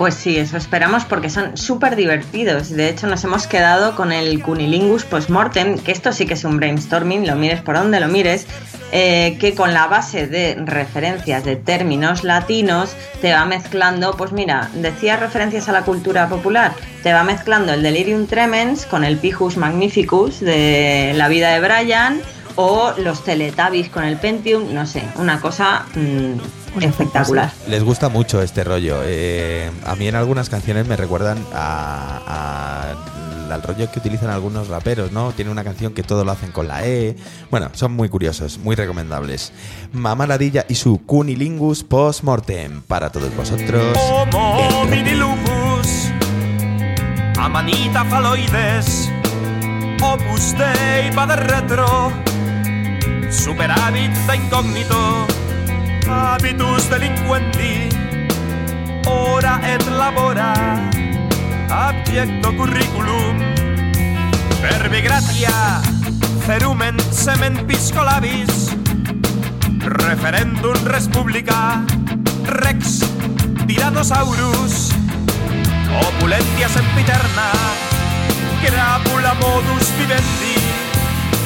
Pues 0.00 0.14
sí, 0.14 0.38
eso 0.38 0.56
esperamos 0.56 1.04
porque 1.04 1.28
son 1.28 1.58
súper 1.58 1.94
divertidos. 1.94 2.70
De 2.70 2.88
hecho, 2.88 3.06
nos 3.06 3.22
hemos 3.24 3.46
quedado 3.46 3.94
con 3.96 4.12
el 4.12 4.42
Cunilingus 4.42 5.04
Postmortem, 5.04 5.76
que 5.78 5.92
esto 5.92 6.12
sí 6.12 6.24
que 6.24 6.32
es 6.32 6.44
un 6.44 6.56
brainstorming, 6.56 7.26
lo 7.26 7.36
mires 7.36 7.60
por 7.60 7.74
donde 7.74 8.00
lo 8.00 8.08
mires, 8.08 8.46
eh, 8.92 9.36
que 9.38 9.54
con 9.54 9.74
la 9.74 9.88
base 9.88 10.26
de 10.26 10.56
referencias 10.64 11.44
de 11.44 11.56
términos 11.56 12.24
latinos 12.24 12.96
te 13.20 13.34
va 13.34 13.44
mezclando, 13.44 14.16
pues 14.16 14.32
mira, 14.32 14.70
decía 14.74 15.18
referencias 15.18 15.68
a 15.68 15.72
la 15.72 15.82
cultura 15.82 16.30
popular, 16.30 16.72
te 17.02 17.12
va 17.12 17.22
mezclando 17.22 17.74
el 17.74 17.82
Delirium 17.82 18.26
Tremens 18.26 18.86
con 18.86 19.04
el 19.04 19.18
Pijus 19.18 19.58
Magnificus 19.58 20.40
de 20.40 21.12
la 21.14 21.28
vida 21.28 21.50
de 21.50 21.60
Brian 21.60 22.22
o 22.56 22.94
los 22.96 23.22
Teletubbies 23.22 23.90
con 23.90 24.04
el 24.04 24.16
Pentium, 24.16 24.74
no 24.74 24.86
sé, 24.86 25.02
una 25.16 25.40
cosa 25.40 25.84
mm, 25.94 26.59
espectacular. 26.78 27.52
Les 27.68 27.82
gusta 27.82 28.08
mucho 28.08 28.40
este 28.42 28.64
rollo. 28.64 28.98
Eh, 29.04 29.70
a 29.86 29.94
mí 29.96 30.06
en 30.08 30.14
algunas 30.14 30.48
canciones 30.48 30.86
me 30.86 30.96
recuerdan 30.96 31.38
a- 31.54 32.20
a- 32.26 33.54
al 33.54 33.62
rollo 33.64 33.90
que 33.90 33.98
utilizan 33.98 34.30
algunos 34.30 34.68
raperos, 34.68 35.10
¿no? 35.10 35.32
Tiene 35.32 35.50
una 35.50 35.64
canción 35.64 35.92
que 35.92 36.04
todo 36.04 36.24
lo 36.24 36.30
hacen 36.30 36.52
con 36.52 36.68
la 36.68 36.86
E. 36.86 37.16
Bueno, 37.50 37.68
son 37.72 37.90
muy 37.92 38.08
curiosos, 38.08 38.58
muy 38.58 38.76
recomendables. 38.76 39.52
Mamá 39.92 40.26
Ladilla 40.28 40.64
y 40.68 40.76
su 40.76 41.04
Cunilingus 41.04 41.82
Postmortem 41.82 42.82
para 42.82 43.10
todos 43.10 43.34
vosotros. 43.34 43.98
Homo 43.98 44.84
mini 44.88 45.16
lupus, 45.16 46.10
amanita 47.38 48.04
faloides, 48.04 49.10
opus 50.00 50.54
dei 50.56 51.10
va 51.10 51.26
de 51.26 51.36
retro, 51.36 52.12
superávit 53.30 54.12
de 54.28 54.36
incógnito, 54.36 55.26
habitus 56.10 56.90
delinquenti, 56.90 57.88
ora 59.06 59.60
et 59.64 59.86
labora, 59.86 60.52
abyecto 61.70 62.52
curriculum, 62.56 63.38
verbi 64.60 65.00
gratia, 65.00 65.80
cerumen 66.46 66.98
semen 67.12 67.66
piscolabis, 67.66 68.74
referendum 69.80 70.74
respublica, 70.84 71.84
rex 72.44 73.00
Tyrannosaurus, 73.66 74.90
opulentia 76.08 76.68
sempiterna, 76.68 77.50
crapula 78.64 79.34
modus 79.34 79.92
vivendi, 79.96 80.58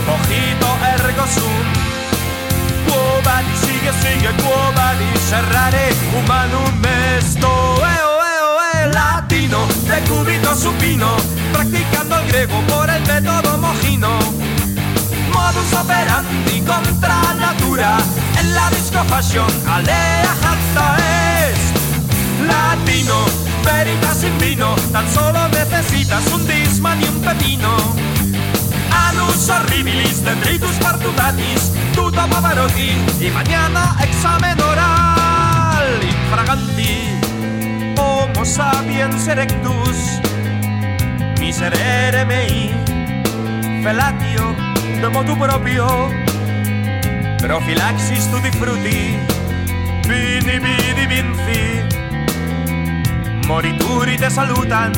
mojito 0.06 0.70
ergo 0.96 1.26
sum, 1.26 1.83
sigue 3.54 3.92
sigue 4.02 4.30
quo 4.42 4.72
vadis 4.76 5.20
serrare 5.28 5.92
humanum 6.12 6.82
esto, 7.18 7.48
eo 7.96 8.12
eo 8.36 8.50
e 8.74 8.92
latino, 8.92 9.66
de 9.88 10.00
cúbito 10.08 10.54
supino, 10.54 11.16
practicando 11.52 12.18
el 12.18 12.28
griego 12.28 12.60
por 12.68 12.88
el 12.90 13.02
método 13.06 13.58
mojino. 13.58 14.18
Modus 15.32 15.72
operandi 15.72 16.60
contra 16.60 17.34
natura 17.34 17.96
En 18.38 18.54
la 18.54 18.70
disco 18.70 19.02
fashion 19.08 19.50
alea 19.66 20.32
jacta 20.42 20.96
es 21.48 21.58
Latino, 22.46 23.24
veritas 23.64 24.18
sin 24.18 24.38
vino 24.38 24.76
Tan 24.92 25.12
solo 25.12 25.48
necesitas 25.48 26.24
un 26.32 26.46
disman 26.46 27.00
y 27.00 27.04
un 27.04 27.20
pepino 27.20 28.13
Anus 28.94 29.48
horribilis, 29.50 30.24
dendritus 30.24 30.76
partutatis 30.78 31.72
Tuta 31.94 32.26
pavarotti 32.26 32.96
Y 33.20 33.30
mañana 33.30 33.96
examen 34.00 34.60
oral. 34.60 36.02
Infraganti 36.02 37.18
Homo 37.98 38.44
sapiens 38.44 39.26
erectus 39.28 40.20
Miserere 41.40 42.24
mei 42.24 42.72
Felatio 43.82 44.54
de 45.00 45.08
motu 45.10 45.36
propio. 45.36 45.86
Profilaxis 47.38 48.30
tutti 48.30 48.50
frutti 48.50 49.18
Vini 50.08 50.58
vidi 50.58 51.06
vinci. 51.06 51.82
Morituri 53.46 54.16
te 54.16 54.30
salutan 54.30 54.92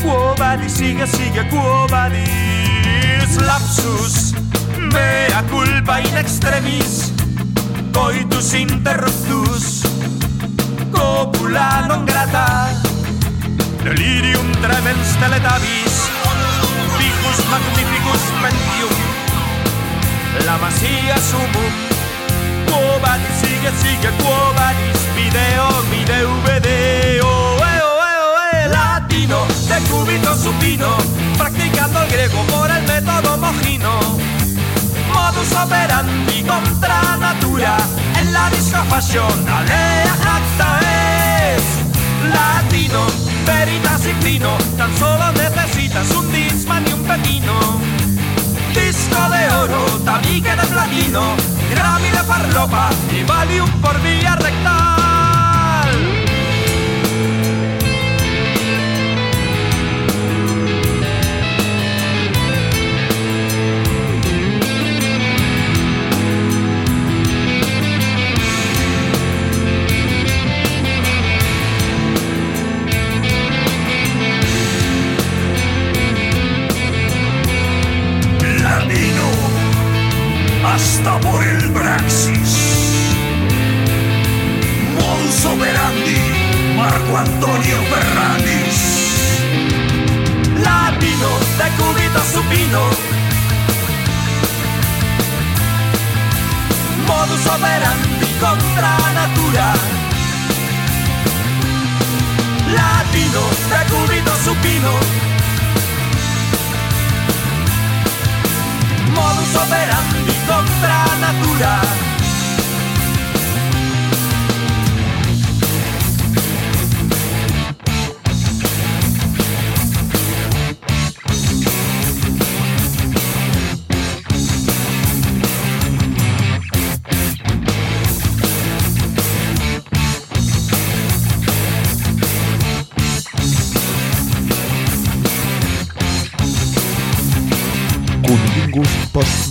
Quo 0.00 0.34
sigue 0.68 1.06
sigue 1.06 1.48
quo 1.48 1.86
vadis 3.34 3.46
Lapsus. 3.46 4.34
Mea 4.92 5.42
culpa 5.50 5.98
in 5.98 6.16
extremis 6.16 7.12
Coitus 7.92 8.52
interruptus. 8.52 9.82
Copula 10.90 11.84
non 11.86 12.04
grata 12.04 12.70
Delirium 13.82 14.50
tremens 14.62 15.16
teletavis 15.18 16.08
Vicus 16.98 17.38
magnificus 17.50 18.22
pentium 18.40 18.94
La 20.46 20.56
masía 20.58 21.18
sumum 21.18 21.74
Quo 22.66 22.98
vadis 23.02 23.36
sigue 23.42 23.72
sigue 23.82 24.10
quo 24.22 24.54
vadis 24.54 25.00
Video 25.16 25.63
operandi 35.64 36.42
contra 36.42 37.16
natura. 37.16 37.76
En 38.20 38.32
la 38.32 38.50
disco 38.50 38.78
fashion 38.90 39.46
es 39.66 41.62
Latino, 42.32 43.06
veritas 43.46 44.06
y 44.06 44.24
fino 44.24 44.56
Tan 44.76 44.94
solo 44.98 45.32
necesitas 45.32 46.10
un 46.10 46.30
disman 46.32 46.84
y 46.88 46.92
un 46.92 47.02
pepino. 47.04 47.80
Disco 48.74 49.30
de 49.30 49.54
oro, 49.62 49.84
tabique 50.04 50.50
de 50.50 50.66
platino 50.66 51.36
Grammy 51.70 52.10
de 52.10 52.22
farlopa 52.24 52.90
y 53.12 53.22
Valium 53.24 53.70
por 53.80 54.00
vía 54.02 54.36
rectal 54.36 55.03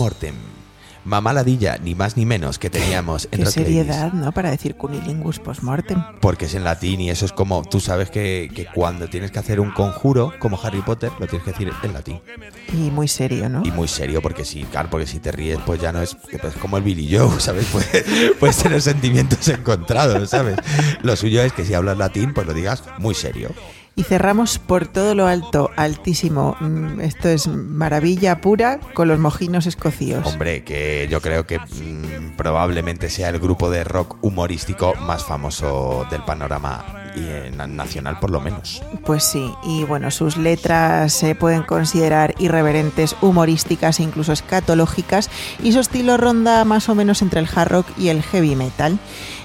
postmortem. 0.03 0.35
Mamá 1.05 1.33
ladilla, 1.33 1.77
ni 1.83 1.95
más 1.95 2.15
ni 2.15 2.25
menos 2.25 2.57
que 2.59 2.69
teníamos 2.69 3.27
en 3.31 3.41
Qué 3.41 3.45
seriedad, 3.47 4.13
¿no? 4.13 4.31
Para 4.31 4.51
decir 4.51 4.75
cunilingus 4.75 5.39
postmortem. 5.39 6.01
Porque 6.21 6.45
es 6.45 6.55
en 6.55 6.63
latín 6.63 7.01
y 7.01 7.09
eso 7.09 7.25
es 7.25 7.33
como, 7.33 7.61
tú 7.63 7.81
sabes 7.81 8.09
que, 8.09 8.49
que 8.55 8.65
cuando 8.73 9.09
tienes 9.09 9.29
que 9.31 9.39
hacer 9.39 9.59
un 9.59 9.71
conjuro, 9.71 10.31
como 10.39 10.57
Harry 10.63 10.81
Potter, 10.81 11.11
lo 11.19 11.27
tienes 11.27 11.43
que 11.43 11.51
decir 11.51 11.71
en 11.83 11.91
latín. 11.93 12.21
Y 12.71 12.89
muy 12.89 13.09
serio, 13.09 13.49
¿no? 13.49 13.63
Y 13.65 13.71
muy 13.71 13.89
serio, 13.89 14.21
porque 14.21 14.45
si, 14.45 14.63
claro, 14.63 14.89
porque 14.89 15.05
si 15.07 15.19
te 15.19 15.33
ríes, 15.33 15.59
pues 15.65 15.81
ya 15.81 15.91
no 15.91 16.01
es 16.01 16.15
pues, 16.41 16.55
como 16.55 16.77
el 16.77 16.83
Billy 16.83 17.13
Joe, 17.17 17.29
¿sabes? 17.39 17.65
Puede- 17.65 18.05
puedes 18.39 18.57
tener 18.57 18.81
sentimientos 18.81 19.45
encontrados, 19.49 20.29
¿sabes? 20.29 20.55
Lo 21.01 21.17
suyo 21.17 21.41
es 21.43 21.51
que 21.51 21.65
si 21.65 21.73
hablas 21.73 21.97
latín, 21.97 22.33
pues 22.33 22.47
lo 22.47 22.53
digas 22.53 22.81
muy 22.99 23.13
serio. 23.13 23.49
Y 23.95 24.03
cerramos 24.03 24.57
por 24.57 24.87
todo 24.87 25.13
lo 25.13 25.27
alto, 25.27 25.69
altísimo. 25.75 26.57
Mm, 26.59 26.99
Esto 27.01 27.29
es 27.29 27.47
maravilla 27.47 28.41
pura 28.41 28.79
con 28.93 29.07
los 29.07 29.19
mojinos 29.19 29.67
escocíos. 29.67 30.25
Hombre, 30.25 30.63
que 30.63 31.07
yo 31.11 31.21
creo 31.21 31.45
que 31.45 31.59
mm, 31.59 32.35
probablemente 32.35 33.09
sea 33.09 33.29
el 33.29 33.39
grupo 33.39 33.69
de 33.69 33.83
rock 33.83 34.17
humorístico 34.21 34.95
más 34.95 35.23
famoso 35.23 36.07
del 36.09 36.23
panorama 36.23 37.03
y, 37.15 37.55
nacional, 37.55 38.19
por 38.19 38.31
lo 38.31 38.41
menos. 38.41 38.81
Pues 39.05 39.23
sí, 39.23 39.53
y 39.63 39.83
bueno, 39.83 40.11
sus 40.11 40.37
letras 40.37 41.13
se 41.13 41.35
pueden 41.35 41.63
considerar 41.63 42.33
irreverentes, 42.39 43.15
humorísticas 43.21 43.99
e 43.99 44.03
incluso 44.03 44.33
escatológicas, 44.33 45.29
y 45.61 45.71
su 45.71 45.79
estilo 45.79 46.17
ronda 46.17 46.65
más 46.65 46.89
o 46.89 46.95
menos 46.95 47.21
entre 47.21 47.39
el 47.39 47.49
hard 47.53 47.71
rock 47.71 47.87
y 47.97 48.09
el 48.09 48.23
heavy 48.23 48.55
metal. 48.55 48.99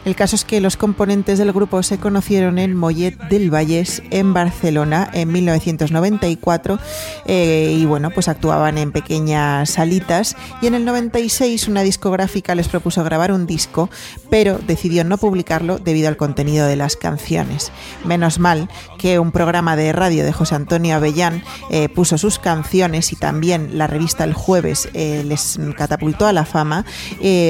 El 0.09 0.16
caso 0.16 0.36
es 0.36 0.46
que 0.46 0.62
los 0.62 0.78
componentes 0.78 1.38
del 1.38 1.52
grupo 1.52 1.82
se 1.82 1.98
conocieron 1.98 2.59
en 2.59 2.74
Mollet 2.74 3.14
del 3.28 3.50
Vallès, 3.50 4.02
en 4.09 4.32
Barcelona, 4.32 5.11
en 5.12 5.30
1994, 5.30 6.78
eh, 7.26 7.76
y 7.78 7.84
bueno, 7.84 8.09
pues 8.09 8.28
actuaban 8.28 8.78
en 8.78 8.90
pequeñas 8.90 9.68
salitas, 9.68 10.34
y 10.62 10.66
en 10.66 10.72
el 10.72 10.86
96 10.86 11.68
una 11.68 11.82
discográfica 11.82 12.54
les 12.54 12.68
propuso 12.68 13.04
grabar 13.04 13.32
un 13.32 13.46
disco, 13.46 13.90
pero 14.30 14.59
decidió 14.66 15.04
no 15.04 15.18
publicarlo 15.18 15.76
debido 15.76 16.09
al 16.09 16.16
contenido 16.16 16.66
de 16.66 16.76
las 16.76 16.96
canciones. 16.96 17.70
Menos 18.06 18.38
mal 18.38 18.70
que 18.98 19.18
un 19.18 19.30
programa 19.30 19.76
de 19.76 19.92
radio 19.92 20.24
de 20.24 20.32
José 20.32 20.54
Antonio 20.54 20.96
Avellán 20.96 21.42
eh, 21.68 21.90
puso 21.90 22.16
sus 22.16 22.38
canciones 22.38 23.12
y 23.12 23.16
también 23.16 23.76
la 23.76 23.86
revista 23.86 24.24
El 24.24 24.32
Jueves 24.32 24.88
eh, 24.94 25.22
les 25.26 25.61
catapultó 25.76 26.26
a 26.26 26.32
la 26.32 26.46
fama, 26.46 26.86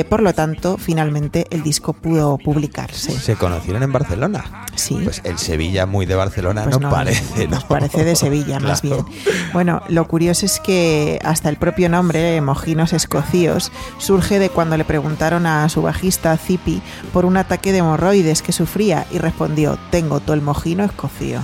por 0.08 0.22
lo 0.22 0.34
tanto, 0.34 0.76
finalmente 0.76 1.46
el 1.50 1.62
disco 1.62 1.92
pudo 1.92 2.36
publicarse. 2.52 3.12
¿Se 3.12 3.36
conocieron 3.36 3.82
en 3.82 3.92
Barcelona? 3.92 4.64
Sí. 4.74 4.98
Pues 5.04 5.20
el 5.24 5.38
Sevilla 5.38 5.84
muy 5.84 6.06
de 6.06 6.14
Barcelona 6.14 6.64
Pues 6.64 6.80
no, 6.80 6.88
parece, 6.88 7.44
¿no? 7.46 7.56
Nos 7.56 7.64
parece 7.64 8.04
de 8.04 8.16
Sevilla, 8.16 8.58
más 8.60 8.80
Claro. 8.80 9.04
bien. 9.04 9.22
Bueno, 9.52 9.82
lo 9.88 10.08
curioso 10.08 10.46
es 10.46 10.58
que 10.60 11.18
hasta 11.24 11.50
el 11.50 11.56
propio 11.56 11.90
nombre, 11.90 12.40
Mojinos 12.40 12.94
Escocíos, 12.94 13.70
surge 13.98 14.38
de 14.38 14.48
cuando 14.48 14.78
le 14.78 14.84
preguntaron 14.84 15.44
a 15.46 15.68
su 15.68 15.82
bajista 15.82 16.34
Zipi 16.38 16.80
por 17.12 17.26
un 17.26 17.36
ataque 17.36 17.72
de 17.72 17.78
hemorroides 17.78 18.40
que 18.40 18.52
sufría 18.52 19.06
y 19.10 19.18
respondió: 19.18 19.78
Tengo 19.90 20.20
todo 20.20 20.32
el 20.34 20.40
mojino 20.42 20.84
escocío. 20.84 21.40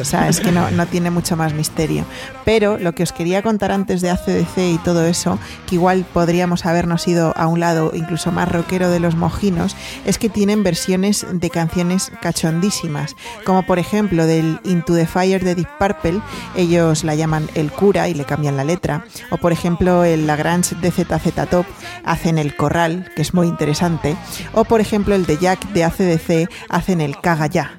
O 0.00 0.04
sea, 0.04 0.28
es 0.28 0.40
que 0.40 0.52
no, 0.52 0.70
no 0.70 0.86
tiene 0.86 1.10
mucho 1.10 1.36
más 1.36 1.54
misterio. 1.54 2.04
Pero 2.44 2.78
lo 2.78 2.94
que 2.94 3.02
os 3.02 3.12
quería 3.12 3.42
contar 3.42 3.72
antes 3.72 4.00
de 4.00 4.10
ACDC 4.10 4.58
y 4.58 4.78
todo 4.78 5.04
eso, 5.06 5.38
que 5.66 5.76
igual 5.76 6.04
podríamos 6.12 6.66
habernos 6.66 7.06
ido 7.08 7.32
a 7.36 7.46
un 7.46 7.60
lado 7.60 7.92
incluso 7.94 8.32
más 8.32 8.50
rockero 8.50 8.90
de 8.90 9.00
los 9.00 9.16
mojinos, 9.16 9.76
es 10.04 10.18
que 10.18 10.28
tienen 10.28 10.62
versiones 10.62 11.26
de 11.30 11.50
canciones 11.50 12.10
cachondísimas, 12.20 13.16
como 13.44 13.64
por 13.64 13.78
ejemplo 13.78 14.26
del 14.26 14.60
Into 14.64 14.94
the 14.94 15.06
Fire 15.06 15.44
de 15.44 15.54
Deep 15.54 15.68
Purple, 15.78 16.20
ellos 16.56 17.04
la 17.04 17.14
llaman 17.14 17.48
El 17.54 17.70
Cura 17.70 18.08
y 18.08 18.14
le 18.14 18.24
cambian 18.24 18.56
la 18.56 18.64
letra, 18.64 19.04
o 19.30 19.36
por 19.36 19.52
ejemplo 19.52 20.04
el 20.04 20.26
Lagrange 20.26 20.74
de 20.76 20.90
ZZ 20.90 21.48
Top 21.50 21.66
hacen 22.04 22.38
El 22.38 22.56
Corral, 22.56 23.10
que 23.14 23.22
es 23.22 23.34
muy 23.34 23.46
interesante, 23.46 24.16
o 24.52 24.64
por 24.64 24.80
ejemplo 24.80 25.14
el 25.14 25.26
de 25.26 25.38
Jack 25.38 25.72
de 25.72 25.84
ACDC 25.84 26.50
hacen 26.68 27.00
El 27.00 27.20
Caga 27.20 27.46
Ya. 27.46 27.78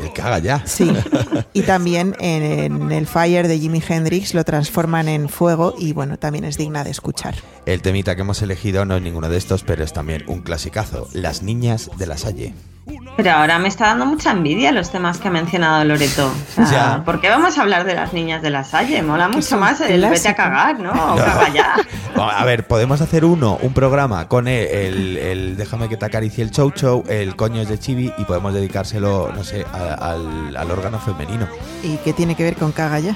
El 0.00 0.12
caga 0.12 0.38
ya. 0.38 0.62
Sí, 0.66 0.90
y 1.52 1.62
también 1.62 2.16
en, 2.20 2.42
en 2.42 2.92
el 2.92 3.06
Fire 3.06 3.48
de 3.48 3.58
Jimi 3.58 3.82
Hendrix 3.86 4.34
lo 4.34 4.44
transforman 4.44 5.08
en 5.08 5.28
fuego 5.28 5.74
y 5.78 5.92
bueno, 5.92 6.18
también 6.18 6.44
es 6.44 6.56
digna 6.56 6.84
de 6.84 6.90
escuchar. 6.90 7.34
El 7.66 7.82
temita 7.82 8.14
que 8.16 8.22
hemos 8.22 8.40
elegido 8.42 8.84
no 8.84 8.96
es 8.96 9.02
ninguno 9.02 9.28
de 9.28 9.36
estos, 9.36 9.62
pero 9.62 9.84
es 9.84 9.92
también 9.92 10.24
un 10.26 10.40
clasicazo. 10.40 11.08
Las 11.12 11.42
niñas 11.42 11.90
de 11.98 12.06
la 12.06 12.16
Salle. 12.16 12.54
Pero 13.16 13.32
ahora 13.32 13.58
me 13.58 13.68
está 13.68 13.86
dando 13.86 14.06
mucha 14.06 14.30
envidia 14.32 14.72
los 14.72 14.90
temas 14.90 15.18
que 15.18 15.28
ha 15.28 15.30
mencionado 15.30 15.84
Loreto. 15.84 16.26
O 16.52 16.54
sea, 16.54 16.70
Ya. 16.98 17.02
¿Por 17.04 17.20
qué 17.20 17.28
vamos 17.28 17.56
a 17.58 17.62
hablar 17.62 17.84
de 17.84 17.94
las 17.94 18.12
niñas 18.12 18.40
de 18.42 18.50
la 18.50 18.64
Salle? 18.64 19.02
Mola 19.02 19.28
mucho 19.28 19.58
más 19.58 19.80
el 19.82 20.00
vete 20.08 20.28
a 20.28 20.34
cagar, 20.34 20.80
¿no? 20.80 20.90
O 20.90 21.16
caga 21.16 21.48
ya. 21.50 21.74
A 22.16 22.44
ver, 22.44 22.66
podemos 22.66 23.00
hacer 23.00 23.24
uno, 23.24 23.58
un 23.62 23.72
programa 23.72 24.26
con 24.28 24.48
el, 24.48 24.66
el- 24.66 25.16
el 25.18 25.56
Déjame 25.56 25.88
que 25.88 25.96
te 25.96 26.04
acaricie 26.06 26.42
el 26.42 26.50
show 26.50 26.70
show, 26.74 27.04
el 27.08 27.36
coño 27.36 27.60
es 27.62 27.68
de 27.68 27.78
Chibi 27.78 28.12
y 28.18 28.24
podemos 28.24 28.52
dedicárselo, 28.54 29.30
no 29.34 29.44
sé, 29.44 29.64
a- 29.72 29.94
al, 30.12 30.56
al 30.56 30.70
órgano 30.70 30.98
femenino. 30.98 31.46
¿Y 31.82 31.96
qué 31.98 32.12
tiene 32.12 32.34
que 32.34 32.42
ver 32.44 32.56
con 32.56 32.72
Caga 32.72 32.98
Ya? 33.00 33.14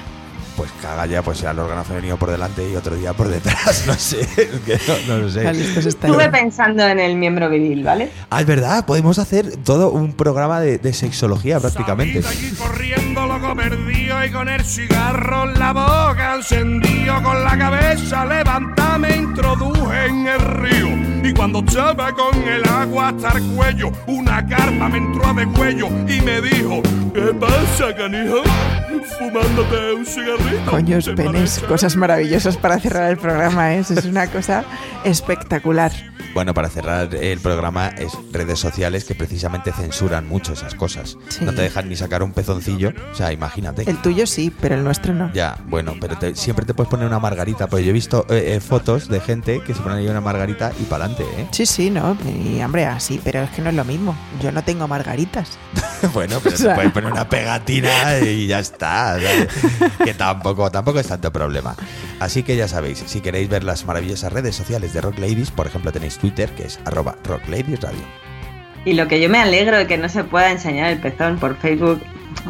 Pues 0.55 0.71
caga 0.81 1.05
ya, 1.05 1.21
pues 1.21 1.43
al 1.43 1.59
órgano 1.59 1.83
femenino 1.83 2.17
por 2.17 2.31
delante 2.31 2.69
y 2.69 2.75
otro 2.75 2.95
día 2.95 3.13
por 3.13 3.27
detrás, 3.27 3.83
no 3.87 3.93
sé, 3.93 4.27
que 4.65 4.79
no, 4.87 5.15
no 5.15 5.21
lo 5.23 5.29
sé. 5.29 5.49
Estuve 5.49 6.29
pensando 6.29 6.83
en 6.87 6.99
el 6.99 7.15
miembro 7.17 7.49
viril, 7.49 7.83
¿vale? 7.83 8.09
Ah, 8.29 8.39
es 8.39 8.47
verdad, 8.47 8.85
podemos 8.85 9.19
hacer 9.19 9.57
todo 9.57 9.91
un 9.91 10.13
programa 10.13 10.61
de, 10.61 10.77
de 10.77 10.93
sexología 10.93 11.59
prácticamente. 11.59 12.21
Salí 12.21 12.41
de 12.41 12.47
aquí 12.47 12.55
corriendo 12.55 13.25
loco 13.25 13.55
perdido 13.55 14.23
y 14.23 14.31
con 14.31 14.47
el 14.47 14.63
cigarro 14.63 15.49
en 15.49 15.59
la 15.59 15.73
boca 15.73 16.35
encendido 16.35 17.21
con 17.21 17.43
la 17.43 17.57
cabeza 17.57 18.25
levanta 18.25 18.97
me 18.97 19.15
introduje 19.15 20.05
en 20.05 20.27
el 20.27 20.39
río 20.39 20.87
y 21.23 21.33
cuando 21.33 21.59
estaba 21.59 22.11
con 22.11 22.41
el 22.43 22.63
agua 22.67 23.09
hasta 23.09 23.37
el 23.37 23.43
cuello 23.55 23.91
una 24.07 24.45
carpa 24.47 24.89
me 24.89 24.97
entró 24.97 25.33
de 25.33 25.45
cuello 25.47 25.87
y 26.07 26.21
me 26.21 26.41
dijo 26.41 26.81
¿qué 27.13 27.33
pasa 27.39 27.95
canijo? 27.95 28.43
fumándote 29.17 29.93
un 29.93 30.05
cigarro. 30.05 30.44
Coños, 30.69 31.09
penes, 31.15 31.59
cosas 31.67 31.95
maravillosas 31.95 32.57
para 32.57 32.79
cerrar 32.79 33.09
el 33.11 33.17
programa, 33.17 33.73
¿eh? 33.73 33.79
Eso 33.79 33.93
es 33.93 34.05
una 34.05 34.27
cosa 34.27 34.63
espectacular. 35.03 35.91
Bueno, 36.35 36.53
para 36.53 36.69
cerrar 36.69 37.15
el 37.15 37.39
programa 37.39 37.87
es 37.87 38.11
redes 38.31 38.59
sociales 38.59 39.05
que 39.05 39.15
precisamente 39.15 39.71
censuran 39.71 40.27
mucho 40.27 40.53
esas 40.53 40.75
cosas. 40.75 41.17
Sí. 41.29 41.45
No 41.45 41.53
te 41.53 41.61
dejan 41.63 41.89
ni 41.89 41.95
sacar 41.95 42.21
un 42.21 42.33
pezoncillo, 42.33 42.93
o 43.11 43.15
sea, 43.15 43.31
imagínate. 43.31 43.89
El 43.89 44.01
tuyo 44.01 44.27
sí, 44.27 44.53
pero 44.61 44.75
el 44.75 44.83
nuestro 44.83 45.13
no. 45.13 45.31
Ya, 45.33 45.57
bueno, 45.67 45.93
pero 45.99 46.17
te- 46.17 46.35
siempre 46.35 46.65
te 46.65 46.73
puedes 46.73 46.89
poner 46.91 47.07
una 47.07 47.19
margarita, 47.19 47.67
pues 47.67 47.83
yo 47.85 47.89
he 47.91 47.93
visto 47.93 48.25
eh, 48.29 48.55
eh, 48.55 48.59
fotos 48.59 49.07
de 49.07 49.21
gente 49.21 49.61
que 49.65 49.73
se 49.73 49.79
ponen 49.81 49.99
ahí 49.99 50.07
una 50.09 50.19
margarita 50.21 50.73
y 50.77 50.83
para 50.83 51.05
adelante, 51.05 51.23
¿eh? 51.41 51.47
Sí, 51.51 51.65
sí, 51.65 51.89
no. 51.89 52.17
Y 52.25 52.61
hombre, 52.61 52.85
así, 52.85 53.19
pero 53.23 53.41
es 53.41 53.49
que 53.51 53.61
no 53.61 53.69
es 53.69 53.75
lo 53.75 53.85
mismo. 53.85 54.15
Yo 54.41 54.51
no 54.51 54.61
tengo 54.63 54.87
margaritas. 54.89 55.51
bueno, 56.13 56.39
pero 56.43 56.55
O 56.55 56.57
sea- 56.57 56.71
te 56.71 56.75
puedes 56.75 56.91
poner 56.91 57.11
una 57.13 57.29
pegatina 57.29 58.19
y 58.19 58.47
ya 58.47 58.59
está. 58.59 59.13
¿sabes? 59.13 59.47
que 60.03 60.13
tampoco, 60.13 60.69
tampoco 60.69 60.99
es 60.99 61.07
tanto 61.07 61.31
problema. 61.31 61.75
Así 62.19 62.43
que 62.43 62.57
ya 62.57 62.67
sabéis, 62.67 63.03
si 63.07 63.21
queréis 63.21 63.47
ver 63.49 63.63
las 63.63 63.85
maravillosas 63.85 64.33
redes 64.33 64.53
sociales 64.55 64.93
de 64.93 64.99
Rock 64.99 65.17
Ladies, 65.19 65.51
por 65.51 65.67
ejemplo, 65.67 65.91
tenéis 65.93 66.17
Twitter, 66.25 66.49
que 66.55 66.63
es 66.63 66.79
arroba 66.85 67.15
Rock 67.25 67.47
Ladies 67.47 67.81
Radio. 67.81 68.03
Y 68.85 68.93
lo 68.93 69.07
que 69.07 69.19
yo 69.19 69.29
me 69.29 69.39
alegro 69.39 69.77
de 69.77 69.87
que 69.87 69.97
no 69.97 70.09
se 70.09 70.23
pueda 70.23 70.51
enseñar 70.51 70.91
el 70.91 70.99
pezón 70.99 71.37
por 71.37 71.57
Facebook, 71.57 72.01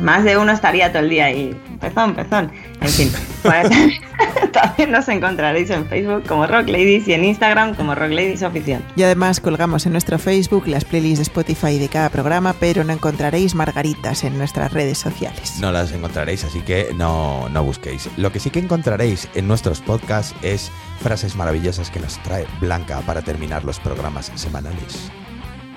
más 0.01 0.25
de 0.25 0.37
uno 0.37 0.51
estaría 0.51 0.91
todo 0.91 1.03
el 1.03 1.09
día 1.09 1.25
ahí, 1.25 1.55
pezón, 1.79 2.13
pezón. 2.13 2.51
En 2.81 2.89
fin, 2.89 3.11
pues, 3.41 3.69
también 4.51 4.91
nos 4.91 5.07
encontraréis 5.07 5.69
en 5.69 5.85
Facebook 5.87 6.23
como 6.27 6.45
Rock 6.45 6.67
Ladies 6.67 7.07
y 7.07 7.13
en 7.13 7.23
Instagram 7.23 7.75
como 7.75 7.95
Rock 7.95 8.09
Ladies 8.09 8.43
Oficial. 8.43 8.83
Y 8.97 9.03
además 9.03 9.39
colgamos 9.39 9.85
en 9.85 9.93
nuestro 9.93 10.19
Facebook 10.19 10.67
las 10.67 10.83
playlists 10.83 11.19
de 11.19 11.23
Spotify 11.23 11.79
de 11.79 11.87
cada 11.87 12.09
programa, 12.09 12.53
pero 12.59 12.83
no 12.83 12.91
encontraréis 12.91 13.55
margaritas 13.55 14.25
en 14.25 14.37
nuestras 14.37 14.73
redes 14.73 14.97
sociales. 14.97 15.59
No 15.61 15.71
las 15.71 15.93
encontraréis, 15.93 16.43
así 16.43 16.59
que 16.61 16.89
no, 16.95 17.47
no 17.47 17.63
busquéis. 17.63 18.09
Lo 18.17 18.33
que 18.33 18.41
sí 18.41 18.49
que 18.49 18.59
encontraréis 18.59 19.29
en 19.35 19.47
nuestros 19.47 19.79
podcasts 19.79 20.35
es 20.41 20.69
frases 21.01 21.35
maravillosas 21.35 21.89
que 21.89 22.01
nos 22.01 22.21
trae 22.23 22.45
Blanca 22.59 22.99
para 23.05 23.21
terminar 23.21 23.63
los 23.63 23.79
programas 23.79 24.31
semanales. 24.35 25.09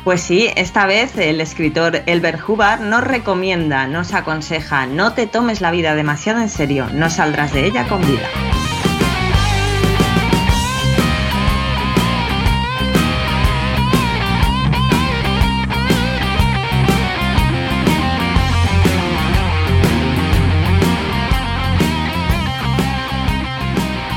Pues 0.05 0.23
sí, 0.23 0.49
esta 0.57 0.87
vez 0.87 1.17
el 1.19 1.41
escritor 1.41 2.03
Elbert 2.07 2.41
Hubbard 2.49 2.81
nos 2.81 3.05
recomienda, 3.05 3.87
nos 3.87 4.15
aconseja, 4.15 4.87
no 4.87 5.13
te 5.13 5.27
tomes 5.27 5.61
la 5.61 5.71
vida 5.71 5.95
demasiado 5.95 6.41
en 6.41 6.49
serio, 6.49 6.89
no 6.93 7.11
saldrás 7.11 7.53
de 7.53 7.67
ella 7.67 7.87
con 7.89 8.01
vida. 8.01 8.29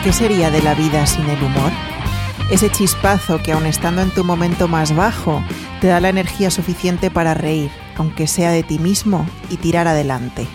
¿Qué 0.03 0.11
sería 0.11 0.49
de 0.49 0.63
la 0.63 0.73
vida 0.73 1.05
sin 1.05 1.29
el 1.29 1.43
humor? 1.43 1.71
Ese 2.51 2.69
chispazo 2.69 3.41
que 3.41 3.53
aun 3.53 3.65
estando 3.65 4.01
en 4.01 4.09
tu 4.09 4.25
momento 4.25 4.67
más 4.67 4.93
bajo, 4.93 5.41
te 5.79 5.87
da 5.87 6.01
la 6.01 6.09
energía 6.09 6.51
suficiente 6.51 7.09
para 7.09 7.33
reír, 7.33 7.71
aunque 7.95 8.27
sea 8.27 8.51
de 8.51 8.61
ti 8.61 8.77
mismo, 8.77 9.25
y 9.49 9.55
tirar 9.55 9.87
adelante. 9.87 10.45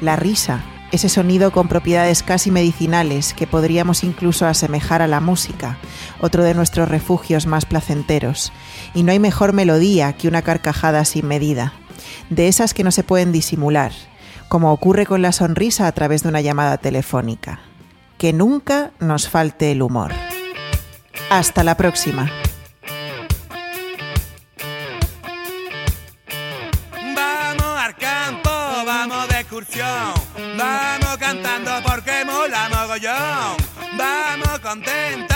La 0.00 0.16
risa, 0.16 0.64
ese 0.92 1.10
sonido 1.10 1.52
con 1.52 1.68
propiedades 1.68 2.22
casi 2.22 2.50
medicinales 2.50 3.34
que 3.34 3.46
podríamos 3.46 4.02
incluso 4.02 4.46
asemejar 4.46 5.02
a 5.02 5.06
la 5.06 5.20
música, 5.20 5.76
otro 6.22 6.42
de 6.42 6.54
nuestros 6.54 6.88
refugios 6.88 7.44
más 7.46 7.66
placenteros. 7.66 8.50
Y 8.94 9.02
no 9.02 9.12
hay 9.12 9.18
mejor 9.18 9.52
melodía 9.52 10.14
que 10.14 10.26
una 10.26 10.40
carcajada 10.40 11.04
sin 11.04 11.28
medida, 11.28 11.74
de 12.30 12.48
esas 12.48 12.72
que 12.72 12.82
no 12.82 12.92
se 12.92 13.04
pueden 13.04 13.30
disimular, 13.30 13.92
como 14.48 14.72
ocurre 14.72 15.04
con 15.04 15.20
la 15.20 15.32
sonrisa 15.32 15.86
a 15.86 15.92
través 15.92 16.22
de 16.22 16.30
una 16.30 16.40
llamada 16.40 16.78
telefónica. 16.78 17.60
Que 18.16 18.32
nunca 18.32 18.92
nos 19.00 19.28
falte 19.28 19.70
el 19.70 19.82
humor. 19.82 20.12
Hasta 21.30 21.62
la 21.62 21.76
próxima. 21.76 22.28
Vamos 27.14 27.78
al 27.78 27.94
campo, 27.94 28.50
vamos 28.84 29.28
de 29.28 29.38
excursión. 29.38 30.12
Vamos 30.58 31.16
cantando 31.18 31.70
porque 31.86 32.24
mola 32.24 32.68
mogollón. 32.68 33.56
Vamos 33.96 34.58
contenta, 34.58 35.29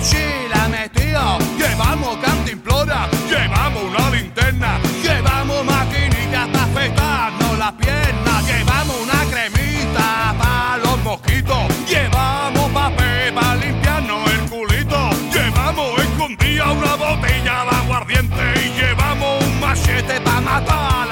mochila 0.00 0.68
metido. 0.68 1.38
Llevamos 1.58 2.16
cantimplora, 2.18 3.08
llevamos 3.28 3.82
una 3.84 4.10
linterna. 4.10 4.80
Llevamos 5.02 5.64
maquinitas 5.64 6.48
pa' 6.48 6.64
afeitarnos 6.64 7.58
las 7.58 7.72
piernas. 7.72 8.46
Llevamos 8.46 8.96
una 9.02 9.20
cremita 9.30 10.34
pa' 10.38 10.78
los 10.82 10.98
mosquitos. 11.04 11.64
Llevamos 11.86 12.70
papel 12.72 13.34
pa' 13.34 13.54
limpiarnos 13.56 14.30
el 14.32 14.40
culito. 14.48 15.10
Llevamos 15.34 15.98
escondida 15.98 16.72
una 16.72 16.94
botella 16.94 17.64
de 17.68 17.76
aguardiente. 17.82 18.44
Y 18.64 18.80
llevamos 18.80 19.44
un 19.44 19.60
machete 19.60 20.20
pa' 20.22 20.40
matar 20.40 21.09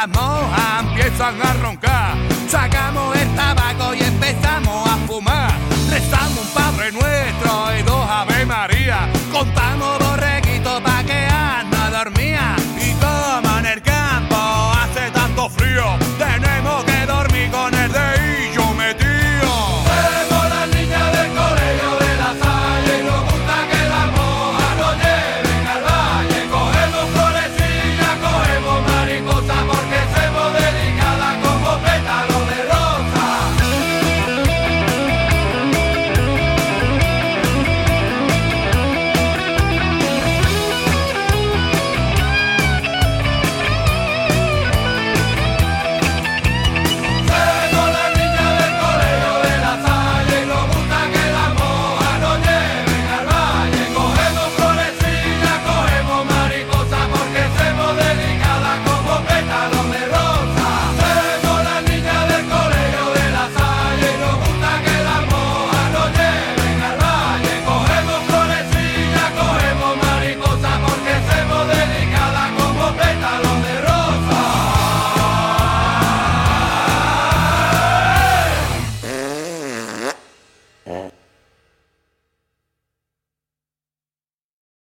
la 0.00 0.39